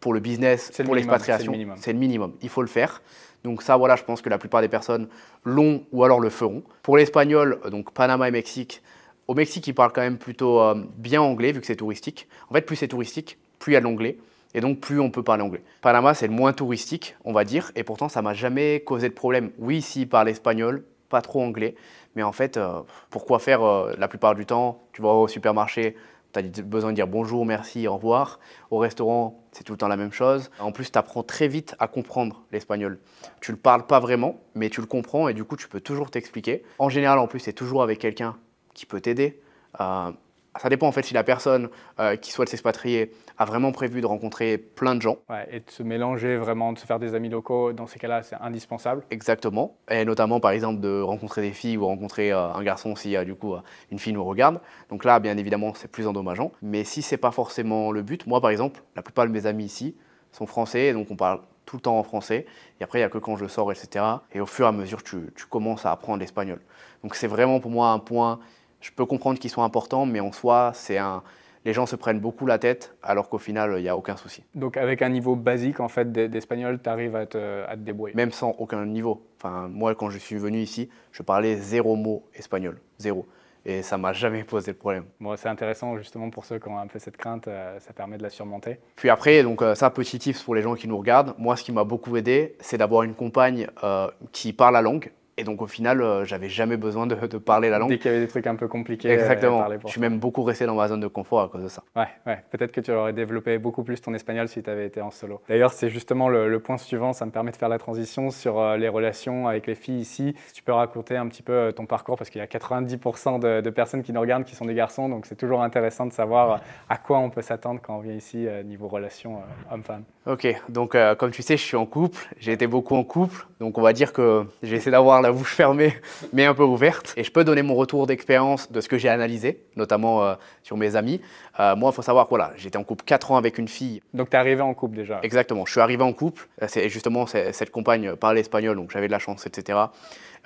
[0.00, 1.44] pour le business, le pour l'expatriation.
[1.44, 1.76] c'est le minimum.
[1.78, 2.34] C'est le minimum.
[2.42, 3.02] Il faut le faire.
[3.44, 5.08] Donc ça, voilà, je pense que la plupart des personnes
[5.44, 6.62] l'ont ou alors le feront.
[6.82, 8.82] Pour l'espagnol, euh, donc Panama et Mexique,
[9.28, 12.26] au Mexique, ils parlent quand même plutôt euh, bien anglais vu que c'est touristique.
[12.48, 14.18] En fait, plus c'est touristique, plus il y a de l'anglais.
[14.54, 15.62] Et donc, plus on peut parler anglais.
[15.80, 17.70] Panama, c'est le moins touristique, on va dire.
[17.76, 19.52] Et pourtant, ça m'a jamais causé de problème.
[19.58, 21.76] Oui, ici, ils parlent espagnol, pas trop anglais.
[22.16, 22.80] Mais en fait, euh,
[23.10, 25.96] pourquoi faire euh, la plupart du temps Tu vas au supermarché,
[26.32, 28.40] tu as besoin de dire bonjour, merci, au revoir.
[28.70, 30.50] Au restaurant, c'est tout le temps la même chose.
[30.58, 32.98] En plus, tu apprends très vite à comprendre l'espagnol.
[33.40, 36.10] Tu le parles pas vraiment, mais tu le comprends et du coup, tu peux toujours
[36.10, 36.62] t'expliquer.
[36.78, 38.36] En général, en plus, c'est toujours avec quelqu'un
[38.74, 39.40] qui peut t'aider.
[39.80, 40.12] Euh,
[40.58, 41.68] Ça dépend en fait si la personne
[42.00, 45.18] euh, qui souhaite s'expatrier a vraiment prévu de rencontrer plein de gens.
[45.28, 48.22] Ouais, et de se mélanger vraiment, de se faire des amis locaux, dans ces cas-là,
[48.22, 49.04] c'est indispensable.
[49.10, 49.76] Exactement.
[49.90, 53.34] Et notamment par exemple de rencontrer des filles ou rencontrer euh, un garçon si du
[53.34, 53.54] coup
[53.90, 54.60] une fille nous regarde.
[54.88, 56.52] Donc là, bien évidemment, c'est plus endommageant.
[56.62, 59.64] Mais si c'est pas forcément le but, moi par exemple, la plupart de mes amis
[59.64, 59.94] ici
[60.32, 61.40] sont français, donc on parle
[61.70, 62.46] tout le temps en français.
[62.80, 64.04] Et après, il n'y a que quand je sors, etc.
[64.32, 66.60] Et au fur et à mesure, tu, tu commences à apprendre l'espagnol.
[67.04, 68.40] Donc c'est vraiment pour moi un point
[68.80, 71.22] je peux comprendre qu'ils sont importants, mais en soi, c'est un,
[71.64, 74.42] les gens se prennent beaucoup la tête, alors qu'au final, il n'y a aucun souci.
[74.54, 78.14] Donc avec un niveau basique en fait d'espagnol, tu arrives à te, à te, débrouiller
[78.14, 79.26] Même sans aucun niveau.
[79.38, 83.26] Enfin, moi, quand je suis venu ici, je parlais zéro mot espagnol, zéro.
[83.66, 85.04] Et ça m'a jamais posé de problème.
[85.20, 88.16] Bon, c'est intéressant justement pour ceux qui ont un peu cette crainte, euh, ça permet
[88.16, 88.80] de la surmonter.
[88.96, 91.34] Puis après, donc euh, ça, petit tips pour les gens qui nous regardent.
[91.36, 95.12] Moi, ce qui m'a beaucoup aidé, c'est d'avoir une compagne euh, qui parle la langue
[95.40, 97.88] et donc au final, euh, j'avais jamais besoin de, parler la langue.
[97.88, 99.08] Dès qu'il y avait des trucs un peu compliqués.
[99.08, 99.66] Exactement.
[99.86, 101.82] je suis même beaucoup resté dans ma zone de confort à cause de ça.
[101.96, 102.44] Ouais, ouais.
[102.50, 105.40] Peut-être que tu aurais développé beaucoup plus ton espagnol si tu avais été en solo.
[105.48, 107.14] D'ailleurs, c'est justement le, point suivant.
[107.14, 110.34] Ça me permet de faire la transition sur euh, les relations avec les filles ici.
[110.48, 113.62] Si tu peux raconter un petit peu euh, ton parcours parce qu'il y a 90%
[113.62, 115.08] de, personnes qui nous regardent qui sont des garçons.
[115.08, 116.60] Donc c'est toujours intéressant de savoir
[116.90, 119.38] à quoi on peut s'attendre quand on vient ici niveau relations
[119.70, 120.02] homme-femme.
[120.26, 120.46] Ok.
[120.68, 122.18] Donc comme tu sais, je suis en couple.
[122.38, 123.46] J'ai été beaucoup en couple.
[123.58, 125.94] Donc on va dire que j'ai essayé d'avoir la la bouche fermée,
[126.32, 127.14] mais un peu ouverte.
[127.16, 130.76] Et je peux donner mon retour d'expérience de ce que j'ai analysé, notamment euh, sur
[130.76, 131.20] mes amis.
[131.60, 134.02] Euh, moi, il faut savoir que voilà, j'étais en couple 4 ans avec une fille.
[134.12, 135.64] Donc, tu es arrivé en couple déjà Exactement.
[135.66, 136.48] Je suis arrivé en couple.
[136.62, 139.78] Euh, c'est justement cette compagne parlait espagnol, donc j'avais de la chance, etc.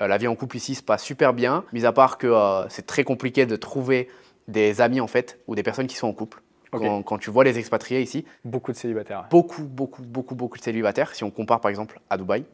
[0.00, 2.34] la vie en couple ici se passe super bien, mis à part que
[2.68, 4.08] c'est très compliqué de trouver
[4.48, 6.42] des amis en fait, ou des personnes qui sont en couple.
[6.70, 8.24] Quand, quand, tu vois les expatriés ici.
[8.44, 9.26] Beaucoup de célibataires.
[9.30, 11.14] Beaucoup, beaucoup, beaucoup, beaucoup de célibataires.
[11.14, 12.44] Si on compare par exemple à Dubaï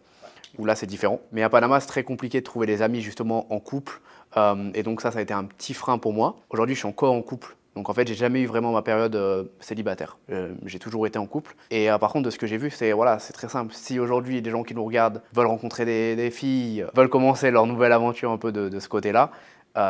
[0.58, 1.20] où là c'est différent.
[1.32, 4.00] Mais à Panama, c'est très compliqué de trouver des amis justement en couple.
[4.36, 6.36] Euh, et donc ça, ça a été un petit frein pour moi.
[6.50, 7.56] Aujourd'hui, je suis encore en couple.
[7.76, 10.18] Donc en fait, j'ai jamais eu vraiment ma période euh, célibataire.
[10.30, 11.54] Euh, j'ai toujours été en couple.
[11.70, 13.72] Et par contre, de ce que j'ai vu, c'est voilà, c'est très simple.
[13.74, 17.92] Si aujourd'hui des gens qui nous regardent veulent rencontrer des, filles, veulent commencer leur nouvelle
[17.92, 19.30] aventure un peu de, de ce côté-là,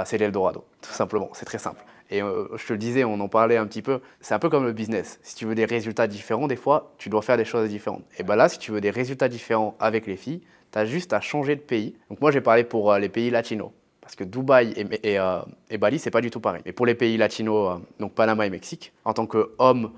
[0.04, 1.30] c'est l'Eldorado, tout simplement.
[1.32, 1.82] C'est très simple.
[2.10, 4.48] Et euh, je te le disais, on en parlait un petit peu, c'est un peu
[4.48, 5.20] comme le business.
[5.22, 8.02] Si tu veux des résultats différents, des fois, tu dois faire des choses différentes.
[8.18, 10.42] Et bien là, si tu veux des résultats différents avec les filles,
[10.72, 11.96] tu as juste à changer de pays.
[12.08, 13.70] Donc moi, j'ai parlé pour euh, les pays latinos.
[14.00, 15.40] Parce que Dubaï et, et, euh,
[15.70, 16.62] et Bali, c'est pas du tout pareil.
[16.66, 19.92] Mais pour les pays latinos, donc Panama et Mexique, en tant qu'homme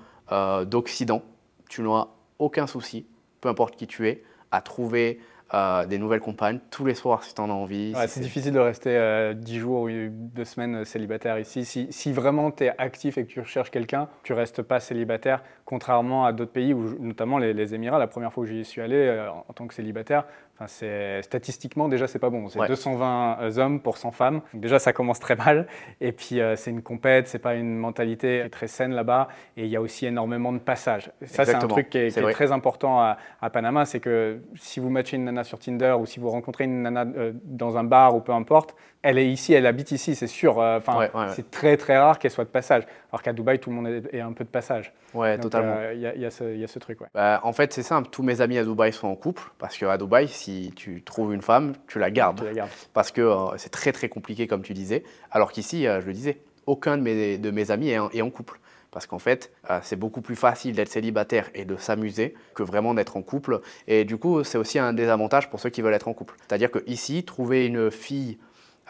[0.65, 1.21] d'Occident,
[1.69, 2.07] tu n'auras
[2.39, 3.05] aucun souci,
[3.41, 5.19] peu importe qui tu es, à trouver
[5.53, 7.93] euh, des nouvelles compagnes tous les soirs si tu en as envie.
[8.07, 11.63] c'est difficile de rester euh, 10 jours ou 2 semaines célibataire ici.
[11.63, 15.43] Si, si vraiment tu es actif et que tu recherches quelqu'un, tu restes pas célibataire,
[15.65, 17.99] contrairement à d'autres pays, où, notamment les, Émirats.
[17.99, 20.25] La première fois que j'y suis allé euh, en tant que célibataire,
[20.67, 22.47] c'est statistiquement déjà c'est pas bon.
[22.47, 24.41] C'est 220 euh, hommes pour 100 femmes.
[24.53, 25.67] déjà ça commence très mal.
[26.01, 29.27] Et puis c'est une compète, c'est pas une mentalité très saine là-bas.
[29.57, 31.11] Et il y a aussi énormément de passages.
[31.25, 34.89] Ça c'est un truc qui est, très important à, à Panama, c'est que si vous
[34.89, 38.15] matchez une nana sur Tinder ou si vous rencontrez une nana euh, dans un bar
[38.15, 40.59] ou peu importe, elle est ici, elle habite ici, c'est sûr.
[40.59, 42.83] Euh, enfin, c'est très très rare qu'elle soit de passage.
[43.11, 44.93] Alors qu'à Dubaï, tout le monde est, un peu de passage.
[45.13, 45.75] Ouais, totalement.
[45.93, 46.99] Il y, y, a ce truc.
[47.13, 48.09] Bah, en fait, c'est simple.
[48.09, 51.41] Tous mes amis à Dubaï sont en couple parce qu'à Dubaï, si tu trouves une
[51.41, 52.39] femme, tu la gardes.
[52.39, 52.71] Tu la gardes.
[52.93, 55.03] Parce que euh, c'est très très compliqué, comme tu disais.
[55.31, 58.59] Alors qu'ici, je le disais, aucun de mes, de mes amis est en couple.
[58.93, 62.93] Parce qu'en fait, euh, c'est beaucoup plus facile d'être célibataire et de s'amuser que vraiment
[62.93, 63.59] d'être en couple.
[63.87, 66.35] Et du coup, c'est aussi un désavantage pour ceux qui veulent être en couple.
[66.47, 68.37] C'est-à-dire qu'ici, trouver une fille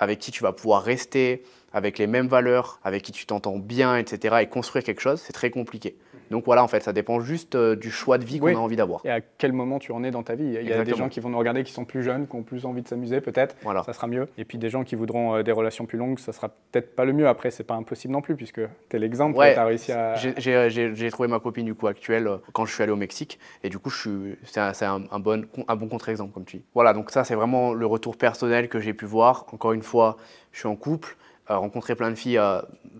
[0.03, 1.43] avec qui tu vas pouvoir rester,
[1.73, 5.33] avec les mêmes valeurs, avec qui tu t'entends bien, etc., et construire quelque chose, c'est
[5.33, 5.95] très compliqué.
[6.31, 8.75] Donc voilà, en fait, ça dépend juste euh, du choix de vie qu'on a envie
[8.75, 9.01] d'avoir.
[9.05, 10.45] Et à quel moment tu en es dans ta vie?
[10.45, 12.43] Il y a des gens qui vont nous regarder qui sont plus jeunes, qui ont
[12.43, 13.55] plus envie de s'amuser, peut-être.
[13.61, 13.83] Voilà.
[13.83, 14.27] Ça sera mieux.
[14.37, 17.05] Et puis des gens qui voudront euh, des relations plus longues, ça sera peut-être pas
[17.05, 17.27] le mieux.
[17.27, 20.15] Après, c'est pas impossible non plus, puisque tu es l'exemple, ouais, tu as réussi à.
[20.15, 23.37] J'ai trouvé ma copine du coup actuelle euh, quand je suis allé au Mexique.
[23.63, 26.63] Et du coup, c'est un, un, bon, un bon contre-exemple, comme tu dis.
[26.73, 29.45] Voilà, donc ça, c'est vraiment le retour personnel que j'ai pu voir.
[29.51, 30.17] Encore une fois,
[30.51, 31.15] je suis en couple.
[31.57, 32.41] Rencontrer plein de filles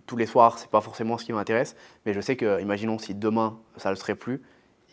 [0.06, 1.76] tous les soirs, c'est pas forcément ce qui m'intéresse,
[2.06, 4.42] mais je sais que, imaginons si demain ça ne le serait plus,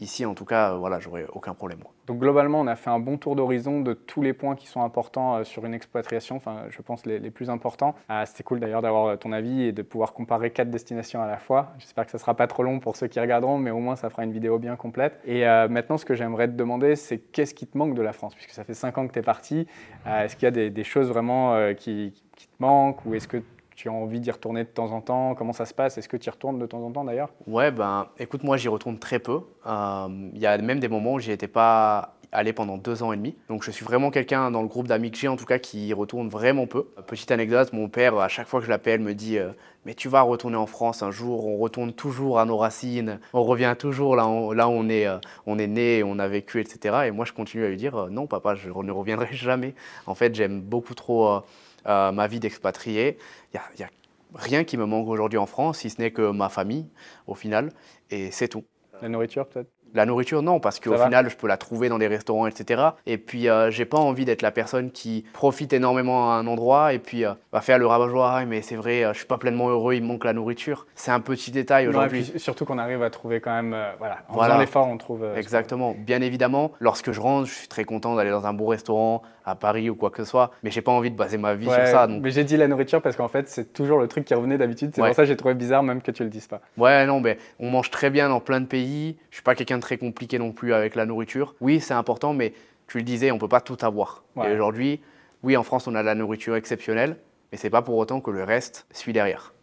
[0.01, 1.81] ici en tout cas, voilà, j'aurais aucun problème.
[2.07, 4.83] Donc globalement, on a fait un bon tour d'horizon de tous les points qui sont
[4.83, 7.95] importants euh, sur une expatriation, enfin je pense les, plus importants.
[8.09, 11.27] Ah, C'était cool d'ailleurs d'avoir euh, ton avis et de pouvoir comparer quatre destinations à
[11.27, 11.73] la fois.
[11.79, 14.11] J'espère que ça sera pas trop long pour ceux qui regarderont, mais au moins ça
[14.11, 15.21] fera une vidéo bien complète.
[15.25, 18.13] Et euh, maintenant, ce que j'aimerais te demander, c'est qu'est-ce qui te manque de la
[18.13, 19.67] France, puisque ça fait cinq ans que tu es parti.
[20.07, 23.43] Est-ce qu'il y a des, choses vraiment qui, qui, te manquent ou est-ce que
[23.81, 25.35] tu as envie d'y retourner de temps en temps?
[25.35, 25.97] Comment ça se passe?
[25.97, 27.31] Est-ce que tu y retournes de temps en temps d'ailleurs?
[27.47, 29.41] Ouais, ben écoute, moi j'y retourne très peu.
[29.65, 33.15] Il euh, y a même des moments où j'y étais pas allé pendant deux ans
[33.15, 33.37] et demi.
[33.49, 35.89] Donc je suis vraiment quelqu'un dans le groupe d'amis que j'ai en tout cas qui
[35.89, 36.89] y retourne vraiment peu.
[37.07, 39.53] Petite anecdote, mon père à chaque fois que je l'appelle me dit euh,
[39.87, 43.43] mais tu vas retourner en France un jour, on retourne toujours à nos racines, on
[43.43, 45.17] revient toujours là, où on est, euh,
[45.47, 47.07] on est né, on a vécu, etc.
[47.07, 49.75] Et moi je continue à lui dire non papa, je ne reviendrai jamais.
[50.07, 51.43] En fait j'aime beaucoup trop
[51.87, 53.19] ma vie d'expatrié.
[53.53, 53.89] Il y a,
[54.35, 56.87] rien qui me manque aujourd'hui en France, si ce n'est que ma famille,
[57.27, 57.71] au final,
[58.11, 58.65] et c'est tout.
[59.03, 59.71] La nourriture peut-être?
[59.95, 62.83] La nourriture, non, parce qu'au final, je peux la trouver dans des restaurants, etc.
[63.07, 66.93] Et puis, euh, j'ai pas envie d'être la personne qui profite énormément à un endroit
[66.93, 68.45] et puis euh, va faire le rabat-joie.
[68.45, 70.87] mais c'est vrai, euh, je suis pas pleinement heureux, il me manque la nourriture.
[70.95, 72.33] C'est un petit détail aujourd'hui.
[72.37, 74.51] surtout qu'on arrive à trouver quand même, voilà, en voilà.
[74.51, 75.27] faisant l'effort, on trouve.
[75.37, 75.95] Exactement.
[75.99, 79.55] Bien évidemment, lorsque je rentre, je suis très content d'aller dans un beau restaurant à
[79.55, 81.87] Paris ou quoi que ce soit, mais j'ai pas envie de baser ma vie sur
[81.87, 82.07] ça.
[82.07, 84.93] Mais j'ai dit la nourriture parce qu'en fait, c'est toujours le truc qui revenait d'habitude.
[84.95, 86.61] C'est pour ça que j'ai trouvé bizarre même que tu le dises pas.
[86.77, 89.17] Ouais, non, mais on mange très bien dans plein de pays.
[89.31, 91.55] Je suis pas quelqu'un de très compliqué non plus avec la nourriture.
[91.61, 92.53] Oui, c'est important, mais
[92.87, 94.25] tu le disais, on ne peut pas tout avoir.
[94.45, 95.01] Et aujourd'hui,
[95.43, 97.17] oui, en France, on a de la nourriture exceptionnelle,
[97.51, 99.55] mais c'est pas pour autant que le reste suit derrière.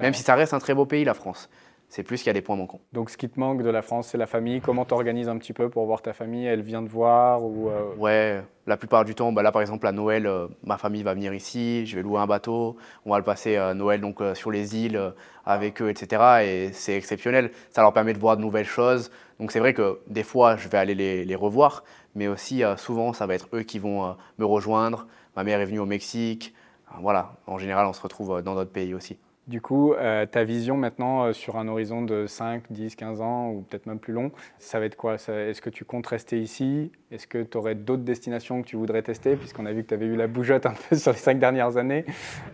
[0.00, 1.48] Même si ça reste un très beau pays, la France
[1.88, 2.80] c'est plus qu'il y a des points manquants.
[2.92, 4.60] Donc ce qui te manque de la France, c'est la famille.
[4.60, 6.46] Comment tu organises un petit peu pour voir ta famille?
[6.46, 9.86] Elle vient te voir ou euh, Ouais, la plupart du temps, bah là par exemple
[9.86, 13.18] à Noël, euh, ma famille va venir ici, je vais louer un bateau, on va
[13.18, 15.00] le passer à Noël donc euh, sur les îles
[15.44, 16.44] avec eux, etc.
[16.44, 19.10] Et c'est exceptionnel, ça leur permet de voir de nouvelles choses.
[19.38, 21.84] Donc c'est vrai que des fois je vais aller les, les revoir,
[22.14, 25.06] mais aussi souvent ça va être eux qui vont me rejoindre.
[25.36, 26.54] Ma mère est venue au Mexique,
[27.00, 29.18] voilà, en général on se retrouve dans d'autres pays aussi.
[29.46, 33.50] Du coup, euh, ta vision maintenant euh, sur un horizon de 5, 10, 15 ans
[33.50, 35.14] ou peut-être même plus long, ça va être quoi?
[35.14, 36.90] Est-ce que tu comptes rester ici?
[37.12, 39.36] Est-ce que tu aurais d'autres destinations que tu voudrais tester?
[39.36, 41.76] Puisqu'on a vu que tu avais eu la bougeotte un peu sur les 5 dernières
[41.76, 42.04] années.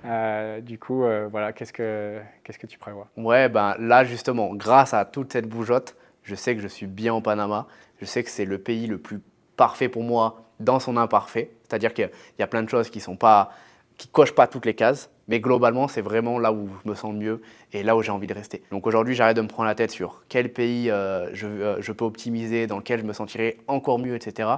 [0.05, 3.09] Euh, du coup, voilà, qu'est-ce que, que tu prévois?
[3.16, 7.14] Ouais, ben là justement, grâce à toute cette bougeotte, je sais que je suis bien
[7.14, 7.66] au Panama.
[8.01, 9.20] Je sais que c'est le pays le plus
[9.57, 11.53] parfait pour moi dans son imparfait.
[11.62, 13.51] C'est-à-dire qu'il y a plein de choses qui sont pas
[13.97, 15.11] qui cochent pas toutes les cases.
[15.29, 17.43] Mais globalement, c'est vraiment là où je me sens mieux
[17.73, 18.62] et là où j'ai envie de rester.
[18.70, 22.05] Donc aujourd'hui, j'arrête de me prendre la tête sur quel pays euh, euh, je, peux
[22.05, 24.49] optimiser, dans lequel je me sentirai encore mieux, etc.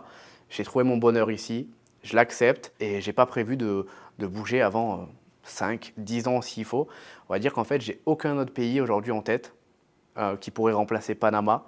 [0.48, 1.68] J'ai trouvé mon bonheur ici,
[2.02, 3.86] je l'accepte et j'ai pas prévu de,
[4.18, 5.08] bouger avant
[5.42, 6.88] 5, euh, 10 ans s'il faut.
[7.28, 9.54] On va dire qu'en fait, j'ai aucun autre pays aujourd'hui en tête
[10.40, 11.66] qui pourrait remplacer Panama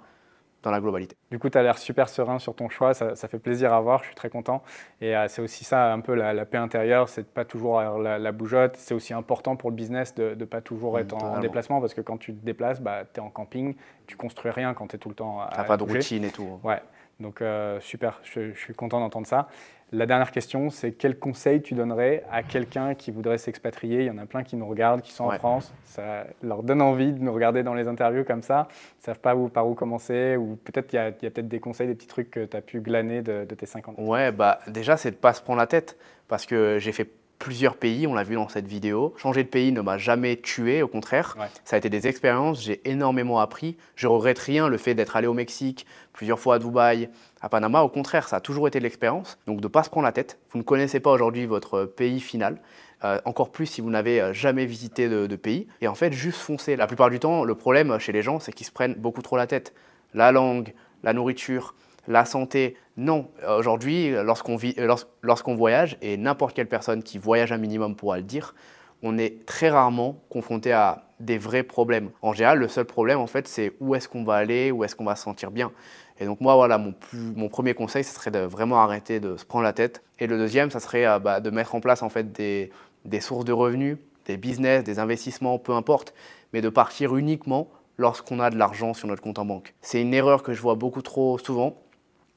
[0.63, 1.15] dans la globalité.
[1.31, 4.01] Du coup, tu as l'air super serein sur ton choix, ça, fait plaisir à voir,
[4.01, 4.63] je suis très content.
[5.01, 7.99] Et euh, c'est aussi ça, un peu la, paix intérieure, c'est de pas toujours avoir
[8.19, 8.75] la, bougeotte.
[8.77, 12.01] C'est aussi important pour le business de ne pas toujours être en, déplacement, parce que
[12.01, 13.75] quand tu te déplaces, bah, tu es en camping,
[14.07, 16.23] tu construis rien quand tu es tout le temps à Tu n'as pas de routine
[16.23, 16.59] et tout.
[16.63, 16.81] Ouais,
[17.19, 19.47] donc euh, super, je, je, suis content d'entendre ça.
[19.93, 24.01] La dernière question, c'est quel conseil tu donnerais à quelqu'un qui voudrait s'expatrier?
[24.01, 25.73] Il y en a plein qui nous regardent, qui sont en France.
[25.85, 28.67] Ça leur donne envie de nous regarder dans les interviews comme ça.
[28.69, 30.35] Ils ne savent pas où, par où commencer.
[30.35, 32.81] Ou peut-être qu'il y a, peut-être des conseils, des petits trucs que tu as pu
[32.81, 34.03] glaner de, tes 50 ans.
[34.03, 35.97] Ouais, bah, déjà, c'est de ne pas se prendre la tête.
[36.27, 37.09] Parce que j'ai fait
[37.39, 39.13] plusieurs pays, on l'a vu dans cette vidéo.
[39.17, 41.35] Changer de pays ne m'a jamais tué, au contraire.
[41.65, 43.77] Ça a été des expériences, j'ai énormément appris.
[43.95, 47.09] Je regrette rien le fait d'être allé au Mexique, plusieurs fois à Dubaï,
[47.41, 47.81] à Panama.
[47.83, 49.37] Au contraire, ça a toujours été l'expérience.
[49.45, 50.39] Donc de ne pas se prendre la tête.
[50.51, 52.59] Vous ne connaissez pas aujourd'hui votre pays final.
[53.03, 55.67] Euh, encore plus si vous n'avez euh, jamais visité de, de, pays.
[55.81, 56.75] Et en fait, juste foncer.
[56.75, 59.37] La plupart du temps, le problème chez les gens, c'est qu'ils se prennent beaucoup trop
[59.37, 59.75] la tête.
[60.15, 60.73] La langue,
[61.03, 61.75] la nourriture,
[62.07, 63.27] la santé, non.
[63.57, 64.57] Aujourd'hui, lorsqu'on
[65.21, 68.55] lorsqu'on voyage, et n'importe quelle personne qui voyage un minimum pourra le dire,
[69.03, 72.09] on est très rarement confronté à des vrais problèmes.
[72.21, 74.95] En général, le seul problème, en fait, c'est où est-ce qu'on va aller, où est-ce
[74.95, 75.71] qu'on va se sentir bien.
[76.19, 79.45] Et donc moi, voilà, mon, mon premier conseil, ce serait de vraiment arrêter de se
[79.45, 80.03] prendre la tête.
[80.19, 82.71] Et le deuxième, ça serait euh, bah, de mettre en place en fait des,
[83.05, 86.13] des sources de revenus, des business, des investissements, peu importe,
[86.53, 89.73] mais de partir uniquement lorsqu'on a de l'argent sur notre compte en banque.
[89.81, 91.77] C'est une erreur que je vois beaucoup trop souvent.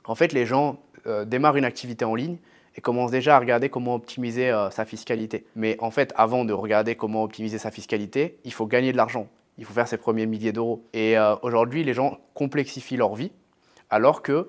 [0.04, 2.36] En fait, les gens euh, démarrent une activité en ligne
[2.76, 5.46] et commencent déjà à regarder comment optimiser euh, sa fiscalité.
[5.56, 9.28] Mais en fait, avant de regarder comment optimiser sa fiscalité, il faut gagner de l'argent.
[9.58, 10.84] Il faut faire ses premiers milliers d'euros.
[10.92, 13.32] Et euh, aujourd'hui, les gens complexifient leur vie
[13.88, 14.44] alors qu'ils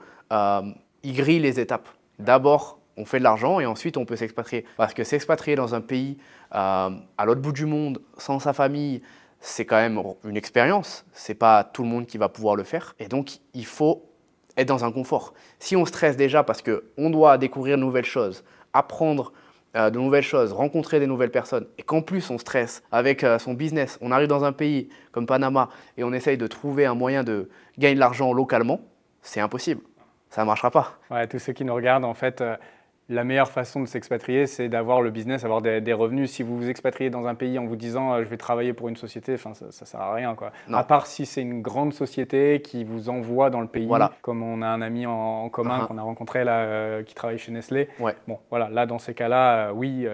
[1.05, 1.89] grillent les étapes.
[2.19, 4.65] D'abord, on fait de l'argent et ensuite on peut s'expatrier.
[4.77, 6.17] Parce que s'expatrier dans un pays
[6.51, 6.91] à
[7.25, 9.01] l'autre bout du monde, sans sa famille,
[9.39, 11.05] c'est quand même une expérience.
[11.13, 12.93] C'est pas tout le monde qui va pouvoir le faire.
[12.99, 14.10] Et donc, il faut
[14.57, 15.33] être dans un confort.
[15.59, 18.43] Si on stresse déjà parce qu'on doit découvrir de nouvelles choses,
[18.73, 19.31] apprendre
[19.75, 23.39] euh, de nouvelles choses, rencontrer des nouvelles personnes, et qu'en plus on stresse avec euh,
[23.39, 26.95] son business, on arrive dans un pays comme Panama et on essaye de trouver un
[26.95, 28.81] moyen de gagner de l'argent localement,
[29.21, 29.81] c'est impossible.
[30.29, 30.97] Ça ne marchera pas.
[31.09, 32.55] Ouais, tous ceux qui nous regardent, en fait, euh,
[33.11, 36.31] la meilleure façon de s'expatrier, c'est d'avoir le business, avoir des, revenus.
[36.31, 38.87] Si vous vous expatriez dans un pays en vous disant euh, je vais travailler pour
[38.87, 40.51] une société, enfin ça, ça sert à rien quoi.
[40.71, 44.13] À part si c'est une grande société qui vous envoie dans le pays, voilà.
[44.21, 45.87] comme on a un ami en, commun uh-huh.
[45.87, 47.89] qu'on a rencontré là euh, qui travaille chez Nestlé.
[47.99, 48.15] Ouais.
[48.27, 50.07] Bon voilà, là dans ces cas-là, euh, oui,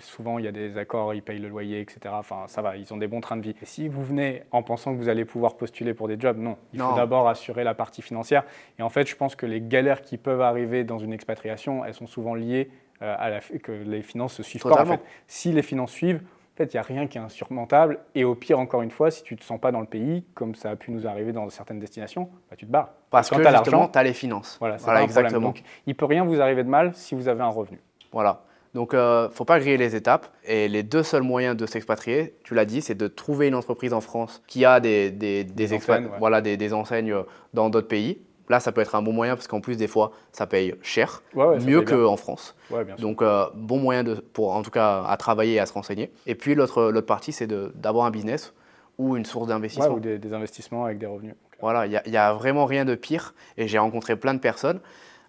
[0.00, 2.00] souvent il y a des accords, ils payent le loyer, etc.
[2.18, 3.54] Enfin ça va, ils ont des bons trains de vie.
[3.62, 6.56] Et si vous venez en pensant que vous allez pouvoir postuler pour des jobs, non.
[6.72, 8.42] Il faut d'abord assurer la partie financière.
[8.78, 11.94] Et en fait, je pense que les galères qui peuvent arriver dans une expatriation, elles
[11.94, 12.70] sont souvent liées
[13.02, 14.82] euh, à la, que les finances se suivent pas.
[14.82, 15.00] En fait.
[15.26, 16.20] Si les finances suivent,
[16.54, 18.00] en fait, il n'y a rien qui est insurmontable.
[18.14, 20.24] Et au pire, encore une fois, si tu ne te sens pas dans le pays,
[20.34, 22.90] comme ça a pu nous arriver dans certaines destinations, bah, tu te barres.
[23.10, 24.56] Parce, que justement, tu as les finances.
[24.60, 25.48] Voilà, voilà exactement.
[25.48, 27.80] Donc, il ne peut rien vous arriver de mal si vous avez un revenu.
[28.12, 28.42] Voilà.
[28.74, 30.28] Donc, il euh, ne faut pas griller les étapes.
[30.44, 33.92] Et les deux seuls moyens de s'expatrier, tu l'as dit, c'est de trouver une entreprise
[33.92, 37.14] en France qui a des, des, des, enseignes, voilà, des, enseignes
[37.52, 38.20] dans d'autres pays.
[38.50, 41.22] Là, ça peut être un bon moyen parce qu'en plus, des fois, ça paye cher,
[41.34, 42.56] mieux qu'en France.
[42.98, 46.10] Donc, euh, bon moyen de, pour, en tout cas, à travailler et à se renseigner.
[46.26, 48.52] Et puis, l'autre partie, c'est d'avoir un business
[48.98, 49.94] ou une source d'investissement.
[49.94, 51.34] ou des, investissements avec des revenus.
[51.60, 53.34] Voilà, il n'y a, vraiment rien de pire.
[53.56, 54.80] Et j'ai rencontré plein de personnes.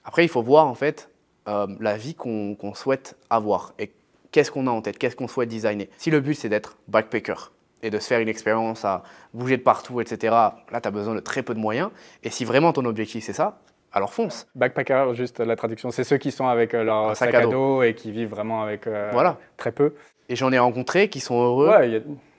[0.03, 1.11] Après, il faut voir, en fait,
[1.47, 3.91] euh, la vie qu'on souhaite avoir et
[4.31, 5.89] qu'est-ce qu'on a en tête, qu'est-ce qu'on souhaite designer.
[5.97, 7.51] Si le but, c'est d'être backpacker,
[7.83, 9.03] et de se faire une expérience à
[9.33, 10.33] bouger de partout, etc.,
[10.71, 11.89] là, tu as besoin de très peu de moyens.
[12.23, 13.59] Et si vraiment ton objectif, c'est ça,
[13.93, 14.47] alors fonce.
[14.55, 17.83] Backpacker, juste la traduction, c'est ceux qui sont avec euh, leur sac, à dos.
[17.83, 19.37] et qui vivent vraiment avec euh, voilà.
[19.57, 19.93] très peu.
[20.29, 21.69] Et j'en ai rencontré qui sont heureux.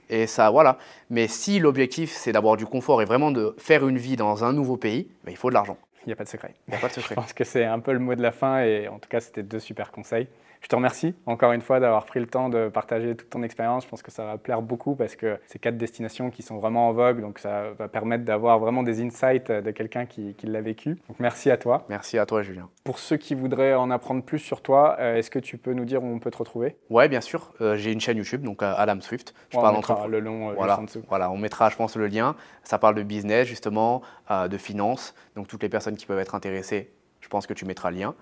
[0.09, 0.79] Et ça, voilà.
[1.11, 4.53] Mais si l'objectif, c'est d'avoir du confort et vraiment de faire une vie dans un
[4.53, 5.79] nouveau pays, ben, il faut de l'argent.
[6.05, 6.55] Il n'y a pas de secret.
[6.69, 7.15] Il n'y a pas de secret.
[7.15, 9.21] Je pense que c'est un peu le mot de la fin et en tout cas,
[9.21, 10.29] c'était deux super conseils.
[10.63, 13.85] Je te remercie encore une fois d'avoir pris le temps de partager toute ton expérience.
[13.85, 16.89] Je pense que ça va plaire beaucoup parce que c'est quatre destinations qui sont vraiment
[16.89, 20.99] en vogue, donc ça va permettre d'avoir vraiment des insights de quelqu'un qui, l'a vécu.
[21.09, 21.85] Donc merci à toi.
[21.89, 22.69] Merci à toi, Julien.
[22.85, 25.85] Pour ceux qui voudraient en apprendre plus sur toi, euh, est-ce que tu peux nous
[25.85, 26.77] dire où on peut te retrouver?
[26.91, 27.53] Ouais, bien sûr.
[27.61, 29.35] Euh, j'ai une chaîne YouTube, donc euh, Adam Swift.
[29.51, 31.03] Je parle on mettra le long voilà, en dessous.
[31.09, 32.37] Voilà, on mettra, je pense, le lien.
[32.63, 35.15] Ça parle de business, justement, de finance.
[35.35, 38.15] Donc toutes les personnes qui peuvent être intéressées, je pense que tu mettras le lien.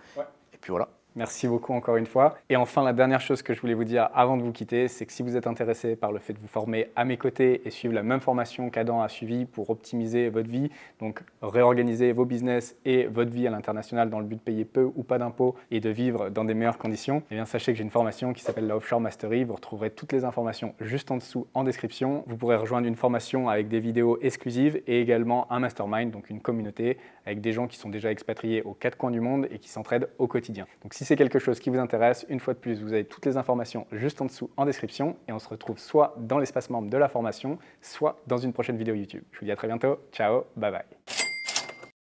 [0.52, 0.88] Et puis voilà.
[1.16, 2.36] Merci beaucoup encore une fois.
[2.48, 5.06] Et enfin, la dernière chose que je voulais vous dire avant de vous quitter, c'est
[5.06, 7.70] que si vous êtes intéressé par le fait de vous former à mes côtés et
[7.70, 10.70] suivre la même formation qu'Adam a suivie pour optimiser votre vie,
[11.00, 14.88] donc réorganiser vos business et votre vie à l'international dans le but de payer peu
[14.94, 17.84] ou pas d'impôts et de vivre dans des meilleures conditions, eh bien sachez que j'ai
[17.84, 19.42] une formation qui s'appelle la Offshore Mastery.
[19.42, 22.22] Vous retrouverez toutes les informations juste en dessous en description.
[22.28, 26.40] Vous pourrez rejoindre une formation avec des vidéos exclusives et également un mastermind, donc une
[26.40, 29.68] communauté avec des gens qui sont déjà expatriés aux quatre coins du monde et qui
[29.68, 30.66] s'entraident au quotidien.
[31.00, 33.38] Si c'est quelque chose qui vous intéresse, une fois de plus, vous avez toutes les
[33.38, 36.96] informations juste en dessous en description et on se retrouve soit dans l'espace membre de
[36.98, 39.24] la formation, soit dans une prochaine vidéo YouTube.
[39.32, 39.98] Je vous dis à très bientôt.
[40.12, 41.29] Ciao, bye bye.